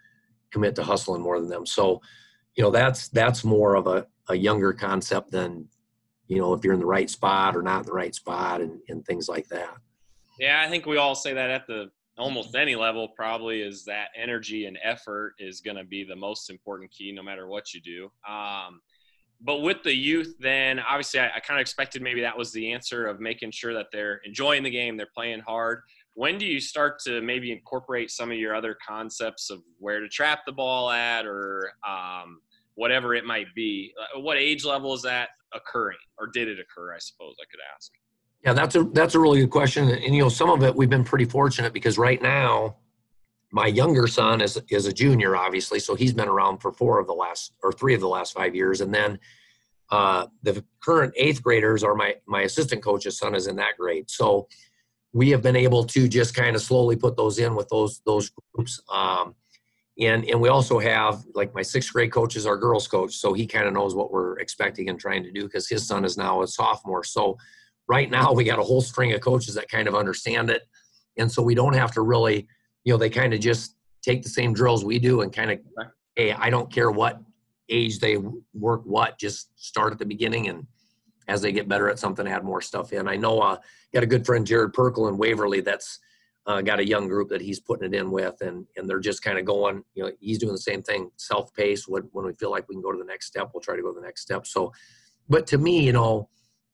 commit 0.51 0.74
to 0.74 0.83
hustling 0.83 1.22
more 1.22 1.40
than 1.40 1.48
them. 1.48 1.64
So, 1.64 2.03
you 2.59 2.64
know, 2.64 2.71
that's 2.73 3.09
that's 3.09 3.44
more 3.44 3.77
of 3.77 3.87
a 3.87 4.05
a 4.29 4.35
younger 4.35 4.73
concept 4.73 5.31
than 5.31 5.66
you 6.27 6.38
know 6.38 6.53
if 6.53 6.64
you're 6.64 6.75
in 6.75 6.81
the 6.81 6.87
right 6.87 7.09
spot 7.09 7.57
or 7.57 7.62
not 7.62 7.81
in 7.81 7.87
the 7.87 7.92
right 7.92 8.14
spot 8.14 8.61
and, 8.61 8.81
and 8.88 9.07
things 9.07 9.29
like 9.29 9.49
that. 9.49 9.75
Yeah 10.40 10.62
i 10.64 10.68
think 10.68 10.85
we 10.85 10.99
all 10.99 11.14
say 11.14 11.33
that 11.33 11.51
at 11.51 11.66
the 11.66 11.90
almost 12.18 12.57
any 12.57 12.75
level 12.75 13.09
probably 13.09 13.62
is 13.62 13.85
that 13.85 14.09
energy 14.16 14.66
and 14.66 14.77
effort 14.83 15.35
is 15.38 15.61
going 15.61 15.77
to 15.77 15.85
be 15.85 16.03
the 16.03 16.16
most 16.16 16.51
important 16.51 16.90
key 16.90 17.12
no 17.12 17.23
matter 17.23 17.47
what 17.47 17.73
you 17.73 17.81
do. 17.81 18.11
Um, 18.29 18.81
but 19.40 19.59
with 19.62 19.85
the 19.85 19.94
youth 19.94 20.35
then 20.40 20.81
obviously 20.81 21.21
I, 21.21 21.27
I 21.37 21.40
kind 21.40 21.59
of 21.59 21.61
expected 21.61 22.03
maybe 22.03 22.21
that 22.23 22.37
was 22.37 22.51
the 22.51 22.73
answer 22.73 23.07
of 23.07 23.21
making 23.21 23.53
sure 23.53 23.73
that 23.73 23.87
they're 23.92 24.21
enjoying 24.25 24.64
the 24.64 24.71
game 24.71 24.97
they're 24.97 25.07
playing 25.14 25.40
hard. 25.40 25.83
When 26.14 26.38
do 26.38 26.44
you 26.44 26.59
start 26.59 26.99
to 27.05 27.21
maybe 27.21 27.53
incorporate 27.53 28.11
some 28.11 28.33
of 28.33 28.37
your 28.37 28.53
other 28.53 28.77
concepts 28.85 29.49
of 29.49 29.61
where 29.79 30.01
to 30.01 30.09
trap 30.09 30.40
the 30.44 30.51
ball 30.51 30.90
at 30.90 31.25
or 31.25 31.71
um, 31.88 32.40
whatever 32.79 33.12
it 33.14 33.25
might 33.25 33.53
be. 33.57 33.93
Uh, 34.01 34.21
what 34.21 34.37
age 34.38 34.64
level 34.64 34.95
is 34.95 35.03
that 35.03 35.31
occurring, 35.53 35.99
or 36.17 36.29
did 36.29 36.49
it 36.49 36.59
occur? 36.61 36.95
I 36.95 36.99
suppose 36.99 37.35
I 37.41 37.47
could 37.51 37.61
ask. 37.75 37.91
Yeah, 38.45 38.53
that's 38.53 38.77
a 38.77 38.85
that's 38.85 39.17
a 39.17 39.19
really 39.19 39.41
good 39.41 39.51
question, 39.51 39.88
and 39.88 40.14
you 40.14 40.23
know, 40.23 40.29
some 40.29 40.49
of 40.49 40.62
it 40.62 40.75
we've 40.75 40.88
been 40.88 41.05
pretty 41.05 41.25
fortunate 41.25 41.73
because 41.73 41.99
right 41.99 42.23
now, 42.23 42.77
my 43.51 43.67
younger 43.67 44.07
son 44.07 44.41
is 44.41 44.61
is 44.71 44.87
a 44.87 44.93
junior, 44.93 45.37
obviously, 45.37 45.81
so 45.81 45.97
he's 45.97 46.12
been 46.12 46.29
around 46.29 46.59
for 46.59 46.73
four 46.73 47.01
of 47.01 47.09
the 47.09 47.12
last 47.12 47.53
or 47.64 47.73
three 47.73 47.95
of 47.95 48.01
the 48.01 48.09
last 48.09 48.33
five 48.33 48.55
years, 48.55 48.81
and 48.81 48.95
then 48.95 49.19
uh, 49.91 50.27
the 50.45 50.64
current 50.81 51.12
eighth 51.17 51.43
graders 51.43 51.83
are 51.83 51.97
my 51.97 52.14
my 52.29 52.43
assistant 52.43 52.83
coach's 52.83 53.19
son 53.19 53.35
is 53.35 53.49
in 53.49 53.57
that 53.57 53.77
grade, 53.77 54.09
so 54.09 54.47
we 55.12 55.31
have 55.31 55.43
been 55.43 55.57
able 55.57 55.83
to 55.83 56.07
just 56.07 56.33
kind 56.33 56.55
of 56.55 56.62
slowly 56.62 56.95
put 56.95 57.17
those 57.17 57.41
in 57.41 57.57
with 57.57 57.69
those 57.71 58.03
those 58.07 58.31
groups. 58.55 58.81
Um, 58.88 59.35
and 59.98 60.24
and 60.26 60.40
we 60.40 60.48
also 60.48 60.78
have 60.78 61.24
like 61.34 61.54
my 61.54 61.62
sixth 61.62 61.92
grade 61.92 62.12
coach 62.12 62.37
is 62.37 62.46
our 62.46 62.56
girls 62.56 62.87
coach 62.87 63.14
so 63.14 63.32
he 63.32 63.46
kind 63.46 63.66
of 63.66 63.74
knows 63.74 63.94
what 63.94 64.12
we're 64.12 64.38
expecting 64.38 64.88
and 64.88 65.00
trying 65.00 65.22
to 65.22 65.32
do 65.32 65.44
because 65.44 65.68
his 65.68 65.87
son 65.87 66.04
is 66.04 66.16
now 66.16 66.42
a 66.42 66.46
sophomore. 66.46 67.04
So 67.04 67.37
right 67.88 68.11
now 68.11 68.32
we 68.32 68.44
got 68.44 68.58
a 68.58 68.62
whole 68.62 68.80
string 68.80 69.12
of 69.12 69.20
coaches 69.20 69.54
that 69.54 69.68
kind 69.68 69.88
of 69.88 69.94
understand 69.94 70.50
it. 70.50 70.62
And 71.16 71.30
so 71.30 71.42
we 71.42 71.54
don't 71.54 71.74
have 71.74 71.92
to 71.92 72.02
really 72.02 72.46
you 72.88 72.94
know, 72.94 72.98
they 72.98 73.11
kind 73.11 73.34
of 73.34 73.40
just 73.40 73.76
take 74.02 74.22
the 74.22 74.30
same 74.30 74.54
drills 74.54 74.82
we 74.82 74.98
do 74.98 75.20
and 75.20 75.30
kind 75.30 75.50
of, 75.50 75.58
hey, 76.14 76.32
I 76.32 76.48
don't 76.48 76.72
care 76.72 76.90
what 76.90 77.20
age 77.68 77.98
they 77.98 78.16
work 78.54 78.80
what, 78.84 79.18
just 79.18 79.50
start 79.62 79.92
at 79.92 79.98
the 79.98 80.06
beginning 80.06 80.48
and 80.48 80.66
as 81.26 81.42
they 81.42 81.52
get 81.52 81.68
better 81.68 81.90
at 81.90 81.98
something, 81.98 82.26
add 82.26 82.44
more 82.44 82.62
stuff 82.62 82.94
in. 82.94 83.06
I 83.06 83.16
know 83.16 83.40
uh, 83.40 83.58
got 83.92 84.02
a 84.02 84.06
good 84.06 84.24
friend 84.24 84.46
Jared 84.46 84.72
Perkle 84.72 85.08
in 85.08 85.18
Waverly 85.18 85.61
that's 85.61 85.98
uh, 86.46 86.62
got 86.62 86.81
a 86.81 86.87
young 86.87 87.09
group 87.09 87.29
that 87.29 87.40
he's 87.40 87.61
putting 87.61 87.92
it 87.92 87.98
in 87.98 88.11
with, 88.11 88.40
and 88.40 88.66
and 88.77 88.88
they're 88.88 89.01
just 89.01 89.22
kind 89.22 89.38
of 89.38 89.44
going. 89.44 89.83
You 89.94 90.05
know, 90.05 90.12
he's 90.20 90.38
doing 90.38 90.53
the 90.53 90.59
same 90.59 90.83
thing, 90.83 91.11
self 91.16 91.53
paced. 91.55 91.88
When 91.88 92.05
when 92.12 92.27
we 92.27 92.33
feel 92.35 92.51
like 92.51 92.68
we 92.68 92.74
can 92.74 92.83
go 92.83 92.92
to 92.92 92.98
the 92.98 93.05
next 93.05 93.27
step, 93.27 93.51
we'll 93.53 93.61
try 93.61 93.77
to 93.77 93.83
go 93.83 93.92
to 93.92 94.01
the 94.01 94.07
next 94.07 94.22
step. 94.22 94.46
So, 94.46 94.72
but 95.29 95.46
to 95.48 95.59
me, 95.59 95.85
you 95.85 95.92
know, 95.92 96.29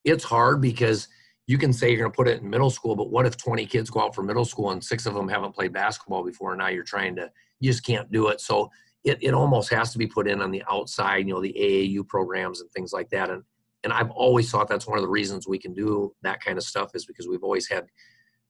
it's 0.05 0.25
hard 0.25 0.61
because 0.61 1.09
you 1.47 1.59
can 1.59 1.73
say 1.73 1.91
you're 1.91 1.99
going 1.99 2.11
to 2.11 2.17
put 2.17 2.29
it 2.29 2.41
in 2.41 2.49
middle 2.49 2.71
school, 2.71 2.97
but 2.97 3.11
what 3.11 3.27
if 3.27 3.37
20 3.37 3.67
kids 3.67 3.91
go 3.91 4.01
out 4.01 4.15
for 4.15 4.23
middle 4.23 4.47
school 4.47 4.71
and 4.71 4.83
six 4.83 5.05
of 5.05 5.13
them 5.13 5.29
haven't 5.29 5.55
played 5.55 5.73
basketball 5.73 6.25
before, 6.25 6.53
and 6.53 6.59
now 6.59 6.69
you're 6.69 6.83
trying 6.83 7.15
to, 7.17 7.31
you 7.61 7.71
just 7.71 7.85
can't 7.85 8.11
do 8.11 8.29
it. 8.29 8.41
So 8.41 8.71
it, 9.05 9.19
it 9.21 9.35
almost 9.35 9.71
has 9.71 9.93
to 9.93 9.99
be 9.99 10.07
put 10.07 10.27
in 10.27 10.41
on 10.41 10.51
the 10.51 10.63
outside, 10.71 11.27
you 11.27 11.35
know, 11.35 11.43
the 11.43 11.55
AAU 11.59 12.09
programs 12.09 12.61
and 12.61 12.71
things 12.71 12.93
like 12.93 13.11
that. 13.11 13.29
And 13.29 13.43
and 13.85 13.93
I've 13.93 14.11
always 14.11 14.51
thought 14.51 14.67
that's 14.67 14.87
one 14.87 14.99
of 14.99 15.03
the 15.03 15.11
reasons 15.11 15.47
we 15.47 15.59
can 15.59 15.75
do 15.75 16.15
that 16.23 16.43
kind 16.43 16.57
of 16.57 16.65
stuff 16.65 16.93
is 16.95 17.05
because 17.05 17.29
we've 17.29 17.43
always 17.43 17.69
had 17.69 17.85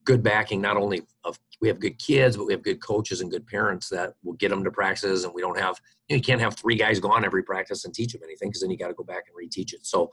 good 0.04 0.22
backing. 0.22 0.60
Not 0.60 0.76
only 0.76 1.02
of 1.24 1.38
we 1.60 1.68
have 1.68 1.80
good 1.80 1.98
kids, 1.98 2.36
but 2.36 2.46
we 2.46 2.52
have 2.52 2.62
good 2.62 2.80
coaches 2.82 3.20
and 3.20 3.30
good 3.30 3.46
parents 3.46 3.88
that 3.88 4.14
will 4.22 4.34
get 4.34 4.50
them 4.50 4.64
to 4.64 4.70
practices, 4.70 5.24
and 5.24 5.32
we 5.34 5.40
don't 5.40 5.58
have 5.58 5.80
you, 6.08 6.14
know, 6.14 6.16
you 6.16 6.22
can't 6.22 6.40
have 6.40 6.56
three 6.56 6.76
guys 6.76 7.00
go 7.00 7.10
on 7.10 7.24
every 7.24 7.42
practice 7.42 7.84
and 7.84 7.94
teach 7.94 8.12
them 8.12 8.22
anything 8.24 8.48
because 8.48 8.60
then 8.60 8.70
you 8.70 8.76
got 8.76 8.88
to 8.88 8.94
go 8.94 9.04
back 9.04 9.24
and 9.28 9.36
reteach 9.36 9.72
it. 9.72 9.86
So 9.86 10.10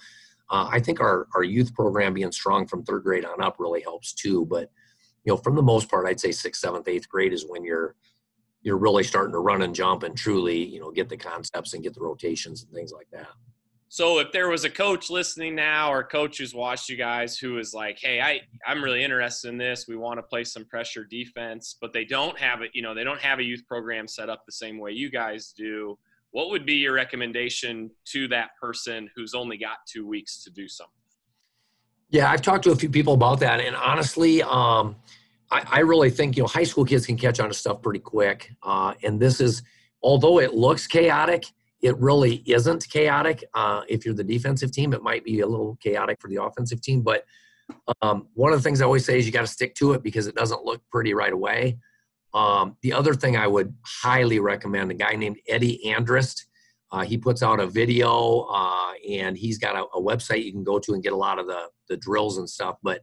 uh, 0.49 0.67
I 0.71 0.79
think 0.79 0.99
our, 0.99 1.27
our 1.35 1.43
youth 1.43 1.73
program 1.73 2.13
being 2.13 2.31
strong 2.31 2.67
from 2.67 2.83
third 2.83 3.03
grade 3.03 3.25
on 3.25 3.41
up 3.41 3.57
really 3.59 3.81
helps 3.81 4.13
too. 4.13 4.45
But 4.45 4.69
you 5.23 5.33
know, 5.33 5.37
from 5.37 5.55
the 5.55 5.61
most 5.61 5.89
part, 5.89 6.07
I'd 6.07 6.19
say 6.19 6.31
sixth, 6.31 6.61
seventh, 6.61 6.87
eighth 6.87 7.07
grade 7.09 7.33
is 7.33 7.45
when 7.47 7.63
you're 7.63 7.95
you're 8.63 8.77
really 8.77 9.03
starting 9.03 9.33
to 9.33 9.39
run 9.39 9.63
and 9.63 9.73
jump 9.73 10.03
and 10.03 10.15
truly, 10.15 10.63
you 10.63 10.79
know, 10.79 10.91
get 10.91 11.09
the 11.09 11.17
concepts 11.17 11.73
and 11.73 11.81
get 11.81 11.95
the 11.95 12.01
rotations 12.01 12.63
and 12.63 12.71
things 12.71 12.91
like 12.91 13.07
that. 13.11 13.29
So 13.93 14.19
if 14.19 14.31
there 14.31 14.47
was 14.47 14.63
a 14.63 14.69
coach 14.69 15.09
listening 15.09 15.53
now 15.53 15.91
or 15.91 15.99
a 15.99 16.05
coach 16.05 16.37
who's 16.37 16.55
watched 16.55 16.87
you 16.87 16.95
guys 16.95 17.37
who 17.37 17.57
is 17.57 17.73
like, 17.73 17.99
hey, 17.99 18.21
I, 18.21 18.39
I'm 18.65 18.81
really 18.81 19.03
interested 19.03 19.49
in 19.49 19.57
this. 19.57 19.85
We 19.85 19.97
want 19.97 20.17
to 20.17 20.23
play 20.23 20.45
some 20.45 20.63
pressure 20.63 21.03
defense, 21.03 21.75
but 21.81 21.91
they 21.91 22.05
don't 22.05 22.39
have 22.39 22.61
it, 22.61 22.71
you 22.73 22.81
know, 22.81 22.93
they 22.93 23.03
don't 23.03 23.19
have 23.19 23.39
a 23.39 23.43
youth 23.43 23.67
program 23.67 24.07
set 24.07 24.29
up 24.29 24.45
the 24.45 24.53
same 24.53 24.79
way 24.79 24.91
you 24.91 25.11
guys 25.11 25.53
do 25.55 25.97
what 26.31 26.49
would 26.49 26.65
be 26.65 26.75
your 26.75 26.93
recommendation 26.93 27.91
to 28.05 28.27
that 28.29 28.51
person 28.59 29.09
who's 29.15 29.33
only 29.33 29.57
got 29.57 29.77
two 29.85 30.07
weeks 30.07 30.43
to 30.43 30.49
do 30.49 30.67
something? 30.67 30.93
Yeah, 32.09 32.29
I've 32.29 32.41
talked 32.41 32.63
to 32.65 32.71
a 32.71 32.75
few 32.75 32.89
people 32.89 33.13
about 33.13 33.39
that, 33.41 33.61
and 33.61 33.75
honestly, 33.75 34.41
um, 34.43 34.95
I, 35.49 35.63
I, 35.65 35.79
really 35.79 36.09
think 36.09 36.35
you 36.35 36.43
know 36.43 36.47
high 36.47 36.63
school 36.63 36.83
kids 36.83 37.05
can 37.05 37.15
catch 37.15 37.39
on 37.39 37.47
to 37.47 37.53
stuff 37.53 37.81
pretty 37.81 37.99
quick. 37.99 38.51
Uh, 38.63 38.93
and 39.03 39.17
this 39.17 39.39
is, 39.39 39.63
although 40.03 40.39
it 40.39 40.53
looks 40.53 40.87
chaotic, 40.87 41.45
it 41.81 41.97
really 41.97 42.43
isn't 42.45 42.87
chaotic. 42.89 43.43
Uh, 43.53 43.81
if 43.89 44.05
you're 44.05 44.13
the 44.13 44.23
defensive 44.23 44.71
team, 44.71 44.93
it 44.93 45.01
might 45.01 45.23
be 45.23 45.39
a 45.39 45.47
little 45.47 45.77
chaotic 45.81 46.19
for 46.21 46.29
the 46.29 46.41
offensive 46.41 46.81
team. 46.81 47.01
But 47.01 47.25
um, 48.01 48.27
one 48.33 48.53
of 48.53 48.59
the 48.59 48.63
things 48.63 48.81
I 48.81 48.85
always 48.85 49.05
say 49.05 49.17
is 49.17 49.25
you 49.25 49.31
got 49.31 49.41
to 49.41 49.47
stick 49.47 49.75
to 49.75 49.93
it 49.93 50.03
because 50.03 50.27
it 50.27 50.35
doesn't 50.35 50.63
look 50.63 50.81
pretty 50.91 51.13
right 51.13 51.33
away. 51.33 51.79
Um, 52.33 52.77
the 52.81 52.93
other 52.93 53.13
thing 53.13 53.35
I 53.35 53.47
would 53.47 53.73
highly 53.83 54.39
recommend 54.39 54.91
a 54.91 54.93
guy 54.93 55.15
named 55.15 55.37
Eddie 55.47 55.81
Andrist. 55.85 56.45
Uh, 56.91 57.03
he 57.03 57.17
puts 57.17 57.41
out 57.41 57.59
a 57.59 57.67
video 57.67 58.47
uh, 58.51 58.91
and 59.09 59.37
he's 59.37 59.57
got 59.57 59.75
a, 59.75 59.83
a, 59.97 60.01
website 60.01 60.43
you 60.43 60.51
can 60.51 60.63
go 60.63 60.77
to 60.77 60.93
and 60.93 61.01
get 61.01 61.13
a 61.13 61.17
lot 61.17 61.39
of 61.39 61.47
the, 61.47 61.67
the 61.87 61.95
drills 61.97 62.37
and 62.37 62.49
stuff. 62.49 62.75
But 62.83 63.01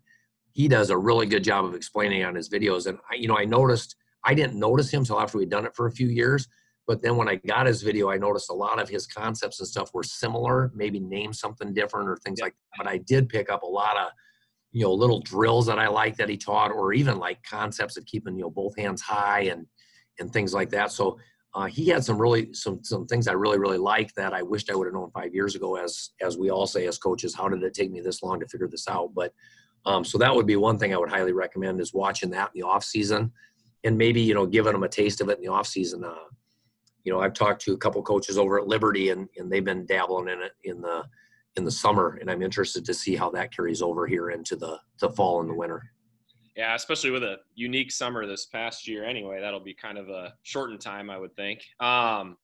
he 0.53 0.69
does 0.69 0.91
a 0.91 0.97
really 0.97 1.27
good 1.27 1.45
job 1.45 1.65
of 1.65 1.75
explaining 1.75 2.25
on 2.25 2.35
his 2.35 2.51
videos. 2.51 2.87
And, 2.87 2.99
I, 3.11 3.15
you 3.15 3.29
know, 3.29 3.39
I 3.39 3.45
noticed, 3.45 3.97
I 4.25 4.35
didn't 4.35 4.59
notice 4.59 4.91
him 4.91 5.01
until 5.01 5.21
after 5.21 5.39
we'd 5.39 5.51
done 5.51 5.65
it 5.65 5.75
for 5.75 5.87
a 5.87 5.93
few 5.93 6.09
years. 6.09 6.49
But 6.89 7.03
then 7.03 7.17
when 7.17 7.29
I 7.29 7.35
got 7.35 7.67
his 7.67 7.83
video, 7.83 8.11
I 8.11 8.17
noticed 8.17 8.49
a 8.51 8.55
lot 8.55 8.81
of 8.81 8.89
his 8.89 9.07
concepts 9.07 9.61
and 9.61 9.69
stuff 9.69 9.93
were 9.93 10.03
similar, 10.03 10.73
maybe 10.75 10.99
name 10.99 11.35
something 11.35 11.75
different 11.75 12.09
or 12.09 12.17
things 12.17 12.39
yeah. 12.39 12.47
like 12.47 12.55
that. 12.55 12.85
But 12.85 12.91
I 12.91 12.97
did 12.97 13.29
pick 13.29 13.51
up 13.51 13.63
a 13.63 13.67
lot 13.67 13.99
of 13.99 14.09
you 14.73 14.85
know 14.85 14.93
little 14.93 15.21
drills 15.21 15.67
that 15.67 15.79
I 15.79 15.89
like 15.89 16.17
that 16.17 16.31
he 16.31 16.39
taught, 16.39 16.73
or 16.73 16.95
even 16.95 17.19
like 17.19 17.43
concepts 17.43 17.99
of 17.99 18.07
keeping 18.07 18.37
you 18.37 18.43
know 18.43 18.51
both 18.51 18.75
hands 18.77 19.03
high 19.03 19.43
and 19.43 19.67
and 20.19 20.33
things 20.33 20.55
like 20.55 20.71
that. 20.71 20.91
So 20.91 21.19
uh, 21.55 21.67
he 21.67 21.89
had 21.89 22.05
some 22.05 22.19
really 22.19 22.55
some 22.55 22.83
some 22.83 23.07
things 23.07 23.29
I 23.29 23.33
really 23.33 23.59
really 23.59 23.79
liked 23.79 24.17
that 24.17 24.33
I 24.33 24.43
wished 24.43 24.71
I 24.71 24.75
would 24.75 24.87
have 24.87 24.95
known 24.95 25.11
five 25.11 25.35
years 25.35 25.55
ago. 25.55 25.77
As 25.77 26.11
as 26.23 26.39
we 26.39 26.51
all 26.51 26.67
say 26.67 26.87
as 26.87 26.97
coaches, 26.97 27.35
how 27.35 27.49
did 27.49 27.63
it 27.63 27.75
take 27.75 27.91
me 27.91 28.01
this 28.01 28.23
long 28.23 28.41
to 28.41 28.49
figure 28.49 28.69
this 28.69 28.89
out? 28.89 29.13
But 29.15 29.35
um, 29.85 30.07
so 30.07 30.17
that 30.17 30.35
would 30.35 30.47
be 30.47 30.57
one 30.57 30.79
thing 30.79 30.95
I 30.95 30.99
would 30.99 31.11
highly 31.11 31.33
recommend 31.33 31.83
is 31.83 31.93
watching 31.93 32.31
that 32.31 32.51
in 32.55 32.61
the 32.61 32.67
off 32.67 32.83
season, 32.83 33.31
and 33.85 33.99
maybe 33.99 34.23
you 34.23 34.33
know 34.33 34.47
giving 34.47 34.73
them 34.73 34.85
a 34.85 34.89
taste 34.89 35.21
of 35.21 35.29
it 35.29 35.37
in 35.37 35.45
the 35.45 35.53
off 35.53 35.67
season. 35.67 36.03
Uh, 36.03 36.15
you 37.09 37.15
know, 37.15 37.23
I've 37.23 37.33
talked 37.33 37.63
to 37.63 37.73
a 37.73 37.79
couple 37.79 38.03
coaches 38.03 38.37
over 38.37 38.61
at 38.61 38.67
Liberty, 38.67 39.09
and 39.09 39.31
and 39.39 39.51
they've 39.51 39.65
been 39.65 39.87
dabbling 39.87 40.29
in 40.29 40.43
it 40.43 40.53
in 40.65 40.83
the 40.83 41.05
in 41.57 41.65
the 41.65 41.71
summer, 41.71 42.19
and 42.21 42.31
I'm 42.31 42.43
interested 42.43 42.85
to 42.85 42.93
see 42.93 43.17
how 43.17 43.31
that 43.31 43.51
carries 43.51 43.81
over 43.81 44.07
here 44.07 44.29
into 44.29 44.57
the 44.57 44.79
the 45.01 45.09
fall 45.09 45.41
and 45.41 45.49
the 45.49 45.55
winter. 45.55 45.83
Yeah, 46.55 46.75
especially 46.75 47.11
with 47.11 47.23
a 47.23 47.39
unique 47.55 47.93
summer 47.93 48.27
this 48.27 48.45
past 48.45 48.87
year. 48.87 49.07
Anyway, 49.07 49.41
that'll 49.41 49.59
be 49.59 49.73
kind 49.73 49.97
of 49.97 50.11
a 50.11 50.35
shortened 50.43 50.83
time, 50.83 51.09
I 51.09 51.17
would 51.17 51.35
think. 51.35 51.63
Um, 51.81 52.37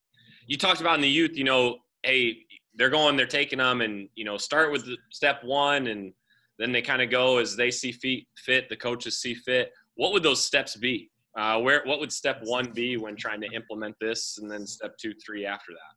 you 0.47 0.57
talked 0.57 0.81
about 0.81 0.95
in 0.95 1.01
the 1.01 1.07
youth, 1.07 1.37
you 1.37 1.43
know, 1.43 1.77
hey, 2.01 2.35
they're 2.73 2.89
going, 2.89 3.17
they're 3.17 3.27
taking 3.27 3.59
them, 3.59 3.81
and 3.81 4.09
you 4.15 4.25
know, 4.25 4.35
start 4.35 4.71
with 4.71 4.87
step 5.11 5.43
one, 5.43 5.85
and 5.85 6.11
then 6.57 6.71
they 6.71 6.81
kind 6.81 7.03
of 7.03 7.11
go 7.11 7.37
as 7.37 7.55
they 7.55 7.69
see 7.69 7.91
fit. 7.91 8.67
The 8.67 8.75
coaches 8.75 9.21
see 9.21 9.35
fit. 9.35 9.71
What 9.93 10.11
would 10.11 10.23
those 10.23 10.43
steps 10.43 10.75
be? 10.75 11.11
Uh, 11.35 11.59
where 11.59 11.81
what 11.85 11.99
would 11.99 12.11
step 12.11 12.39
one 12.43 12.71
be 12.71 12.95
when 12.97 13.15
trying 13.15 13.41
to 13.41 13.47
implement 13.51 13.95
this, 13.99 14.37
and 14.41 14.49
then 14.49 14.65
step 14.65 14.97
two, 14.97 15.13
three 15.25 15.45
after 15.45 15.71
that? 15.73 15.95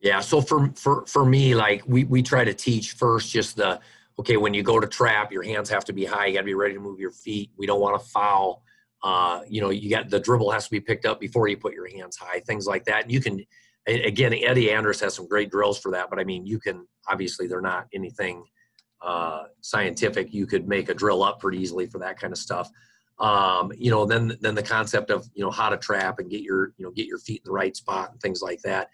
Yeah. 0.00 0.20
So 0.20 0.40
for 0.40 0.72
for 0.74 1.06
for 1.06 1.24
me, 1.24 1.54
like 1.54 1.82
we 1.86 2.04
we 2.04 2.22
try 2.22 2.44
to 2.44 2.54
teach 2.54 2.92
first 2.92 3.30
just 3.30 3.56
the 3.56 3.80
okay 4.18 4.36
when 4.36 4.52
you 4.52 4.62
go 4.62 4.80
to 4.80 4.86
trap, 4.88 5.30
your 5.30 5.42
hands 5.42 5.68
have 5.70 5.84
to 5.84 5.92
be 5.92 6.04
high. 6.04 6.26
You 6.26 6.34
got 6.34 6.40
to 6.40 6.46
be 6.46 6.54
ready 6.54 6.74
to 6.74 6.80
move 6.80 6.98
your 6.98 7.12
feet. 7.12 7.50
We 7.56 7.66
don't 7.66 7.80
want 7.80 8.00
to 8.00 8.08
foul. 8.08 8.64
Uh, 9.02 9.42
you 9.48 9.60
know, 9.60 9.70
you 9.70 9.88
got 9.88 10.10
the 10.10 10.20
dribble 10.20 10.50
has 10.50 10.64
to 10.64 10.70
be 10.70 10.80
picked 10.80 11.06
up 11.06 11.20
before 11.20 11.48
you 11.48 11.56
put 11.56 11.72
your 11.72 11.88
hands 11.88 12.16
high. 12.16 12.40
Things 12.40 12.66
like 12.66 12.84
that. 12.84 13.04
And 13.04 13.12
you 13.12 13.20
can 13.20 13.40
again, 13.86 14.34
Eddie 14.34 14.68
Andrist 14.68 15.00
has 15.00 15.14
some 15.14 15.26
great 15.26 15.50
drills 15.50 15.78
for 15.78 15.90
that. 15.92 16.10
But 16.10 16.18
I 16.18 16.24
mean, 16.24 16.46
you 16.46 16.58
can 16.58 16.86
obviously 17.08 17.46
they're 17.46 17.60
not 17.60 17.86
anything 17.92 18.44
uh, 19.02 19.44
scientific. 19.60 20.32
You 20.32 20.46
could 20.46 20.68
make 20.68 20.88
a 20.88 20.94
drill 20.94 21.22
up 21.22 21.40
pretty 21.40 21.58
easily 21.58 21.86
for 21.86 21.98
that 21.98 22.18
kind 22.18 22.32
of 22.32 22.38
stuff. 22.38 22.70
Um, 23.20 23.70
you 23.76 23.90
know, 23.90 24.06
then 24.06 24.36
then 24.40 24.54
the 24.54 24.62
concept 24.62 25.10
of 25.10 25.28
you 25.34 25.44
know 25.44 25.50
how 25.50 25.68
to 25.68 25.76
trap 25.76 26.18
and 26.18 26.30
get 26.30 26.42
your 26.42 26.72
you 26.78 26.84
know 26.84 26.90
get 26.90 27.06
your 27.06 27.18
feet 27.18 27.42
in 27.44 27.44
the 27.44 27.52
right 27.52 27.76
spot 27.76 28.10
and 28.12 28.20
things 28.20 28.40
like 28.42 28.62
that 28.62 28.90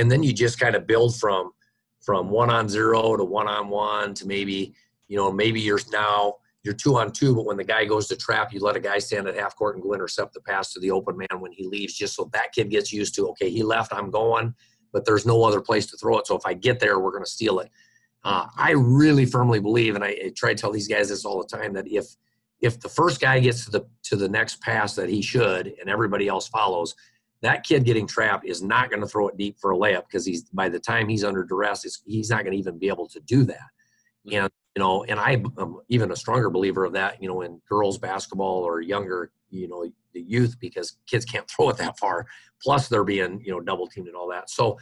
and 0.00 0.10
then 0.10 0.22
you 0.22 0.32
just 0.32 0.58
kind 0.58 0.74
of 0.74 0.86
build 0.86 1.16
from 1.16 1.52
from 2.00 2.30
one 2.30 2.50
on 2.50 2.68
zero 2.68 3.16
to 3.16 3.24
one 3.24 3.46
on 3.46 3.68
one 3.68 4.14
to 4.14 4.26
maybe 4.26 4.74
you 5.08 5.16
know 5.16 5.30
maybe 5.30 5.60
you're 5.60 5.80
now 5.92 6.34
you're 6.62 6.74
two 6.74 6.96
on 6.96 7.10
two, 7.10 7.34
but 7.34 7.46
when 7.46 7.56
the 7.56 7.64
guy 7.64 7.86
goes 7.86 8.06
to 8.08 8.16
trap, 8.16 8.52
you 8.52 8.60
let 8.60 8.76
a 8.76 8.80
guy 8.80 8.98
stand 8.98 9.26
at 9.26 9.34
half 9.34 9.56
court 9.56 9.76
and 9.76 9.82
go 9.82 9.94
intercept 9.94 10.34
the 10.34 10.42
pass 10.42 10.74
to 10.74 10.80
the 10.80 10.90
open 10.90 11.16
man 11.16 11.40
when 11.40 11.52
he 11.52 11.66
leaves, 11.66 11.94
just 11.94 12.14
so 12.14 12.28
that 12.34 12.52
kid 12.52 12.68
gets 12.68 12.92
used 12.92 13.14
to 13.14 13.28
okay, 13.28 13.48
he 13.48 13.62
left, 13.62 13.94
I'm 13.94 14.10
going, 14.10 14.54
but 14.92 15.06
there's 15.06 15.24
no 15.24 15.42
other 15.42 15.62
place 15.62 15.86
to 15.86 15.96
throw 15.96 16.18
it. 16.18 16.26
So 16.26 16.36
if 16.36 16.44
I 16.44 16.52
get 16.52 16.78
there, 16.78 16.98
we're 16.98 17.12
going 17.12 17.24
to 17.24 17.30
steal 17.30 17.60
it. 17.60 17.70
Uh, 18.24 18.46
I 18.58 18.72
really 18.72 19.24
firmly 19.24 19.58
believe, 19.58 19.94
and 19.94 20.04
I, 20.04 20.08
I 20.08 20.32
try 20.36 20.52
to 20.52 20.60
tell 20.60 20.70
these 20.70 20.88
guys 20.88 21.08
this 21.08 21.24
all 21.24 21.38
the 21.38 21.48
time, 21.48 21.72
that 21.72 21.88
if 21.88 22.14
if 22.60 22.80
the 22.80 22.88
first 22.88 23.20
guy 23.20 23.40
gets 23.40 23.64
to 23.64 23.70
the 23.70 23.86
to 24.04 24.16
the 24.16 24.28
next 24.28 24.60
pass 24.60 24.94
that 24.94 25.08
he 25.08 25.22
should, 25.22 25.74
and 25.80 25.88
everybody 25.88 26.28
else 26.28 26.48
follows, 26.48 26.94
that 27.42 27.64
kid 27.64 27.84
getting 27.84 28.06
trapped 28.06 28.44
is 28.44 28.62
not 28.62 28.90
going 28.90 29.00
to 29.00 29.06
throw 29.06 29.28
it 29.28 29.36
deep 29.36 29.58
for 29.58 29.72
a 29.72 29.76
layup 29.76 30.04
because 30.06 30.26
he's 30.26 30.44
by 30.44 30.68
the 30.68 30.78
time 30.78 31.08
he's 31.08 31.24
under 31.24 31.44
duress, 31.44 32.02
he's 32.04 32.30
not 32.30 32.44
going 32.44 32.52
to 32.52 32.58
even 32.58 32.78
be 32.78 32.88
able 32.88 33.08
to 33.08 33.20
do 33.20 33.44
that. 33.44 33.56
Mm-hmm. 34.26 34.36
And 34.36 34.50
you 34.76 34.80
know, 34.80 35.04
and 35.04 35.18
I 35.18 35.42
am 35.58 35.80
even 35.88 36.12
a 36.12 36.16
stronger 36.16 36.50
believer 36.50 36.84
of 36.84 36.92
that. 36.92 37.22
You 37.22 37.28
know, 37.28 37.40
in 37.42 37.60
girls 37.68 37.98
basketball 37.98 38.62
or 38.62 38.80
younger, 38.80 39.32
you 39.48 39.68
know, 39.68 39.84
the 40.12 40.20
youth 40.20 40.56
because 40.60 40.98
kids 41.06 41.24
can't 41.24 41.48
throw 41.56 41.70
it 41.70 41.76
that 41.78 41.98
far. 41.98 42.26
Plus, 42.62 42.88
they're 42.88 43.04
being 43.04 43.40
you 43.44 43.52
know 43.52 43.60
double 43.60 43.86
teamed 43.86 44.08
and 44.08 44.16
all 44.16 44.28
that. 44.30 44.50
So. 44.50 44.78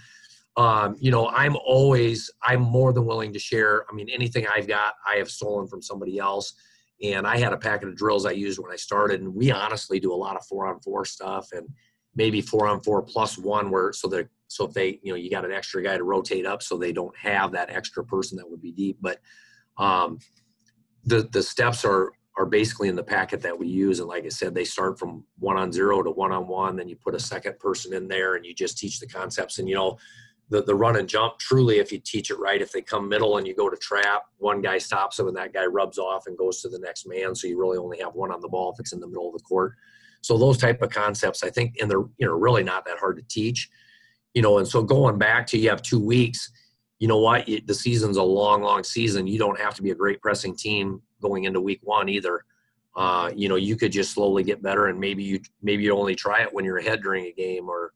Um, 0.57 0.97
you 0.99 1.13
know, 1.13 1.29
I'm 1.29 1.55
always, 1.65 2.33
I'm 2.43 2.63
more 2.63 2.93
than 2.93 3.07
willing 3.07 3.33
to 3.33 3.39
share. 3.39 3.85
I 3.89 3.95
mean, 3.95 4.09
anything 4.13 4.45
I've 4.53 4.67
got, 4.67 4.95
I 5.09 5.19
have 5.19 5.31
stolen 5.31 5.69
from 5.69 5.81
somebody 5.81 6.19
else. 6.19 6.53
And 7.03 7.27
I 7.27 7.39
had 7.39 7.53
a 7.53 7.57
packet 7.57 7.89
of 7.89 7.97
drills 7.97 8.27
I 8.27 8.33
used 8.33 8.59
when 8.59 8.73
I 8.73 8.77
started, 8.77 9.21
and 9.21 9.35
we 9.35 9.51
honestly 9.51 10.01
do 10.01 10.13
a 10.13 10.17
lot 10.17 10.37
of 10.37 10.45
four 10.47 10.67
on 10.67 10.81
four 10.81 11.05
stuff. 11.05 11.53
And 11.53 11.69
maybe 12.19 12.41
four 12.41 12.67
on 12.67 12.81
four 12.81 13.01
plus 13.01 13.39
one 13.39 13.71
where 13.71 13.93
so 13.93 14.09
that 14.09 14.29
so 14.49 14.67
if 14.67 14.75
they 14.75 14.99
you 15.03 15.13
know 15.13 15.17
you 15.17 15.31
got 15.31 15.45
an 15.45 15.53
extra 15.53 15.83
guy 15.83 15.97
to 15.97 16.05
rotate 16.05 16.45
up 16.45 16.63
so 16.63 16.77
they 16.77 16.93
don't 16.93 17.17
have 17.17 17.53
that 17.53 17.71
extra 17.71 18.05
person 18.05 18.37
that 18.37 18.51
would 18.51 18.61
be 18.61 18.73
deep 18.73 18.99
but 19.01 19.21
um 19.79 20.19
the 21.05 21.23
the 21.33 21.43
steps 21.43 21.85
are 21.85 22.13
are 22.37 22.47
basically 22.47 22.89
in 22.89 22.97
the 22.97 23.03
packet 23.03 23.41
that 23.41 23.57
we 23.57 23.69
use 23.69 24.01
and 24.01 24.09
like 24.09 24.25
i 24.25 24.29
said 24.29 24.55
they 24.55 24.65
start 24.65 24.99
from 24.99 25.25
one 25.39 25.57
on 25.57 25.73
zero 25.73 26.03
to 26.03 26.11
one 26.11 26.33
on 26.33 26.49
one 26.49 26.77
then 26.77 26.89
you 26.89 26.97
put 26.97 27.15
a 27.15 27.21
second 27.21 27.59
person 27.59 27.95
in 27.95 28.09
there 28.09 28.35
and 28.35 28.45
you 28.45 28.53
just 28.53 28.79
teach 28.79 28.99
the 28.99 29.07
concepts 29.07 29.59
and 29.59 29.69
you 29.69 29.75
know 29.75 29.97
the, 30.51 30.63
the 30.63 30.75
run 30.75 30.97
and 30.97 31.09
jump 31.09 31.39
truly 31.39 31.79
if 31.79 31.93
you 31.93 31.99
teach 31.99 32.31
it 32.31 32.39
right 32.39 32.63
if 32.63 32.73
they 32.73 32.81
come 32.81 33.09
middle 33.09 33.37
and 33.37 33.47
you 33.47 33.55
go 33.55 33.69
to 33.69 33.77
trap 33.77 34.23
one 34.39 34.63
guy 34.63 34.79
stops 34.79 35.17
them 35.17 35.29
and 35.29 35.37
that 35.37 35.53
guy 35.53 35.67
rubs 35.67 35.99
off 35.99 36.27
and 36.27 36.39
goes 36.39 36.63
to 36.63 36.69
the 36.69 36.79
next 36.79 37.07
man 37.07 37.35
so 37.35 37.47
you 37.47 37.59
really 37.59 37.77
only 37.77 37.99
have 37.99 38.15
one 38.15 38.33
on 38.33 38.41
the 38.41 38.49
ball 38.49 38.73
if 38.73 38.81
it's 38.81 38.93
in 38.93 39.01
the 39.01 39.07
middle 39.07 39.29
of 39.29 39.35
the 39.35 39.45
court 39.45 39.75
So 40.21 40.37
those 40.37 40.59
type 40.59 40.83
of 40.83 40.91
concepts, 40.91 41.43
I 41.43 41.51
think, 41.51 41.77
and 41.81 41.91
they're 41.91 42.05
you 42.19 42.27
know 42.27 42.33
really 42.33 42.63
not 42.63 42.85
that 42.87 42.99
hard 42.99 43.17
to 43.17 43.23
teach, 43.29 43.69
you 44.35 44.43
know. 44.43 44.59
And 44.59 44.67
so 44.67 44.83
going 44.83 45.19
back 45.19 45.47
to 45.49 45.59
you 45.59 45.71
have 45.71 45.83
two 45.83 46.01
weeks, 46.01 46.51
you 46.99 47.09
know 47.09 47.19
what? 47.19 47.47
The 47.47 47.75
season's 47.75 48.17
a 48.17 48.23
long, 48.23 48.63
long 48.63 48.85
season. 48.85 49.27
You 49.27 49.39
don't 49.39 49.61
have 49.61 49.75
to 49.77 49.83
be 49.83 49.91
a 49.91 49.95
great 49.95 50.21
pressing 50.21 50.57
team 50.57 51.01
going 51.23 51.45
into 51.45 51.61
week 51.61 51.81
one 51.83 52.09
either. 52.09 52.45
Uh, 52.97 53.31
you 53.35 53.49
know, 53.49 53.57
you 53.57 53.77
could 53.77 53.93
just 53.93 54.13
slowly 54.13 54.43
get 54.43 54.63
better, 54.63 54.87
and 54.87 54.99
maybe 54.99 55.23
you 55.23 55.41
maybe 55.63 55.85
you 55.85 55.97
only 55.97 56.17
try 56.17 56.43
it 56.43 56.53
when 56.53 56.65
you're 56.65 56.79
ahead 56.79 57.01
during 57.01 57.27
a 57.27 57.33
game, 57.33 57.69
or 57.69 57.93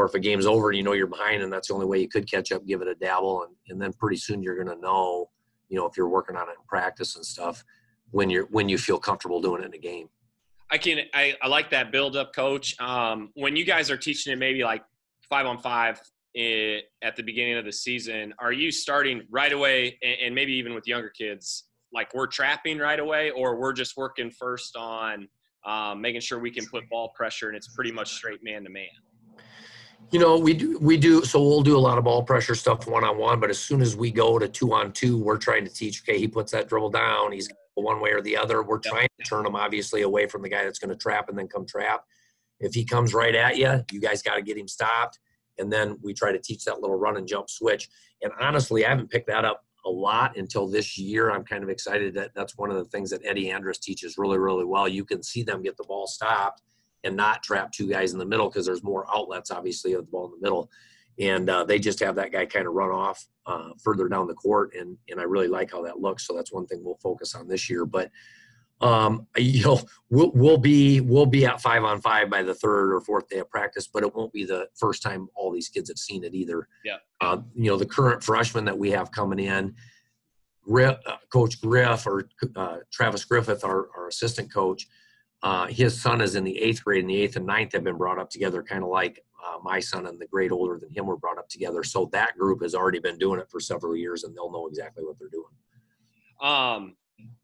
or 0.00 0.06
if 0.06 0.14
a 0.14 0.18
game's 0.18 0.46
over 0.46 0.70
and 0.70 0.78
you 0.78 0.82
know 0.82 0.94
you're 0.94 1.06
behind, 1.06 1.42
and 1.42 1.52
that's 1.52 1.68
the 1.68 1.74
only 1.74 1.84
way 1.84 1.98
you 2.00 2.08
could 2.08 2.28
catch 2.28 2.52
up. 2.52 2.64
Give 2.64 2.80
it 2.80 2.88
a 2.88 2.94
dabble, 2.94 3.42
and 3.42 3.54
and 3.68 3.78
then 3.78 3.92
pretty 3.92 4.16
soon 4.16 4.42
you're 4.42 4.56
going 4.56 4.74
to 4.74 4.80
know, 4.80 5.28
you 5.68 5.76
know, 5.76 5.84
if 5.84 5.94
you're 5.94 6.08
working 6.08 6.36
on 6.36 6.48
it 6.48 6.52
in 6.52 6.64
practice 6.66 7.16
and 7.16 7.24
stuff, 7.24 7.62
when 8.10 8.30
you're 8.30 8.46
when 8.46 8.66
you 8.66 8.78
feel 8.78 8.98
comfortable 8.98 9.42
doing 9.42 9.62
it 9.62 9.66
in 9.66 9.74
a 9.74 9.78
game. 9.78 10.08
I 10.70 10.78
can 10.78 11.00
I, 11.12 11.34
I 11.42 11.48
like 11.48 11.68
that 11.72 11.92
build 11.92 12.16
up, 12.16 12.34
coach. 12.34 12.80
Um, 12.80 13.28
when 13.34 13.56
you 13.56 13.66
guys 13.66 13.90
are 13.90 13.96
teaching 13.98 14.32
it, 14.32 14.36
maybe 14.36 14.64
like 14.64 14.82
five 15.28 15.44
on 15.44 15.58
five 15.58 16.00
it, 16.32 16.84
at 17.02 17.14
the 17.14 17.22
beginning 17.22 17.58
of 17.58 17.66
the 17.66 17.72
season, 17.72 18.32
are 18.38 18.52
you 18.52 18.72
starting 18.72 19.26
right 19.30 19.52
away, 19.52 19.98
and, 20.02 20.16
and 20.24 20.34
maybe 20.34 20.54
even 20.54 20.72
with 20.72 20.88
younger 20.88 21.10
kids, 21.10 21.64
like 21.92 22.14
we're 22.14 22.26
trapping 22.26 22.78
right 22.78 23.00
away, 23.00 23.32
or 23.32 23.60
we're 23.60 23.74
just 23.74 23.98
working 23.98 24.30
first 24.30 24.76
on 24.76 25.28
um, 25.66 26.00
making 26.00 26.22
sure 26.22 26.38
we 26.38 26.50
can 26.50 26.64
put 26.64 26.88
ball 26.88 27.12
pressure, 27.14 27.48
and 27.48 27.56
it's 27.56 27.68
pretty 27.74 27.92
much 27.92 28.14
straight 28.14 28.42
man 28.42 28.64
to 28.64 28.70
man. 28.70 28.86
You 30.10 30.18
know, 30.18 30.38
we 30.38 30.54
do 30.54 30.78
we 30.78 30.96
do 30.96 31.24
so 31.24 31.40
we'll 31.40 31.62
do 31.62 31.76
a 31.76 31.78
lot 31.78 31.96
of 31.96 32.04
ball 32.04 32.24
pressure 32.24 32.56
stuff 32.56 32.86
one 32.88 33.04
on 33.04 33.16
one, 33.16 33.38
but 33.38 33.48
as 33.48 33.60
soon 33.60 33.80
as 33.80 33.96
we 33.96 34.10
go 34.10 34.38
to 34.38 34.48
two 34.48 34.72
on 34.74 34.92
two, 34.92 35.16
we're 35.16 35.38
trying 35.38 35.64
to 35.64 35.70
teach. 35.72 36.02
Okay, 36.02 36.18
he 36.18 36.26
puts 36.26 36.50
that 36.52 36.68
dribble 36.68 36.90
down. 36.90 37.30
He's 37.30 37.48
one 37.74 38.00
way 38.00 38.10
or 38.10 38.20
the 38.20 38.36
other. 38.36 38.62
We're 38.62 38.80
yep. 38.84 38.92
trying 38.92 39.08
to 39.18 39.24
turn 39.24 39.46
him 39.46 39.56
obviously 39.56 40.02
away 40.02 40.26
from 40.26 40.42
the 40.42 40.48
guy 40.48 40.64
that's 40.64 40.78
going 40.78 40.90
to 40.90 40.96
trap 40.96 41.28
and 41.28 41.38
then 41.38 41.48
come 41.48 41.66
trap. 41.66 42.04
If 42.58 42.74
he 42.74 42.84
comes 42.84 43.14
right 43.14 43.34
at 43.34 43.56
you, 43.56 43.84
you 43.90 44.00
guys 44.00 44.22
got 44.22 44.34
to 44.34 44.42
get 44.42 44.58
him 44.58 44.68
stopped. 44.68 45.18
And 45.58 45.72
then 45.72 45.98
we 46.02 46.14
try 46.14 46.32
to 46.32 46.38
teach 46.38 46.64
that 46.64 46.80
little 46.80 46.96
run 46.96 47.16
and 47.16 47.26
jump 47.26 47.48
switch. 47.48 47.88
And 48.22 48.32
honestly, 48.40 48.84
I 48.84 48.90
haven't 48.90 49.10
picked 49.10 49.28
that 49.28 49.44
up 49.44 49.64
a 49.86 49.90
lot 49.90 50.36
until 50.36 50.68
this 50.68 50.98
year. 50.98 51.30
I'm 51.30 51.44
kind 51.44 51.62
of 51.62 51.70
excited 51.70 52.14
that 52.14 52.32
that's 52.34 52.56
one 52.56 52.70
of 52.70 52.76
the 52.76 52.84
things 52.86 53.10
that 53.10 53.22
Eddie 53.24 53.50
Andrus 53.50 53.78
teaches 53.78 54.16
really, 54.18 54.38
really 54.38 54.64
well. 54.64 54.88
You 54.88 55.04
can 55.04 55.22
see 55.22 55.42
them 55.42 55.62
get 55.62 55.76
the 55.76 55.84
ball 55.84 56.06
stopped 56.06 56.62
and 57.04 57.16
not 57.16 57.42
trap 57.42 57.72
two 57.72 57.88
guys 57.88 58.12
in 58.12 58.18
the 58.18 58.26
middle 58.26 58.48
because 58.48 58.66
there's 58.66 58.82
more 58.82 59.06
outlets, 59.14 59.50
obviously, 59.50 59.92
of 59.92 60.04
the 60.04 60.10
ball 60.10 60.26
in 60.26 60.32
the 60.32 60.42
middle. 60.42 60.70
And 61.18 61.50
uh, 61.50 61.64
they 61.64 61.78
just 61.78 62.00
have 62.00 62.14
that 62.16 62.32
guy 62.32 62.46
kind 62.46 62.66
of 62.66 62.72
run 62.72 62.90
off 62.90 63.26
uh, 63.46 63.70
further 63.82 64.08
down 64.08 64.26
the 64.26 64.34
court, 64.34 64.74
and 64.74 64.96
and 65.10 65.20
I 65.20 65.24
really 65.24 65.48
like 65.48 65.72
how 65.72 65.82
that 65.82 66.00
looks. 66.00 66.26
So 66.26 66.34
that's 66.34 66.52
one 66.52 66.66
thing 66.66 66.82
we'll 66.82 66.98
focus 67.02 67.34
on 67.34 67.48
this 67.48 67.68
year. 67.68 67.84
But 67.84 68.10
um, 68.80 69.26
you 69.36 69.64
know, 69.64 69.80
we'll, 70.08 70.30
we'll 70.32 70.58
be 70.58 71.00
we'll 71.00 71.26
be 71.26 71.44
at 71.46 71.60
five 71.60 71.84
on 71.84 72.00
five 72.00 72.30
by 72.30 72.42
the 72.42 72.54
third 72.54 72.94
or 72.94 73.00
fourth 73.00 73.28
day 73.28 73.38
of 73.38 73.50
practice, 73.50 73.86
but 73.86 74.02
it 74.02 74.14
won't 74.14 74.32
be 74.32 74.44
the 74.44 74.68
first 74.76 75.02
time 75.02 75.28
all 75.34 75.50
these 75.50 75.68
kids 75.68 75.90
have 75.90 75.98
seen 75.98 76.24
it 76.24 76.34
either. 76.34 76.68
Yeah. 76.84 76.96
Uh, 77.20 77.38
you 77.54 77.70
know, 77.70 77.76
the 77.76 77.86
current 77.86 78.22
freshmen 78.22 78.64
that 78.64 78.78
we 78.78 78.90
have 78.90 79.12
coming 79.12 79.38
in, 79.38 79.74
Griff, 80.62 80.96
uh, 81.06 81.16
Coach 81.32 81.60
Griff 81.60 82.06
or 82.06 82.28
uh, 82.56 82.78
Travis 82.92 83.24
Griffith, 83.24 83.64
our, 83.64 83.88
our 83.96 84.08
assistant 84.08 84.52
coach, 84.52 84.86
uh, 85.42 85.66
his 85.66 86.00
son 86.00 86.20
is 86.20 86.34
in 86.34 86.44
the 86.44 86.58
eighth 86.58 86.84
grade, 86.84 87.00
and 87.00 87.10
the 87.10 87.16
eighth 87.16 87.36
and 87.36 87.46
ninth 87.46 87.72
have 87.72 87.84
been 87.84 87.96
brought 87.96 88.18
up 88.18 88.30
together, 88.30 88.62
kind 88.62 88.82
of 88.82 88.90
like 88.90 89.24
uh, 89.44 89.58
my 89.62 89.80
son 89.80 90.06
and 90.06 90.20
the 90.20 90.26
grade 90.26 90.52
older 90.52 90.78
than 90.78 90.90
him 90.90 91.06
were 91.06 91.16
brought 91.16 91.38
up 91.38 91.48
together. 91.48 91.82
So 91.82 92.08
that 92.12 92.36
group 92.36 92.62
has 92.62 92.74
already 92.74 92.98
been 92.98 93.18
doing 93.18 93.40
it 93.40 93.50
for 93.50 93.60
several 93.60 93.96
years, 93.96 94.24
and 94.24 94.36
they'll 94.36 94.52
know 94.52 94.66
exactly 94.66 95.04
what 95.04 95.18
they're 95.18 95.28
doing. 95.28 95.46
Um, 96.42 96.96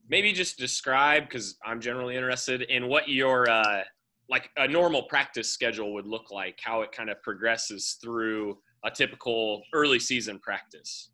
maybe 0.09 0.33
just 0.33 0.59
describe 0.59 1.25
because 1.25 1.57
I'm 1.65 1.81
generally 1.81 2.17
interested 2.17 2.63
in 2.63 2.89
what 2.89 3.09
your 3.09 3.49
uh, 3.49 3.83
like 4.29 4.51
a 4.57 4.67
normal 4.69 5.05
practice 5.05 5.51
schedule 5.51 5.95
would 5.95 6.07
look 6.07 6.31
like, 6.31 6.59
how 6.63 6.83
it 6.83 6.93
kind 6.93 7.11
of 7.11 7.23
progresses 7.23 7.99
through 8.03 8.59
a 8.85 8.91
typical 8.91 9.63
early 9.73 10.01
season 10.01 10.39
practice. 10.41 11.11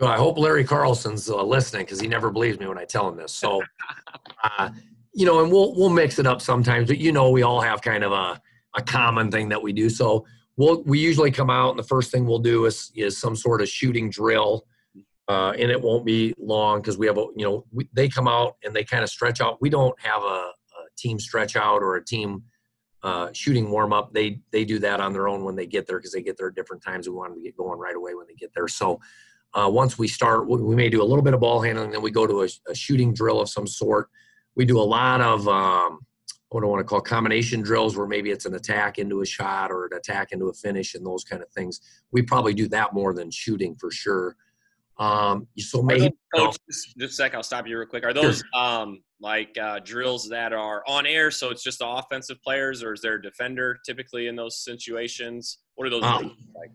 Well, 0.00 0.10
I 0.10 0.16
hope 0.16 0.38
Larry 0.38 0.64
Carlson's 0.64 1.30
uh, 1.30 1.42
listening 1.42 1.84
because 1.84 2.00
he 2.00 2.08
never 2.08 2.30
believes 2.30 2.58
me 2.58 2.66
when 2.66 2.78
I 2.78 2.84
tell 2.84 3.08
him 3.08 3.16
this. 3.16 3.32
So, 3.32 3.62
uh, 4.58 4.70
you 5.16 5.24
know, 5.24 5.42
and 5.42 5.50
we'll 5.50 5.74
we'll 5.74 5.88
mix 5.88 6.18
it 6.18 6.26
up 6.26 6.42
sometimes, 6.42 6.88
but 6.88 6.98
you 6.98 7.10
know, 7.10 7.30
we 7.30 7.42
all 7.42 7.60
have 7.60 7.80
kind 7.80 8.04
of 8.04 8.12
a 8.12 8.40
a 8.76 8.82
common 8.82 9.30
thing 9.30 9.48
that 9.48 9.62
we 9.62 9.72
do. 9.72 9.88
So 9.88 10.26
we'll 10.58 10.82
we 10.82 10.98
usually 10.98 11.30
come 11.30 11.48
out 11.48 11.70
and 11.70 11.78
the 11.78 11.88
first 11.88 12.10
thing 12.12 12.26
we'll 12.26 12.38
do 12.38 12.66
is 12.66 12.92
is 12.94 13.16
some 13.16 13.34
sort 13.34 13.62
of 13.62 13.68
shooting 13.68 14.10
drill 14.10 14.66
uh, 15.28 15.52
and 15.58 15.70
it 15.70 15.80
won't 15.80 16.04
be 16.04 16.34
long 16.38 16.80
because 16.80 16.98
we 16.98 17.06
have 17.06 17.16
a 17.16 17.26
you 17.34 17.46
know 17.46 17.64
we, 17.72 17.88
they 17.94 18.10
come 18.10 18.28
out 18.28 18.56
and 18.62 18.76
they 18.76 18.84
kind 18.84 19.02
of 19.02 19.08
stretch 19.08 19.40
out. 19.40 19.56
We 19.60 19.70
don't 19.70 19.98
have 20.02 20.22
a, 20.22 20.26
a 20.26 20.52
team 20.98 21.18
stretch 21.18 21.56
out 21.56 21.82
or 21.82 21.96
a 21.96 22.04
team 22.04 22.42
uh, 23.02 23.30
shooting 23.32 23.70
warm 23.70 23.94
up. 23.94 24.12
They 24.12 24.40
they 24.52 24.66
do 24.66 24.78
that 24.80 25.00
on 25.00 25.14
their 25.14 25.28
own 25.28 25.44
when 25.44 25.56
they 25.56 25.66
get 25.66 25.86
there 25.86 25.98
because 25.98 26.12
they 26.12 26.22
get 26.22 26.36
there 26.36 26.48
at 26.48 26.54
different 26.54 26.82
times. 26.82 27.08
We 27.08 27.14
want 27.14 27.32
them 27.32 27.42
to 27.42 27.48
get 27.48 27.56
going 27.56 27.78
right 27.78 27.96
away 27.96 28.14
when 28.14 28.26
they 28.26 28.34
get 28.34 28.52
there. 28.54 28.68
So 28.68 29.00
uh, 29.54 29.70
once 29.70 29.98
we 29.98 30.08
start, 30.08 30.46
we 30.46 30.76
may 30.76 30.90
do 30.90 31.02
a 31.02 31.04
little 31.04 31.22
bit 31.22 31.32
of 31.32 31.40
ball 31.40 31.62
handling, 31.62 31.90
then 31.90 32.02
we 32.02 32.10
go 32.10 32.26
to 32.26 32.42
a, 32.42 32.48
a 32.68 32.74
shooting 32.74 33.14
drill 33.14 33.40
of 33.40 33.48
some 33.48 33.66
sort. 33.66 34.10
We 34.56 34.64
do 34.64 34.80
a 34.80 34.82
lot 34.82 35.20
of 35.20 35.46
um, 35.46 36.00
what 36.48 36.60
do 36.60 36.66
I 36.66 36.70
want 36.70 36.80
to 36.80 36.84
call 36.84 37.00
combination 37.00 37.60
drills 37.60 37.96
where 37.96 38.06
maybe 38.06 38.30
it's 38.30 38.46
an 38.46 38.54
attack 38.54 38.98
into 38.98 39.20
a 39.20 39.26
shot 39.26 39.70
or 39.70 39.86
an 39.86 39.96
attack 39.96 40.32
into 40.32 40.46
a 40.46 40.54
finish 40.54 40.94
and 40.94 41.04
those 41.04 41.24
kind 41.24 41.42
of 41.42 41.50
things. 41.50 41.80
We 42.12 42.22
probably 42.22 42.54
do 42.54 42.66
that 42.68 42.94
more 42.94 43.12
than 43.12 43.30
shooting 43.30 43.76
for 43.76 43.90
sure. 43.90 44.36
Um, 44.98 45.46
so 45.58 45.82
maybe 45.82 46.10
coach, 46.34 46.56
just, 46.70 46.96
just 46.96 47.12
a 47.12 47.14
sec, 47.14 47.34
I'll 47.34 47.42
stop 47.42 47.66
you 47.66 47.78
real 47.78 47.86
quick. 47.86 48.04
Are 48.04 48.14
those 48.14 48.38
sure. 48.38 48.60
um, 48.62 49.02
like 49.20 49.56
uh, 49.58 49.80
drills 49.80 50.28
that 50.30 50.54
are 50.54 50.82
on 50.86 51.06
air, 51.06 51.30
so 51.30 51.50
it's 51.50 51.62
just 51.62 51.80
the 51.80 51.86
offensive 51.86 52.42
players, 52.42 52.82
or 52.82 52.94
is 52.94 53.02
there 53.02 53.16
a 53.16 53.22
defender 53.22 53.78
typically 53.84 54.26
in 54.26 54.36
those 54.36 54.64
situations? 54.64 55.58
What 55.74 55.86
are 55.86 55.90
those 55.90 56.02
um, 56.02 56.34
like? 56.56 56.70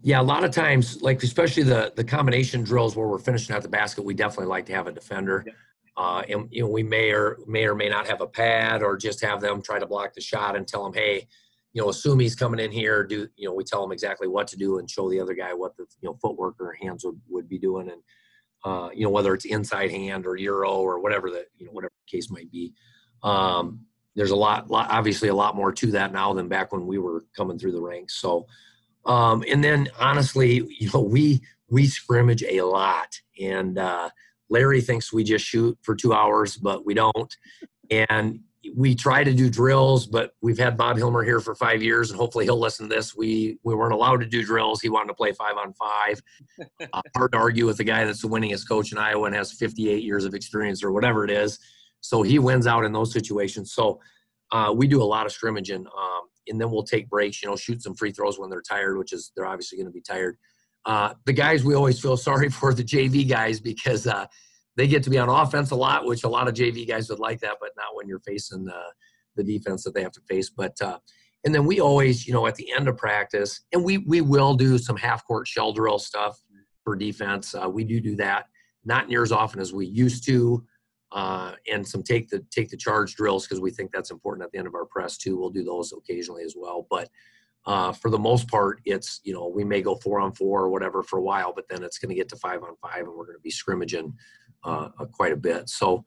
Yeah, 0.00 0.20
a 0.20 0.22
lot 0.22 0.44
of 0.44 0.50
times, 0.50 1.02
like 1.02 1.22
especially 1.22 1.64
the 1.64 1.92
the 1.94 2.04
combination 2.04 2.62
drills 2.62 2.96
where 2.96 3.06
we're 3.06 3.18
finishing 3.18 3.54
at 3.54 3.62
the 3.62 3.68
basket, 3.68 4.02
we 4.02 4.14
definitely 4.14 4.46
like 4.46 4.64
to 4.66 4.72
have 4.72 4.86
a 4.86 4.92
defender. 4.92 5.44
Yeah. 5.46 5.52
Uh, 5.98 6.22
and 6.28 6.46
you 6.52 6.62
know, 6.62 6.68
we 6.68 6.84
may 6.84 7.10
or 7.10 7.38
may 7.48 7.66
or 7.66 7.74
may 7.74 7.88
not 7.88 8.06
have 8.06 8.20
a 8.20 8.26
pad, 8.26 8.84
or 8.84 8.96
just 8.96 9.20
have 9.20 9.40
them 9.40 9.60
try 9.60 9.80
to 9.80 9.86
block 9.86 10.14
the 10.14 10.20
shot 10.20 10.54
and 10.54 10.66
tell 10.66 10.84
them, 10.84 10.94
hey, 10.94 11.26
you 11.72 11.82
know, 11.82 11.88
assume 11.88 12.20
he's 12.20 12.36
coming 12.36 12.60
in 12.60 12.70
here. 12.70 13.02
Do 13.02 13.28
you 13.36 13.48
know? 13.48 13.54
We 13.54 13.64
tell 13.64 13.82
them 13.82 13.90
exactly 13.90 14.28
what 14.28 14.46
to 14.48 14.56
do 14.56 14.78
and 14.78 14.88
show 14.88 15.10
the 15.10 15.18
other 15.18 15.34
guy 15.34 15.52
what 15.52 15.76
the 15.76 15.86
you 16.00 16.08
know 16.08 16.16
footwork 16.22 16.54
or 16.60 16.72
hands 16.80 17.04
would, 17.04 17.20
would 17.28 17.48
be 17.48 17.58
doing, 17.58 17.90
and 17.90 18.00
uh, 18.64 18.90
you 18.94 19.02
know 19.02 19.10
whether 19.10 19.34
it's 19.34 19.44
inside 19.44 19.90
hand 19.90 20.24
or 20.24 20.36
euro 20.36 20.70
or 20.70 21.00
whatever 21.00 21.30
the 21.30 21.46
you 21.56 21.66
know 21.66 21.72
whatever 21.72 21.92
the 22.06 22.16
case 22.16 22.30
might 22.30 22.50
be. 22.52 22.72
Um, 23.24 23.80
there's 24.14 24.30
a 24.30 24.36
lot, 24.36 24.70
lot, 24.70 24.90
obviously 24.90 25.28
a 25.28 25.34
lot 25.34 25.56
more 25.56 25.72
to 25.72 25.90
that 25.92 26.12
now 26.12 26.32
than 26.32 26.48
back 26.48 26.72
when 26.72 26.86
we 26.86 26.98
were 26.98 27.24
coming 27.36 27.58
through 27.58 27.72
the 27.72 27.82
ranks. 27.82 28.20
So, 28.20 28.46
um, 29.04 29.44
and 29.48 29.62
then 29.62 29.88
honestly, 29.98 30.64
you 30.78 30.90
know, 30.94 31.00
we 31.00 31.40
we 31.68 31.86
scrimmage 31.86 32.44
a 32.44 32.62
lot, 32.62 33.20
and 33.40 33.78
uh, 33.78 34.10
Larry 34.50 34.80
thinks 34.80 35.12
we 35.12 35.24
just 35.24 35.44
shoot 35.44 35.78
for 35.82 35.94
two 35.94 36.12
hours, 36.12 36.56
but 36.56 36.84
we 36.84 36.94
don't. 36.94 37.34
And 37.90 38.40
we 38.74 38.94
try 38.94 39.24
to 39.24 39.32
do 39.32 39.48
drills, 39.48 40.06
but 40.06 40.32
we've 40.40 40.58
had 40.58 40.76
Bob 40.76 40.96
Hilmer 40.96 41.24
here 41.24 41.40
for 41.40 41.54
five 41.54 41.82
years, 41.82 42.10
and 42.10 42.18
hopefully 42.18 42.44
he'll 42.44 42.58
listen 42.58 42.88
to 42.88 42.94
this. 42.94 43.14
We 43.16 43.58
we 43.62 43.74
weren't 43.74 43.94
allowed 43.94 44.20
to 44.20 44.26
do 44.26 44.44
drills. 44.44 44.80
He 44.80 44.88
wanted 44.88 45.08
to 45.08 45.14
play 45.14 45.32
five 45.32 45.56
on 45.56 45.72
five. 45.74 46.20
Uh, 46.92 47.02
hard 47.16 47.32
to 47.32 47.38
argue 47.38 47.66
with 47.66 47.76
the 47.76 47.84
guy 47.84 48.04
that's 48.04 48.22
the 48.22 48.28
winningest 48.28 48.66
coach 48.68 48.92
in 48.92 48.98
Iowa 48.98 49.26
and 49.26 49.34
has 49.34 49.52
58 49.52 50.02
years 50.02 50.24
of 50.24 50.32
experience 50.32 50.82
or 50.82 50.90
whatever 50.92 51.24
it 51.24 51.30
is. 51.30 51.58
So 52.00 52.22
he 52.22 52.38
wins 52.38 52.66
out 52.66 52.84
in 52.84 52.92
those 52.92 53.12
situations. 53.12 53.72
So 53.72 54.00
uh, 54.52 54.72
we 54.74 54.86
do 54.86 55.02
a 55.02 55.04
lot 55.04 55.26
of 55.26 55.32
scrimmaging, 55.32 55.86
um, 55.86 56.20
and 56.46 56.60
then 56.60 56.70
we'll 56.70 56.84
take 56.84 57.08
breaks. 57.10 57.42
You 57.42 57.48
know, 57.48 57.56
shoot 57.56 57.82
some 57.82 57.94
free 57.94 58.12
throws 58.12 58.38
when 58.38 58.48
they're 58.48 58.62
tired, 58.62 58.96
which 58.96 59.12
is 59.12 59.32
they're 59.36 59.46
obviously 59.46 59.76
going 59.76 59.86
to 59.86 59.92
be 59.92 60.00
tired. 60.00 60.38
Uh, 60.88 61.12
the 61.26 61.32
guys 61.34 61.64
we 61.64 61.74
always 61.74 62.00
feel 62.00 62.16
sorry 62.16 62.48
for 62.60 62.72
the 62.72 62.82
JV 62.82 63.28
guys 63.28 63.60
because 63.60 64.06
uh, 64.06 64.26
they 64.76 64.88
get 64.88 65.02
to 65.02 65.10
be 65.10 65.18
on 65.18 65.28
offense 65.28 65.70
a 65.70 65.76
lot, 65.76 66.06
which 66.06 66.24
a 66.24 66.28
lot 66.28 66.48
of 66.48 66.54
JV 66.54 66.88
guys 66.88 67.10
would 67.10 67.18
like 67.18 67.40
that, 67.40 67.58
but 67.60 67.70
not 67.76 67.94
when 67.94 68.08
you're 68.08 68.20
facing 68.20 68.64
the, 68.64 68.80
the 69.36 69.44
defense 69.44 69.84
that 69.84 69.92
they 69.94 70.02
have 70.02 70.12
to 70.12 70.22
face. 70.22 70.48
But 70.48 70.80
uh, 70.80 70.98
and 71.44 71.54
then 71.54 71.66
we 71.66 71.78
always, 71.78 72.26
you 72.26 72.32
know, 72.32 72.46
at 72.46 72.54
the 72.54 72.72
end 72.72 72.88
of 72.88 72.96
practice, 72.96 73.60
and 73.72 73.84
we 73.84 73.98
we 73.98 74.22
will 74.22 74.54
do 74.54 74.78
some 74.78 74.96
half 74.96 75.26
court 75.26 75.46
shell 75.46 75.72
drill 75.72 75.98
stuff 75.98 76.42
for 76.84 76.96
defense. 76.96 77.54
Uh, 77.54 77.68
we 77.68 77.84
do 77.84 78.00
do 78.00 78.16
that, 78.16 78.46
not 78.84 79.08
near 79.08 79.22
as 79.22 79.30
often 79.30 79.60
as 79.60 79.74
we 79.74 79.86
used 79.86 80.24
to, 80.24 80.64
uh, 81.12 81.52
and 81.70 81.86
some 81.86 82.02
take 82.02 82.30
the 82.30 82.42
take 82.50 82.70
the 82.70 82.78
charge 82.78 83.14
drills 83.14 83.46
because 83.46 83.60
we 83.60 83.70
think 83.70 83.92
that's 83.92 84.10
important 84.10 84.42
at 84.42 84.52
the 84.52 84.58
end 84.58 84.66
of 84.66 84.74
our 84.74 84.86
press 84.86 85.18
too. 85.18 85.36
We'll 85.36 85.50
do 85.50 85.64
those 85.64 85.92
occasionally 85.92 86.44
as 86.44 86.54
well, 86.56 86.86
but. 86.88 87.10
Uh, 87.68 87.92
for 87.92 88.10
the 88.10 88.18
most 88.18 88.48
part, 88.48 88.80
it's 88.86 89.20
you 89.24 89.34
know 89.34 89.46
we 89.46 89.62
may 89.62 89.82
go 89.82 89.94
four 89.96 90.18
on 90.18 90.32
four 90.32 90.62
or 90.62 90.70
whatever 90.70 91.02
for 91.02 91.18
a 91.18 91.22
while, 91.22 91.52
but 91.54 91.68
then 91.68 91.82
it's 91.82 91.98
going 91.98 92.08
to 92.08 92.14
get 92.14 92.26
to 92.30 92.36
five 92.36 92.62
on 92.62 92.74
five, 92.80 93.02
and 93.02 93.08
we're 93.08 93.26
going 93.26 93.36
to 93.36 93.42
be 93.42 93.50
scrimmaging 93.50 94.10
uh, 94.64 94.88
uh, 94.98 95.04
quite 95.04 95.32
a 95.32 95.36
bit. 95.36 95.68
So, 95.68 96.02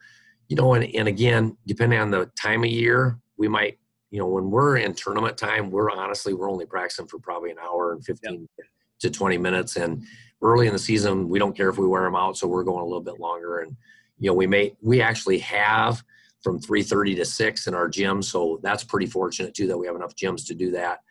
you 0.48 0.56
know, 0.56 0.74
and, 0.74 0.84
and 0.96 1.08
again, 1.08 1.56
depending 1.68 2.00
on 2.00 2.10
the 2.10 2.32
time 2.36 2.64
of 2.64 2.70
year, 2.70 3.20
we 3.38 3.48
might, 3.48 3.78
you 4.10 4.20
know, 4.20 4.28
when 4.28 4.50
we're 4.50 4.78
in 4.78 4.96
tournament 4.96 5.38
time, 5.38 5.70
we're 5.70 5.92
honestly, 5.92 6.34
we're 6.34 6.50
only 6.50 6.66
practicing 6.66 7.08
for 7.08 7.20
probably 7.20 7.52
an 7.52 7.58
hour 7.60 7.94
and 7.94 8.04
15 8.04 8.48
yep. 8.58 8.68
to 9.02 9.12
20 9.12 9.38
minutes. 9.38 9.76
And 9.78 10.04
early 10.42 10.66
in 10.66 10.74
the 10.74 10.80
season, 10.80 11.30
we 11.30 11.40
don't 11.40 11.56
care 11.56 11.70
if 11.70 11.78
we 11.78 11.88
wear 11.88 12.04
them 12.04 12.16
out. 12.16 12.38
So 12.38 12.48
we're 12.48 12.64
going 12.64 12.82
a 12.82 12.86
little 12.86 13.02
bit 13.04 13.20
longer. 13.20 13.60
And, 13.60 13.78
you 14.18 14.30
know, 14.30 14.34
we 14.34 14.48
may, 14.48 14.76
we 14.82 15.00
actually 15.00 15.40
have 15.40 16.04
from 16.42 16.60
3.30 16.60 17.18
to 17.18 17.26
6 17.26 17.68
in 17.68 17.76
our 17.76 17.88
gym 17.88 18.22
so 18.22 18.60
that's 18.64 18.84
pretty 18.84 19.06
fortunate 19.06 19.54
too 19.54 19.68
that 19.68 19.78
we 19.78 19.86
have 19.86 19.96
enough 19.96 20.16
gyms 20.16 20.46
to 20.48 20.56
do 20.56 20.72
that 20.72 21.02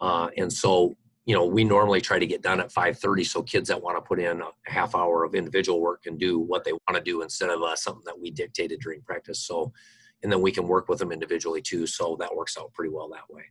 uh, 0.00 0.28
and 0.36 0.52
so 0.52 0.94
you 1.26 1.34
know 1.34 1.44
we 1.44 1.64
normally 1.64 2.00
try 2.00 2.18
to 2.18 2.26
get 2.26 2.42
done 2.42 2.60
at 2.60 2.72
5.30 2.72 3.26
so 3.26 3.42
kids 3.42 3.68
that 3.68 3.80
want 3.80 3.96
to 3.96 4.00
put 4.00 4.18
in 4.18 4.40
a 4.40 4.48
half 4.66 4.94
hour 4.94 5.24
of 5.24 5.34
individual 5.34 5.80
work 5.80 6.02
can 6.02 6.16
do 6.16 6.38
what 6.38 6.64
they 6.64 6.72
want 6.72 6.96
to 6.96 7.00
do 7.00 7.22
instead 7.22 7.50
of 7.50 7.62
uh, 7.62 7.76
something 7.76 8.02
that 8.06 8.18
we 8.18 8.30
dictated 8.30 8.80
during 8.80 9.02
practice 9.02 9.40
so 9.40 9.72
and 10.22 10.30
then 10.30 10.40
we 10.40 10.52
can 10.52 10.66
work 10.66 10.88
with 10.88 10.98
them 10.98 11.12
individually 11.12 11.62
too 11.62 11.86
so 11.86 12.16
that 12.18 12.34
works 12.34 12.56
out 12.58 12.72
pretty 12.72 12.92
well 12.92 13.08
that 13.08 13.32
way 13.32 13.44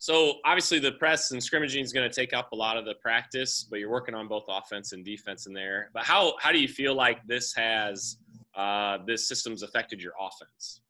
so 0.00 0.36
obviously 0.46 0.78
the 0.78 0.92
press 0.92 1.30
and 1.30 1.42
scrimmaging 1.42 1.84
is 1.84 1.92
going 1.92 2.08
to 2.08 2.14
take 2.14 2.32
up 2.32 2.52
a 2.52 2.56
lot 2.56 2.78
of 2.78 2.86
the 2.86 2.94
practice, 2.94 3.66
but 3.68 3.80
you're 3.80 3.90
working 3.90 4.14
on 4.14 4.28
both 4.28 4.44
offense 4.48 4.92
and 4.92 5.04
defense 5.04 5.46
in 5.46 5.52
there. 5.52 5.90
But 5.92 6.04
how 6.04 6.36
how 6.40 6.52
do 6.52 6.58
you 6.58 6.68
feel 6.68 6.94
like 6.94 7.22
this 7.26 7.52
has 7.54 8.16
uh, 8.54 8.96
this 9.06 9.28
system's 9.28 9.62
affected 9.62 10.00
your 10.00 10.14
offense? 10.18 10.80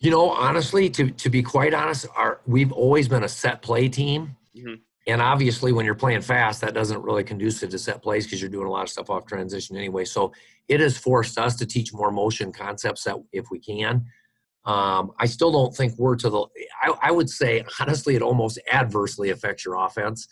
You 0.00 0.10
know, 0.10 0.30
honestly, 0.30 0.88
to 0.90 1.10
to 1.10 1.30
be 1.30 1.42
quite 1.42 1.74
honest, 1.74 2.06
our 2.16 2.40
we've 2.46 2.72
always 2.72 3.08
been 3.08 3.24
a 3.24 3.28
set 3.28 3.62
play 3.62 3.88
team. 3.88 4.36
Mm-hmm. 4.56 4.74
And 5.06 5.22
obviously, 5.22 5.72
when 5.72 5.86
you're 5.86 5.94
playing 5.94 6.20
fast, 6.20 6.60
that 6.60 6.74
doesn't 6.74 7.02
really 7.02 7.24
conducive 7.24 7.70
to 7.70 7.78
set 7.78 8.02
plays 8.02 8.26
because 8.26 8.40
you're 8.40 8.50
doing 8.50 8.66
a 8.66 8.70
lot 8.70 8.82
of 8.82 8.90
stuff 8.90 9.10
off 9.10 9.26
transition 9.26 9.76
anyway. 9.76 10.04
So 10.04 10.32
it 10.68 10.80
has 10.80 10.96
forced 10.96 11.38
us 11.38 11.56
to 11.56 11.66
teach 11.66 11.92
more 11.92 12.10
motion 12.10 12.52
concepts 12.52 13.04
that 13.04 13.16
if 13.32 13.50
we 13.50 13.58
can. 13.58 14.06
Um, 14.64 15.12
I 15.18 15.26
still 15.26 15.50
don't 15.50 15.74
think 15.74 15.98
we're 15.98 16.16
to 16.16 16.30
the. 16.30 16.46
I, 16.82 16.94
I, 17.02 17.10
would 17.10 17.30
say 17.30 17.64
honestly, 17.80 18.14
it 18.14 18.22
almost 18.22 18.60
adversely 18.70 19.30
affects 19.30 19.64
your 19.64 19.74
offense, 19.74 20.28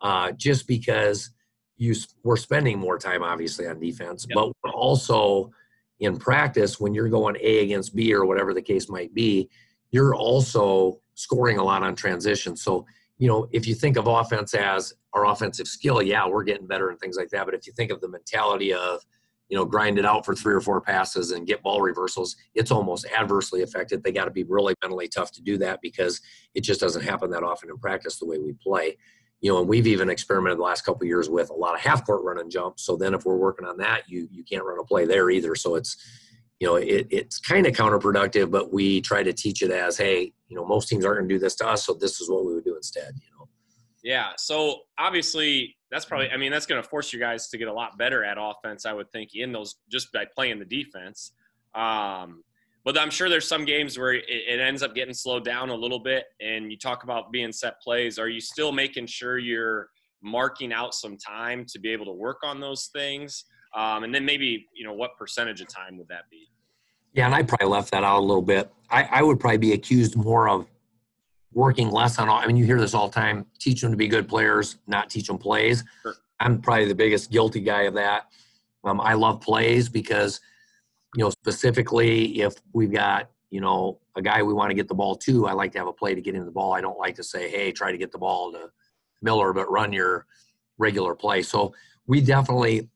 uh, 0.00 0.32
just 0.32 0.66
because 0.66 1.30
you 1.76 1.94
we're 2.24 2.36
spending 2.36 2.78
more 2.78 2.98
time 2.98 3.22
obviously 3.22 3.66
on 3.68 3.78
defense, 3.78 4.26
yep. 4.28 4.34
but 4.34 4.52
we're 4.62 4.72
also 4.72 5.52
in 6.00 6.18
practice 6.18 6.78
when 6.78 6.94
you're 6.94 7.08
going 7.08 7.36
A 7.40 7.64
against 7.64 7.94
B 7.94 8.14
or 8.14 8.24
whatever 8.24 8.54
the 8.54 8.62
case 8.62 8.88
might 8.88 9.12
be, 9.14 9.48
you're 9.90 10.14
also 10.14 11.00
scoring 11.14 11.58
a 11.58 11.64
lot 11.64 11.82
on 11.82 11.94
transition. 11.94 12.56
So 12.56 12.86
you 13.18 13.26
know, 13.26 13.48
if 13.50 13.66
you 13.66 13.74
think 13.74 13.96
of 13.96 14.06
offense 14.06 14.54
as 14.54 14.94
our 15.12 15.26
offensive 15.26 15.66
skill, 15.66 16.00
yeah, 16.00 16.26
we're 16.26 16.44
getting 16.44 16.68
better 16.68 16.90
and 16.90 17.00
things 17.00 17.16
like 17.16 17.30
that. 17.30 17.46
But 17.46 17.54
if 17.54 17.66
you 17.66 17.72
think 17.72 17.90
of 17.90 18.00
the 18.00 18.08
mentality 18.08 18.72
of 18.72 19.04
you 19.48 19.56
know, 19.56 19.64
grind 19.64 19.98
it 19.98 20.04
out 20.04 20.24
for 20.24 20.34
three 20.34 20.54
or 20.54 20.60
four 20.60 20.80
passes 20.80 21.30
and 21.30 21.46
get 21.46 21.62
ball 21.62 21.80
reversals, 21.80 22.36
it's 22.54 22.70
almost 22.70 23.06
adversely 23.18 23.62
affected. 23.62 24.02
They 24.02 24.12
got 24.12 24.26
to 24.26 24.30
be 24.30 24.44
really 24.44 24.74
mentally 24.82 25.08
tough 25.08 25.32
to 25.32 25.42
do 25.42 25.56
that 25.58 25.80
because 25.80 26.20
it 26.54 26.60
just 26.60 26.80
doesn't 26.80 27.02
happen 27.02 27.30
that 27.30 27.42
often 27.42 27.70
in 27.70 27.78
practice 27.78 28.18
the 28.18 28.26
way 28.26 28.38
we 28.38 28.52
play. 28.52 28.96
You 29.40 29.52
know, 29.52 29.60
and 29.60 29.68
we've 29.68 29.86
even 29.86 30.10
experimented 30.10 30.58
the 30.58 30.62
last 30.62 30.82
couple 30.82 31.06
years 31.06 31.30
with 31.30 31.50
a 31.50 31.54
lot 31.54 31.74
of 31.74 31.80
half 31.80 32.04
court 32.04 32.24
run 32.24 32.38
and 32.38 32.50
jump. 32.50 32.80
So 32.80 32.96
then 32.96 33.14
if 33.14 33.24
we're 33.24 33.36
working 33.36 33.66
on 33.66 33.76
that, 33.78 34.08
you 34.08 34.28
you 34.30 34.42
can't 34.42 34.64
run 34.64 34.78
a 34.78 34.84
play 34.84 35.06
there 35.06 35.30
either. 35.30 35.54
So 35.54 35.76
it's 35.76 35.96
you 36.60 36.66
know, 36.66 36.76
it, 36.76 37.06
it's 37.10 37.38
kind 37.38 37.66
of 37.66 37.72
counterproductive, 37.72 38.50
but 38.50 38.72
we 38.72 39.00
try 39.00 39.22
to 39.22 39.32
teach 39.32 39.62
it 39.62 39.70
as, 39.70 39.96
hey, 39.96 40.32
you 40.48 40.56
know, 40.56 40.66
most 40.66 40.88
teams 40.88 41.04
aren't 41.04 41.18
going 41.18 41.28
to 41.28 41.34
do 41.34 41.38
this 41.38 41.54
to 41.56 41.68
us, 41.68 41.86
so 41.86 41.94
this 41.94 42.20
is 42.20 42.28
what 42.28 42.44
we 42.44 42.54
would 42.54 42.64
do 42.64 42.74
instead. 42.74 43.12
You 43.14 43.38
know. 43.38 43.48
Yeah. 44.02 44.30
So 44.36 44.80
obviously, 44.98 45.76
that's 45.90 46.04
probably. 46.04 46.30
I 46.30 46.36
mean, 46.36 46.50
that's 46.50 46.66
going 46.66 46.82
to 46.82 46.88
force 46.88 47.12
you 47.12 47.20
guys 47.20 47.48
to 47.48 47.58
get 47.58 47.68
a 47.68 47.72
lot 47.72 47.96
better 47.98 48.24
at 48.24 48.38
offense. 48.40 48.86
I 48.86 48.92
would 48.92 49.10
think 49.12 49.34
in 49.34 49.52
those 49.52 49.76
just 49.90 50.12
by 50.12 50.24
playing 50.34 50.58
the 50.58 50.64
defense. 50.64 51.32
Um, 51.74 52.42
but 52.88 52.98
I'm 52.98 53.10
sure 53.10 53.28
there's 53.28 53.46
some 53.46 53.66
games 53.66 53.98
where 53.98 54.14
it, 54.14 54.24
it, 54.26 54.60
ends 54.60 54.82
up 54.82 54.94
getting 54.94 55.12
slowed 55.12 55.44
down 55.44 55.68
a 55.68 55.74
little 55.74 55.98
bit. 55.98 56.24
And 56.40 56.72
you 56.72 56.78
talk 56.78 57.04
about 57.04 57.30
being 57.30 57.52
set 57.52 57.78
plays. 57.82 58.18
Are 58.18 58.30
you 58.30 58.40
still 58.40 58.72
making 58.72 59.08
sure 59.08 59.36
you're 59.36 59.90
marking 60.22 60.72
out 60.72 60.94
some 60.94 61.18
time 61.18 61.66
to 61.66 61.78
be 61.78 61.90
able 61.90 62.06
to 62.06 62.12
work 62.12 62.38
on 62.42 62.60
those 62.60 62.86
things? 62.86 63.44
Um, 63.76 64.04
and 64.04 64.14
then 64.14 64.24
maybe 64.24 64.68
you 64.74 64.86
know 64.86 64.94
what 64.94 65.18
percentage 65.18 65.60
of 65.60 65.68
time 65.68 65.98
would 65.98 66.08
that 66.08 66.30
be? 66.30 66.48
Yeah, 67.12 67.26
and 67.26 67.34
I 67.34 67.42
probably 67.42 67.66
left 67.66 67.90
that 67.90 68.04
out 68.04 68.20
a 68.20 68.24
little 68.24 68.40
bit. 68.40 68.72
I, 68.88 69.02
I 69.02 69.22
would 69.22 69.38
probably 69.38 69.58
be 69.58 69.74
accused 69.74 70.16
more 70.16 70.48
of 70.48 70.66
working 71.52 71.90
less 71.90 72.18
on 72.18 72.30
all. 72.30 72.38
I 72.38 72.46
mean, 72.46 72.56
you 72.56 72.64
hear 72.64 72.80
this 72.80 72.94
all 72.94 73.08
the 73.08 73.14
time: 73.14 73.44
teach 73.58 73.82
them 73.82 73.90
to 73.90 73.98
be 73.98 74.08
good 74.08 74.26
players, 74.26 74.78
not 74.86 75.10
teach 75.10 75.26
them 75.26 75.36
plays. 75.36 75.84
Sure. 76.00 76.14
I'm 76.40 76.62
probably 76.62 76.86
the 76.86 76.94
biggest 76.94 77.30
guilty 77.30 77.60
guy 77.60 77.82
of 77.82 77.92
that. 77.92 78.28
Um, 78.82 78.98
I 78.98 79.12
love 79.12 79.42
plays 79.42 79.90
because, 79.90 80.40
you 81.18 81.24
know, 81.24 81.30
specifically 81.30 82.42
if 82.42 82.54
we've 82.72 82.92
got 82.92 83.28
you 83.50 83.60
know 83.60 83.98
a 84.14 84.22
guy 84.22 84.40
we 84.40 84.54
want 84.54 84.70
to 84.70 84.74
get 84.74 84.86
the 84.86 84.94
ball 84.94 85.16
to, 85.16 85.48
I 85.48 85.52
like 85.52 85.72
to 85.72 85.78
have 85.78 85.88
a 85.88 85.92
play 85.92 86.14
to 86.14 86.20
get 86.20 86.36
in 86.36 86.44
the 86.44 86.52
ball. 86.52 86.74
I 86.74 86.80
don't 86.80 86.96
like 86.96 87.16
to 87.16 87.24
say, 87.24 87.50
hey, 87.50 87.72
try 87.72 87.90
to 87.90 87.98
get 87.98 88.12
the 88.12 88.18
ball 88.18 88.52
to 88.52 88.70
Miller, 89.20 89.52
but 89.52 89.68
run 89.68 89.92
your 89.92 90.26
regular 90.78 91.16
play. 91.16 91.42
So 91.42 91.74
we 92.06 92.20
definitely, 92.20 92.88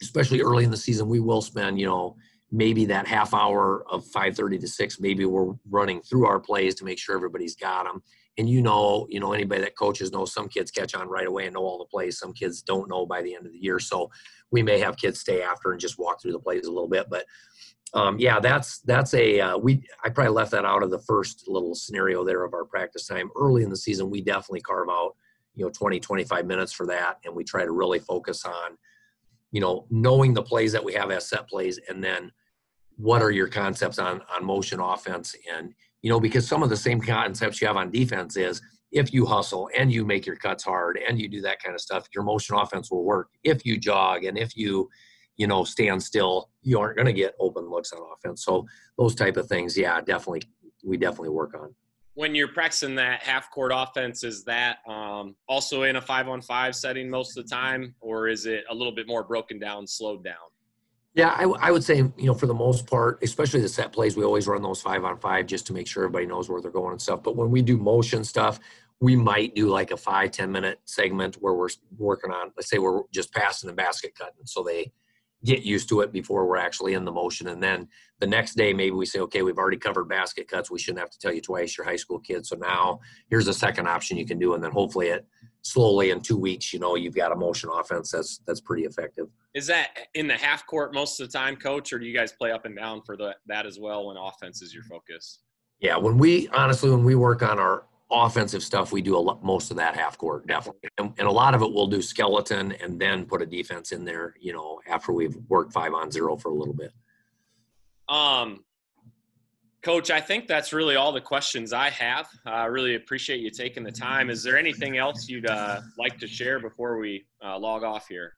especially 0.00 0.40
early 0.40 0.62
in 0.62 0.70
the 0.70 0.76
season, 0.76 1.08
we 1.08 1.18
will 1.18 1.42
spend 1.42 1.80
you 1.80 1.86
know 1.86 2.14
maybe 2.52 2.84
that 2.84 3.08
half 3.08 3.34
hour 3.34 3.84
of 3.90 4.04
5.30 4.06 4.60
to 4.60 4.68
6 4.68 5.00
maybe 5.00 5.26
we're 5.26 5.52
running 5.68 6.00
through 6.00 6.24
our 6.24 6.40
plays 6.40 6.74
to 6.76 6.84
make 6.84 6.98
sure 6.98 7.14
everybody's 7.14 7.54
got 7.54 7.84
them 7.84 8.02
and 8.38 8.48
you 8.48 8.62
know 8.62 9.06
you 9.10 9.20
know 9.20 9.32
anybody 9.32 9.60
that 9.62 9.76
coaches 9.76 10.12
knows 10.12 10.32
some 10.32 10.48
kids 10.48 10.70
catch 10.70 10.94
on 10.94 11.08
right 11.08 11.26
away 11.26 11.46
and 11.46 11.54
know 11.54 11.62
all 11.62 11.78
the 11.78 11.84
plays. 11.84 12.18
Some 12.18 12.32
kids 12.32 12.62
don't 12.62 12.88
know 12.88 13.04
by 13.06 13.22
the 13.22 13.34
end 13.34 13.46
of 13.46 13.52
the 13.52 13.58
year. 13.58 13.78
So 13.78 14.10
we 14.50 14.62
may 14.62 14.78
have 14.78 14.96
kids 14.96 15.20
stay 15.20 15.42
after 15.42 15.72
and 15.72 15.80
just 15.80 15.98
walk 15.98 16.22
through 16.22 16.32
the 16.32 16.38
plays 16.38 16.66
a 16.66 16.72
little 16.72 16.88
bit. 16.88 17.06
But 17.10 17.26
um, 17.94 18.18
yeah 18.18 18.38
that's 18.38 18.80
that's 18.80 19.14
a 19.14 19.40
uh, 19.40 19.56
we 19.56 19.82
i 20.04 20.10
probably 20.10 20.34
left 20.34 20.50
that 20.50 20.66
out 20.66 20.82
of 20.82 20.90
the 20.90 20.98
first 20.98 21.48
little 21.48 21.74
scenario 21.74 22.22
there 22.22 22.44
of 22.44 22.54
our 22.54 22.64
practice 22.64 23.06
time. 23.06 23.30
Early 23.36 23.62
in 23.62 23.70
the 23.70 23.76
season 23.76 24.10
we 24.10 24.20
definitely 24.20 24.60
carve 24.60 24.88
out 24.90 25.16
you 25.54 25.64
know 25.64 25.70
20 25.70 25.98
25 25.98 26.46
minutes 26.46 26.72
for 26.72 26.86
that. 26.86 27.18
And 27.24 27.34
we 27.34 27.44
try 27.44 27.64
to 27.64 27.72
really 27.72 27.98
focus 27.98 28.44
on 28.44 28.76
you 29.50 29.60
know, 29.60 29.86
knowing 29.90 30.34
the 30.34 30.42
plays 30.42 30.72
that 30.72 30.84
we 30.84 30.92
have 30.94 31.10
as 31.10 31.28
set 31.28 31.48
plays, 31.48 31.78
and 31.88 32.02
then 32.02 32.30
what 32.96 33.22
are 33.22 33.30
your 33.30 33.48
concepts 33.48 33.98
on 33.98 34.20
on 34.34 34.44
motion 34.44 34.80
offense, 34.80 35.34
and 35.52 35.72
you 36.02 36.10
know, 36.10 36.20
because 36.20 36.46
some 36.46 36.62
of 36.62 36.70
the 36.70 36.76
same 36.76 37.00
concepts 37.00 37.60
you 37.60 37.66
have 37.66 37.76
on 37.76 37.90
defense 37.90 38.36
is 38.36 38.60
if 38.92 39.12
you 39.12 39.26
hustle 39.26 39.68
and 39.76 39.92
you 39.92 40.04
make 40.04 40.26
your 40.26 40.36
cuts 40.36 40.64
hard 40.64 40.98
and 41.06 41.20
you 41.20 41.28
do 41.28 41.40
that 41.42 41.62
kind 41.62 41.74
of 41.74 41.80
stuff, 41.80 42.06
your 42.14 42.24
motion 42.24 42.56
offense 42.56 42.90
will 42.90 43.04
work. 43.04 43.28
If 43.44 43.66
you 43.66 43.78
jog 43.78 44.24
and 44.24 44.38
if 44.38 44.56
you, 44.56 44.88
you 45.36 45.46
know, 45.46 45.64
stand 45.64 46.02
still, 46.02 46.50
you 46.62 46.78
aren't 46.80 46.96
going 46.96 47.06
to 47.06 47.12
get 47.12 47.34
open 47.38 47.68
looks 47.68 47.92
on 47.92 48.00
offense. 48.16 48.44
So 48.44 48.66
those 48.96 49.14
type 49.14 49.36
of 49.36 49.46
things, 49.46 49.76
yeah, 49.76 50.00
definitely, 50.00 50.42
we 50.84 50.96
definitely 50.96 51.30
work 51.30 51.54
on 51.54 51.74
when 52.18 52.34
you're 52.34 52.48
practicing 52.48 52.96
that 52.96 53.22
half 53.22 53.48
court 53.52 53.70
offense, 53.72 54.24
is 54.24 54.42
that 54.42 54.78
um, 54.88 55.36
also 55.48 55.84
in 55.84 55.94
a 55.94 56.00
five 56.02 56.26
on 56.26 56.42
five 56.42 56.74
setting 56.74 57.08
most 57.08 57.38
of 57.38 57.46
the 57.46 57.54
time, 57.54 57.94
or 58.00 58.26
is 58.26 58.44
it 58.44 58.64
a 58.68 58.74
little 58.74 58.92
bit 58.92 59.06
more 59.06 59.22
broken 59.22 59.56
down, 59.60 59.86
slowed 59.86 60.24
down? 60.24 60.34
Yeah, 61.18 61.30
I, 61.36 61.46
I 61.46 61.72
would 61.72 61.82
say, 61.82 61.96
you 61.96 62.26
know, 62.26 62.34
for 62.34 62.46
the 62.46 62.54
most 62.54 62.86
part, 62.86 63.18
especially 63.24 63.60
the 63.60 63.68
set 63.68 63.92
plays, 63.92 64.16
we 64.16 64.22
always 64.22 64.46
run 64.46 64.62
those 64.62 64.80
five 64.80 65.02
on 65.04 65.18
five 65.18 65.46
just 65.46 65.66
to 65.66 65.72
make 65.72 65.88
sure 65.88 66.04
everybody 66.04 66.26
knows 66.26 66.48
where 66.48 66.60
they're 66.62 66.70
going 66.70 66.92
and 66.92 67.02
stuff. 67.02 67.24
But 67.24 67.34
when 67.34 67.50
we 67.50 67.60
do 67.60 67.76
motion 67.76 68.22
stuff, 68.22 68.60
we 69.00 69.16
might 69.16 69.56
do 69.56 69.68
like 69.68 69.90
a 69.90 69.96
five 69.96 70.30
ten 70.30 70.52
minute 70.52 70.78
segment 70.84 71.34
where 71.40 71.54
we're 71.54 71.70
working 71.98 72.30
on, 72.30 72.52
let's 72.56 72.70
say 72.70 72.78
we're 72.78 73.02
just 73.10 73.34
passing 73.34 73.68
and 73.68 73.76
basket 73.76 74.14
cutting. 74.16 74.44
So 74.44 74.62
they, 74.62 74.92
get 75.44 75.62
used 75.62 75.88
to 75.88 76.00
it 76.00 76.12
before 76.12 76.46
we're 76.46 76.56
actually 76.56 76.94
in 76.94 77.04
the 77.04 77.12
motion. 77.12 77.48
And 77.48 77.62
then 77.62 77.88
the 78.18 78.26
next 78.26 78.56
day, 78.56 78.72
maybe 78.72 78.90
we 78.90 79.06
say, 79.06 79.20
okay, 79.20 79.42
we've 79.42 79.58
already 79.58 79.76
covered 79.76 80.08
basket 80.08 80.48
cuts. 80.48 80.70
We 80.70 80.80
shouldn't 80.80 80.98
have 80.98 81.10
to 81.10 81.18
tell 81.18 81.32
you 81.32 81.40
twice. 81.40 81.76
You're 81.76 81.86
high 81.86 81.96
school 81.96 82.18
kids. 82.18 82.48
So 82.48 82.56
now 82.56 83.00
here's 83.28 83.46
a 83.46 83.54
second 83.54 83.86
option 83.86 84.16
you 84.16 84.26
can 84.26 84.38
do. 84.38 84.54
And 84.54 84.64
then 84.64 84.72
hopefully 84.72 85.08
it 85.08 85.26
slowly 85.62 86.10
in 86.10 86.20
two 86.20 86.36
weeks, 86.36 86.72
you 86.72 86.80
know, 86.80 86.96
you've 86.96 87.14
got 87.14 87.30
a 87.30 87.36
motion 87.36 87.70
offense 87.72 88.10
that's, 88.10 88.38
that's 88.46 88.60
pretty 88.60 88.84
effective. 88.84 89.28
Is 89.54 89.66
that 89.68 89.90
in 90.14 90.26
the 90.26 90.36
half 90.36 90.66
court 90.66 90.92
most 90.92 91.20
of 91.20 91.30
the 91.30 91.38
time, 91.38 91.56
coach, 91.56 91.92
or 91.92 91.98
do 91.98 92.06
you 92.06 92.16
guys 92.16 92.32
play 92.32 92.50
up 92.50 92.64
and 92.64 92.76
down 92.76 93.02
for 93.02 93.16
the, 93.16 93.36
that 93.46 93.64
as 93.64 93.78
well 93.78 94.06
when 94.06 94.16
offense 94.16 94.60
is 94.60 94.74
your 94.74 94.84
focus? 94.84 95.40
Yeah. 95.78 95.96
When 95.96 96.18
we, 96.18 96.48
honestly, 96.48 96.90
when 96.90 97.04
we 97.04 97.14
work 97.14 97.42
on 97.42 97.60
our, 97.60 97.84
offensive 98.10 98.62
stuff, 98.62 98.92
we 98.92 99.02
do 99.02 99.16
a 99.16 99.18
lot, 99.18 99.42
most 99.42 99.70
of 99.70 99.76
that 99.76 99.94
half 99.94 100.16
court, 100.16 100.46
definitely. 100.46 100.88
And, 100.98 101.12
and, 101.18 101.28
a 101.28 101.30
lot 101.30 101.54
of 101.54 101.62
it 101.62 101.72
we'll 101.72 101.86
do 101.86 102.00
skeleton 102.00 102.72
and 102.72 102.98
then 102.98 103.26
put 103.26 103.42
a 103.42 103.46
defense 103.46 103.92
in 103.92 104.04
there, 104.04 104.34
you 104.40 104.52
know, 104.52 104.80
after 104.88 105.12
we've 105.12 105.36
worked 105.48 105.72
five 105.72 105.92
on 105.92 106.10
zero 106.10 106.36
for 106.36 106.50
a 106.50 106.54
little 106.54 106.74
bit. 106.74 106.92
Um, 108.08 108.64
Coach, 109.82 110.10
I 110.10 110.20
think 110.20 110.48
that's 110.48 110.72
really 110.72 110.96
all 110.96 111.12
the 111.12 111.20
questions 111.20 111.72
I 111.72 111.90
have. 111.90 112.28
I 112.46 112.64
uh, 112.64 112.68
really 112.68 112.94
appreciate 112.94 113.40
you 113.40 113.50
taking 113.50 113.84
the 113.84 113.92
time. 113.92 114.30
Is 114.30 114.42
there 114.42 114.58
anything 114.58 114.96
else 114.96 115.28
you'd 115.28 115.46
uh, 115.46 115.82
like 115.98 116.18
to 116.18 116.26
share 116.26 116.58
before 116.58 116.98
we 116.98 117.26
uh, 117.44 117.58
log 117.58 117.84
off 117.84 118.08
here? 118.08 118.34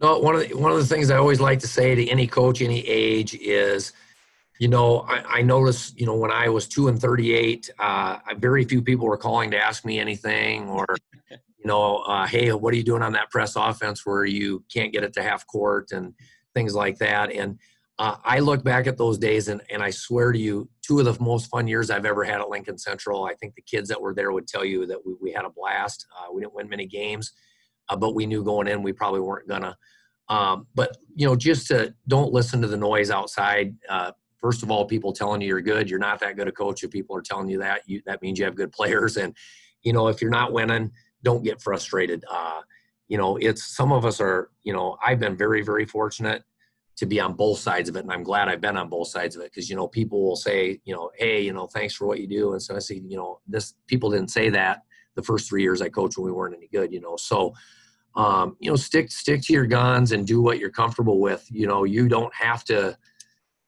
No, 0.00 0.18
one 0.18 0.34
of 0.36 0.48
the, 0.48 0.54
one 0.54 0.70
of 0.70 0.78
the 0.78 0.86
things 0.86 1.10
I 1.10 1.16
always 1.16 1.40
like 1.40 1.58
to 1.60 1.68
say 1.68 1.94
to 1.94 2.08
any 2.08 2.26
coach, 2.26 2.62
any 2.62 2.86
age, 2.86 3.34
is– 3.34 3.92
you 4.58 4.68
know, 4.68 5.00
I, 5.00 5.38
I 5.38 5.42
noticed, 5.42 5.98
you 5.98 6.06
know, 6.06 6.16
when 6.16 6.30
I 6.30 6.48
was 6.48 6.66
two 6.66 6.88
and 6.88 7.00
38, 7.00 7.70
uh, 7.78 8.18
very 8.36 8.64
few 8.64 8.82
people 8.82 9.06
were 9.06 9.16
calling 9.16 9.50
to 9.50 9.58
ask 9.58 9.84
me 9.84 9.98
anything 9.98 10.68
or, 10.68 10.86
you 11.30 11.64
know, 11.64 11.98
uh, 11.98 12.26
hey, 12.26 12.52
what 12.52 12.72
are 12.72 12.76
you 12.76 12.82
doing 12.82 13.02
on 13.02 13.12
that 13.12 13.30
press 13.30 13.56
offense 13.56 14.06
where 14.06 14.24
you 14.24 14.64
can't 14.72 14.92
get 14.92 15.04
it 15.04 15.12
to 15.14 15.22
half 15.22 15.46
court 15.46 15.92
and 15.92 16.14
things 16.54 16.74
like 16.74 16.98
that. 16.98 17.30
And 17.32 17.58
uh, 17.98 18.16
I 18.24 18.40
look 18.40 18.62
back 18.62 18.86
at 18.86 18.98
those 18.98 19.18
days 19.18 19.48
and, 19.48 19.62
and 19.70 19.82
I 19.82 19.90
swear 19.90 20.32
to 20.32 20.38
you, 20.38 20.68
two 20.82 20.98
of 20.98 21.04
the 21.04 21.22
most 21.22 21.46
fun 21.46 21.66
years 21.66 21.90
I've 21.90 22.04
ever 22.04 22.24
had 22.24 22.40
at 22.40 22.48
Lincoln 22.48 22.78
Central. 22.78 23.24
I 23.24 23.34
think 23.34 23.54
the 23.54 23.62
kids 23.62 23.88
that 23.88 24.00
were 24.00 24.14
there 24.14 24.32
would 24.32 24.46
tell 24.46 24.64
you 24.64 24.86
that 24.86 25.04
we, 25.04 25.14
we 25.20 25.32
had 25.32 25.44
a 25.44 25.50
blast. 25.50 26.06
Uh, 26.16 26.32
we 26.32 26.40
didn't 26.42 26.54
win 26.54 26.68
many 26.68 26.86
games, 26.86 27.32
uh, 27.88 27.96
but 27.96 28.14
we 28.14 28.26
knew 28.26 28.44
going 28.44 28.68
in 28.68 28.82
we 28.82 28.92
probably 28.92 29.20
weren't 29.20 29.48
gonna. 29.48 29.76
Um, 30.28 30.66
but 30.74 30.96
you 31.14 31.26
know, 31.26 31.36
just 31.36 31.68
to 31.68 31.94
don't 32.06 32.32
listen 32.32 32.60
to 32.62 32.68
the 32.68 32.76
noise 32.76 33.10
outside. 33.10 33.74
Uh, 33.88 34.12
first 34.38 34.62
of 34.62 34.70
all, 34.70 34.84
people 34.84 35.12
telling 35.12 35.40
you 35.40 35.48
you're 35.48 35.60
good. 35.60 35.88
You're 35.88 35.98
not 35.98 36.20
that 36.20 36.36
good 36.36 36.48
a 36.48 36.52
coach. 36.52 36.82
If 36.82 36.90
people 36.90 37.16
are 37.16 37.22
telling 37.22 37.48
you 37.48 37.58
that, 37.58 37.82
you, 37.86 38.02
that 38.06 38.22
means 38.22 38.38
you 38.38 38.44
have 38.44 38.54
good 38.54 38.72
players. 38.72 39.16
And, 39.16 39.34
you 39.82 39.92
know, 39.92 40.08
if 40.08 40.20
you're 40.20 40.30
not 40.30 40.52
winning, 40.52 40.92
don't 41.22 41.44
get 41.44 41.60
frustrated. 41.60 42.24
Uh, 42.30 42.60
you 43.08 43.18
know, 43.18 43.36
it's 43.36 43.76
some 43.76 43.92
of 43.92 44.04
us 44.04 44.20
are, 44.20 44.50
you 44.62 44.72
know, 44.72 44.96
I've 45.04 45.20
been 45.20 45.36
very, 45.36 45.62
very 45.62 45.84
fortunate 45.84 46.42
to 46.96 47.06
be 47.06 47.20
on 47.20 47.34
both 47.34 47.58
sides 47.58 47.88
of 47.88 47.96
it. 47.96 48.00
And 48.00 48.12
I'm 48.12 48.22
glad 48.22 48.48
I've 48.48 48.60
been 48.60 48.76
on 48.76 48.88
both 48.88 49.08
sides 49.08 49.36
of 49.36 49.42
it 49.42 49.52
because, 49.52 49.68
you 49.68 49.76
know, 49.76 49.86
people 49.86 50.22
will 50.22 50.36
say, 50.36 50.80
you 50.84 50.94
know, 50.94 51.10
hey, 51.16 51.42
you 51.42 51.52
know, 51.52 51.66
thanks 51.66 51.94
for 51.94 52.06
what 52.06 52.20
you 52.20 52.26
do. 52.26 52.52
And 52.52 52.62
so 52.62 52.74
I 52.74 52.78
say, 52.78 53.02
you 53.06 53.16
know, 53.16 53.40
this 53.46 53.74
people 53.86 54.10
didn't 54.10 54.30
say 54.30 54.48
that 54.50 54.82
the 55.14 55.22
first 55.22 55.48
three 55.48 55.62
years 55.62 55.82
I 55.82 55.88
coached 55.88 56.16
when 56.16 56.26
we 56.26 56.32
weren't 56.32 56.56
any 56.56 56.68
good, 56.68 56.92
you 56.92 57.00
know. 57.00 57.16
So, 57.16 57.54
um, 58.14 58.56
you 58.60 58.70
know, 58.70 58.76
stick 58.76 59.10
stick 59.10 59.42
to 59.42 59.52
your 59.52 59.66
guns 59.66 60.12
and 60.12 60.26
do 60.26 60.40
what 60.40 60.58
you're 60.58 60.70
comfortable 60.70 61.20
with. 61.20 61.46
You 61.50 61.66
know, 61.66 61.84
you 61.84 62.08
don't 62.08 62.34
have 62.34 62.64
to 62.64 62.96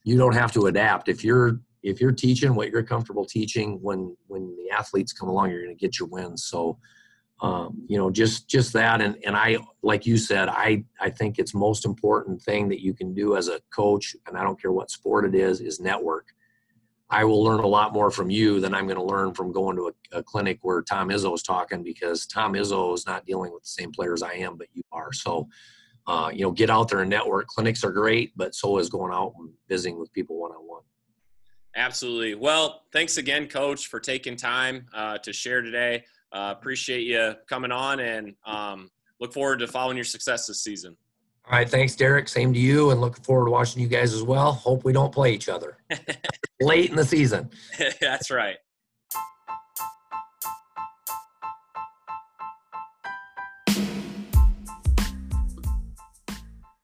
you 0.03 0.17
don't 0.17 0.35
have 0.35 0.51
to 0.53 0.67
adapt. 0.67 1.09
If 1.09 1.23
you're 1.23 1.59
if 1.81 2.01
you're 2.01 2.11
teaching 2.11 2.55
what 2.55 2.69
you're 2.69 2.83
comfortable 2.83 3.25
teaching, 3.25 3.79
when 3.81 4.15
when 4.27 4.55
the 4.57 4.75
athletes 4.75 5.13
come 5.13 5.29
along, 5.29 5.51
you're 5.51 5.63
going 5.63 5.75
to 5.75 5.79
get 5.79 5.99
your 5.99 6.09
wins. 6.09 6.43
So, 6.43 6.77
um, 7.41 7.81
you 7.87 7.97
know 7.97 8.09
just 8.09 8.49
just 8.49 8.73
that 8.73 9.01
and 9.01 9.17
and 9.25 9.35
i 9.35 9.57
like 9.81 10.05
you 10.05 10.17
said 10.17 10.49
i 10.49 10.83
i 10.99 11.09
think 11.09 11.39
it's 11.39 11.53
most 11.53 11.85
important 11.85 12.41
thing 12.41 12.67
that 12.67 12.81
you 12.81 12.93
can 12.93 13.13
do 13.13 13.37
as 13.37 13.47
a 13.47 13.61
coach 13.73 14.15
and 14.27 14.37
i 14.37 14.43
don't 14.43 14.61
care 14.61 14.71
what 14.71 14.91
sport 14.91 15.25
it 15.25 15.33
is 15.33 15.61
is 15.61 15.79
network 15.79 16.27
i 17.09 17.23
will 17.23 17.41
learn 17.41 17.61
a 17.61 17.67
lot 17.67 17.93
more 17.93 18.11
from 18.11 18.29
you 18.29 18.59
than 18.59 18.73
i'm 18.73 18.87
going 18.87 18.97
to 18.97 19.03
learn 19.03 19.33
from 19.33 19.53
going 19.53 19.77
to 19.77 19.87
a, 19.87 20.17
a, 20.17 20.23
clinic 20.23 20.59
where 20.63 20.81
tom 20.81 21.09
izzo 21.09 21.33
is 21.33 21.41
talking 21.41 21.81
because 21.81 22.25
tom 22.25 22.53
izzo 22.53 22.93
is 22.93 23.05
not 23.05 23.25
dealing 23.25 23.53
with 23.53 23.63
the 23.63 23.69
same 23.69 23.91
players 23.91 24.21
i 24.21 24.33
am 24.33 24.57
but 24.57 24.67
you 24.73 24.83
are 24.91 25.13
so 25.13 25.47
uh, 26.09 26.29
you 26.33 26.41
know 26.41 26.51
get 26.51 26.69
out 26.69 26.89
there 26.89 27.01
and 27.01 27.09
network 27.09 27.47
clinics 27.47 27.83
are 27.83 27.91
great 27.91 28.31
but 28.35 28.53
so 28.55 28.77
is 28.77 28.89
going 28.89 29.13
out 29.13 29.33
and 29.39 29.49
visiting 29.67 29.99
with 29.99 30.11
people 30.11 30.39
one-on-one 30.39 30.81
absolutely 31.75 32.35
well 32.35 32.83
thanks 32.91 33.17
again 33.17 33.47
coach 33.47 33.87
for 33.87 33.99
taking 33.99 34.35
time 34.35 34.85
uh, 34.93 35.17
to 35.17 35.31
share 35.31 35.61
today 35.61 36.03
uh, 36.31 36.53
appreciate 36.57 37.01
you 37.01 37.33
coming 37.47 37.71
on 37.71 37.99
and 37.99 38.35
um, 38.45 38.89
look 39.19 39.33
forward 39.33 39.59
to 39.59 39.67
following 39.67 39.97
your 39.97 40.03
success 40.03 40.47
this 40.47 40.61
season. 40.61 40.95
All 41.45 41.57
right. 41.57 41.69
Thanks, 41.69 41.95
Derek. 41.95 42.27
Same 42.27 42.53
to 42.53 42.59
you. 42.59 42.91
And 42.91 43.01
looking 43.01 43.23
forward 43.23 43.45
to 43.45 43.51
watching 43.51 43.81
you 43.81 43.87
guys 43.87 44.13
as 44.13 44.21
well. 44.21 44.51
Hope 44.51 44.83
we 44.83 44.93
don't 44.93 45.11
play 45.11 45.33
each 45.33 45.49
other 45.49 45.77
late 46.61 46.89
in 46.91 46.95
the 46.95 47.05
season. 47.05 47.49
That's 48.01 48.29
right. 48.29 48.57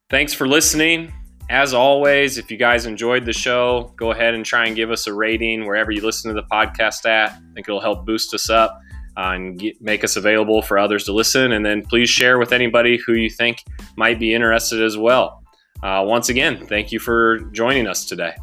Thanks 0.10 0.34
for 0.36 0.48
listening. 0.48 1.12
As 1.50 1.74
always, 1.74 2.38
if 2.38 2.52
you 2.52 2.58
guys 2.58 2.86
enjoyed 2.86 3.26
the 3.26 3.34
show, 3.34 3.92
go 3.98 4.12
ahead 4.12 4.36
and 4.36 4.46
try 4.46 4.68
and 4.68 4.76
give 4.76 4.92
us 4.92 5.08
a 5.08 5.14
rating 5.14 5.66
wherever 5.66 5.92
you 5.92 6.02
listen 6.02 6.34
to 6.34 6.40
the 6.40 6.48
podcast 6.48 7.08
at. 7.08 7.32
I 7.32 7.54
think 7.56 7.68
it'll 7.68 7.82
help 7.82 8.06
boost 8.06 8.32
us 8.34 8.50
up 8.50 8.80
uh, 9.18 9.32
and 9.34 9.58
get, 9.58 9.82
make 9.82 10.04
us 10.04 10.16
available 10.16 10.62
for 10.62 10.78
others 10.78 11.06
to 11.06 11.12
listen. 11.12 11.54
And 11.54 11.66
then 11.66 11.84
please 11.84 12.10
share 12.10 12.38
with 12.38 12.52
anybody 12.52 13.00
who 13.04 13.14
you 13.14 13.32
think 13.32 13.64
might 13.96 14.20
be 14.20 14.34
interested 14.34 14.84
as 14.84 14.96
well. 14.96 15.44
Uh, 15.82 16.04
once 16.06 16.30
again, 16.30 16.66
thank 16.68 16.92
you 16.92 17.00
for 17.00 17.40
joining 17.52 17.88
us 17.88 18.06
today. 18.06 18.36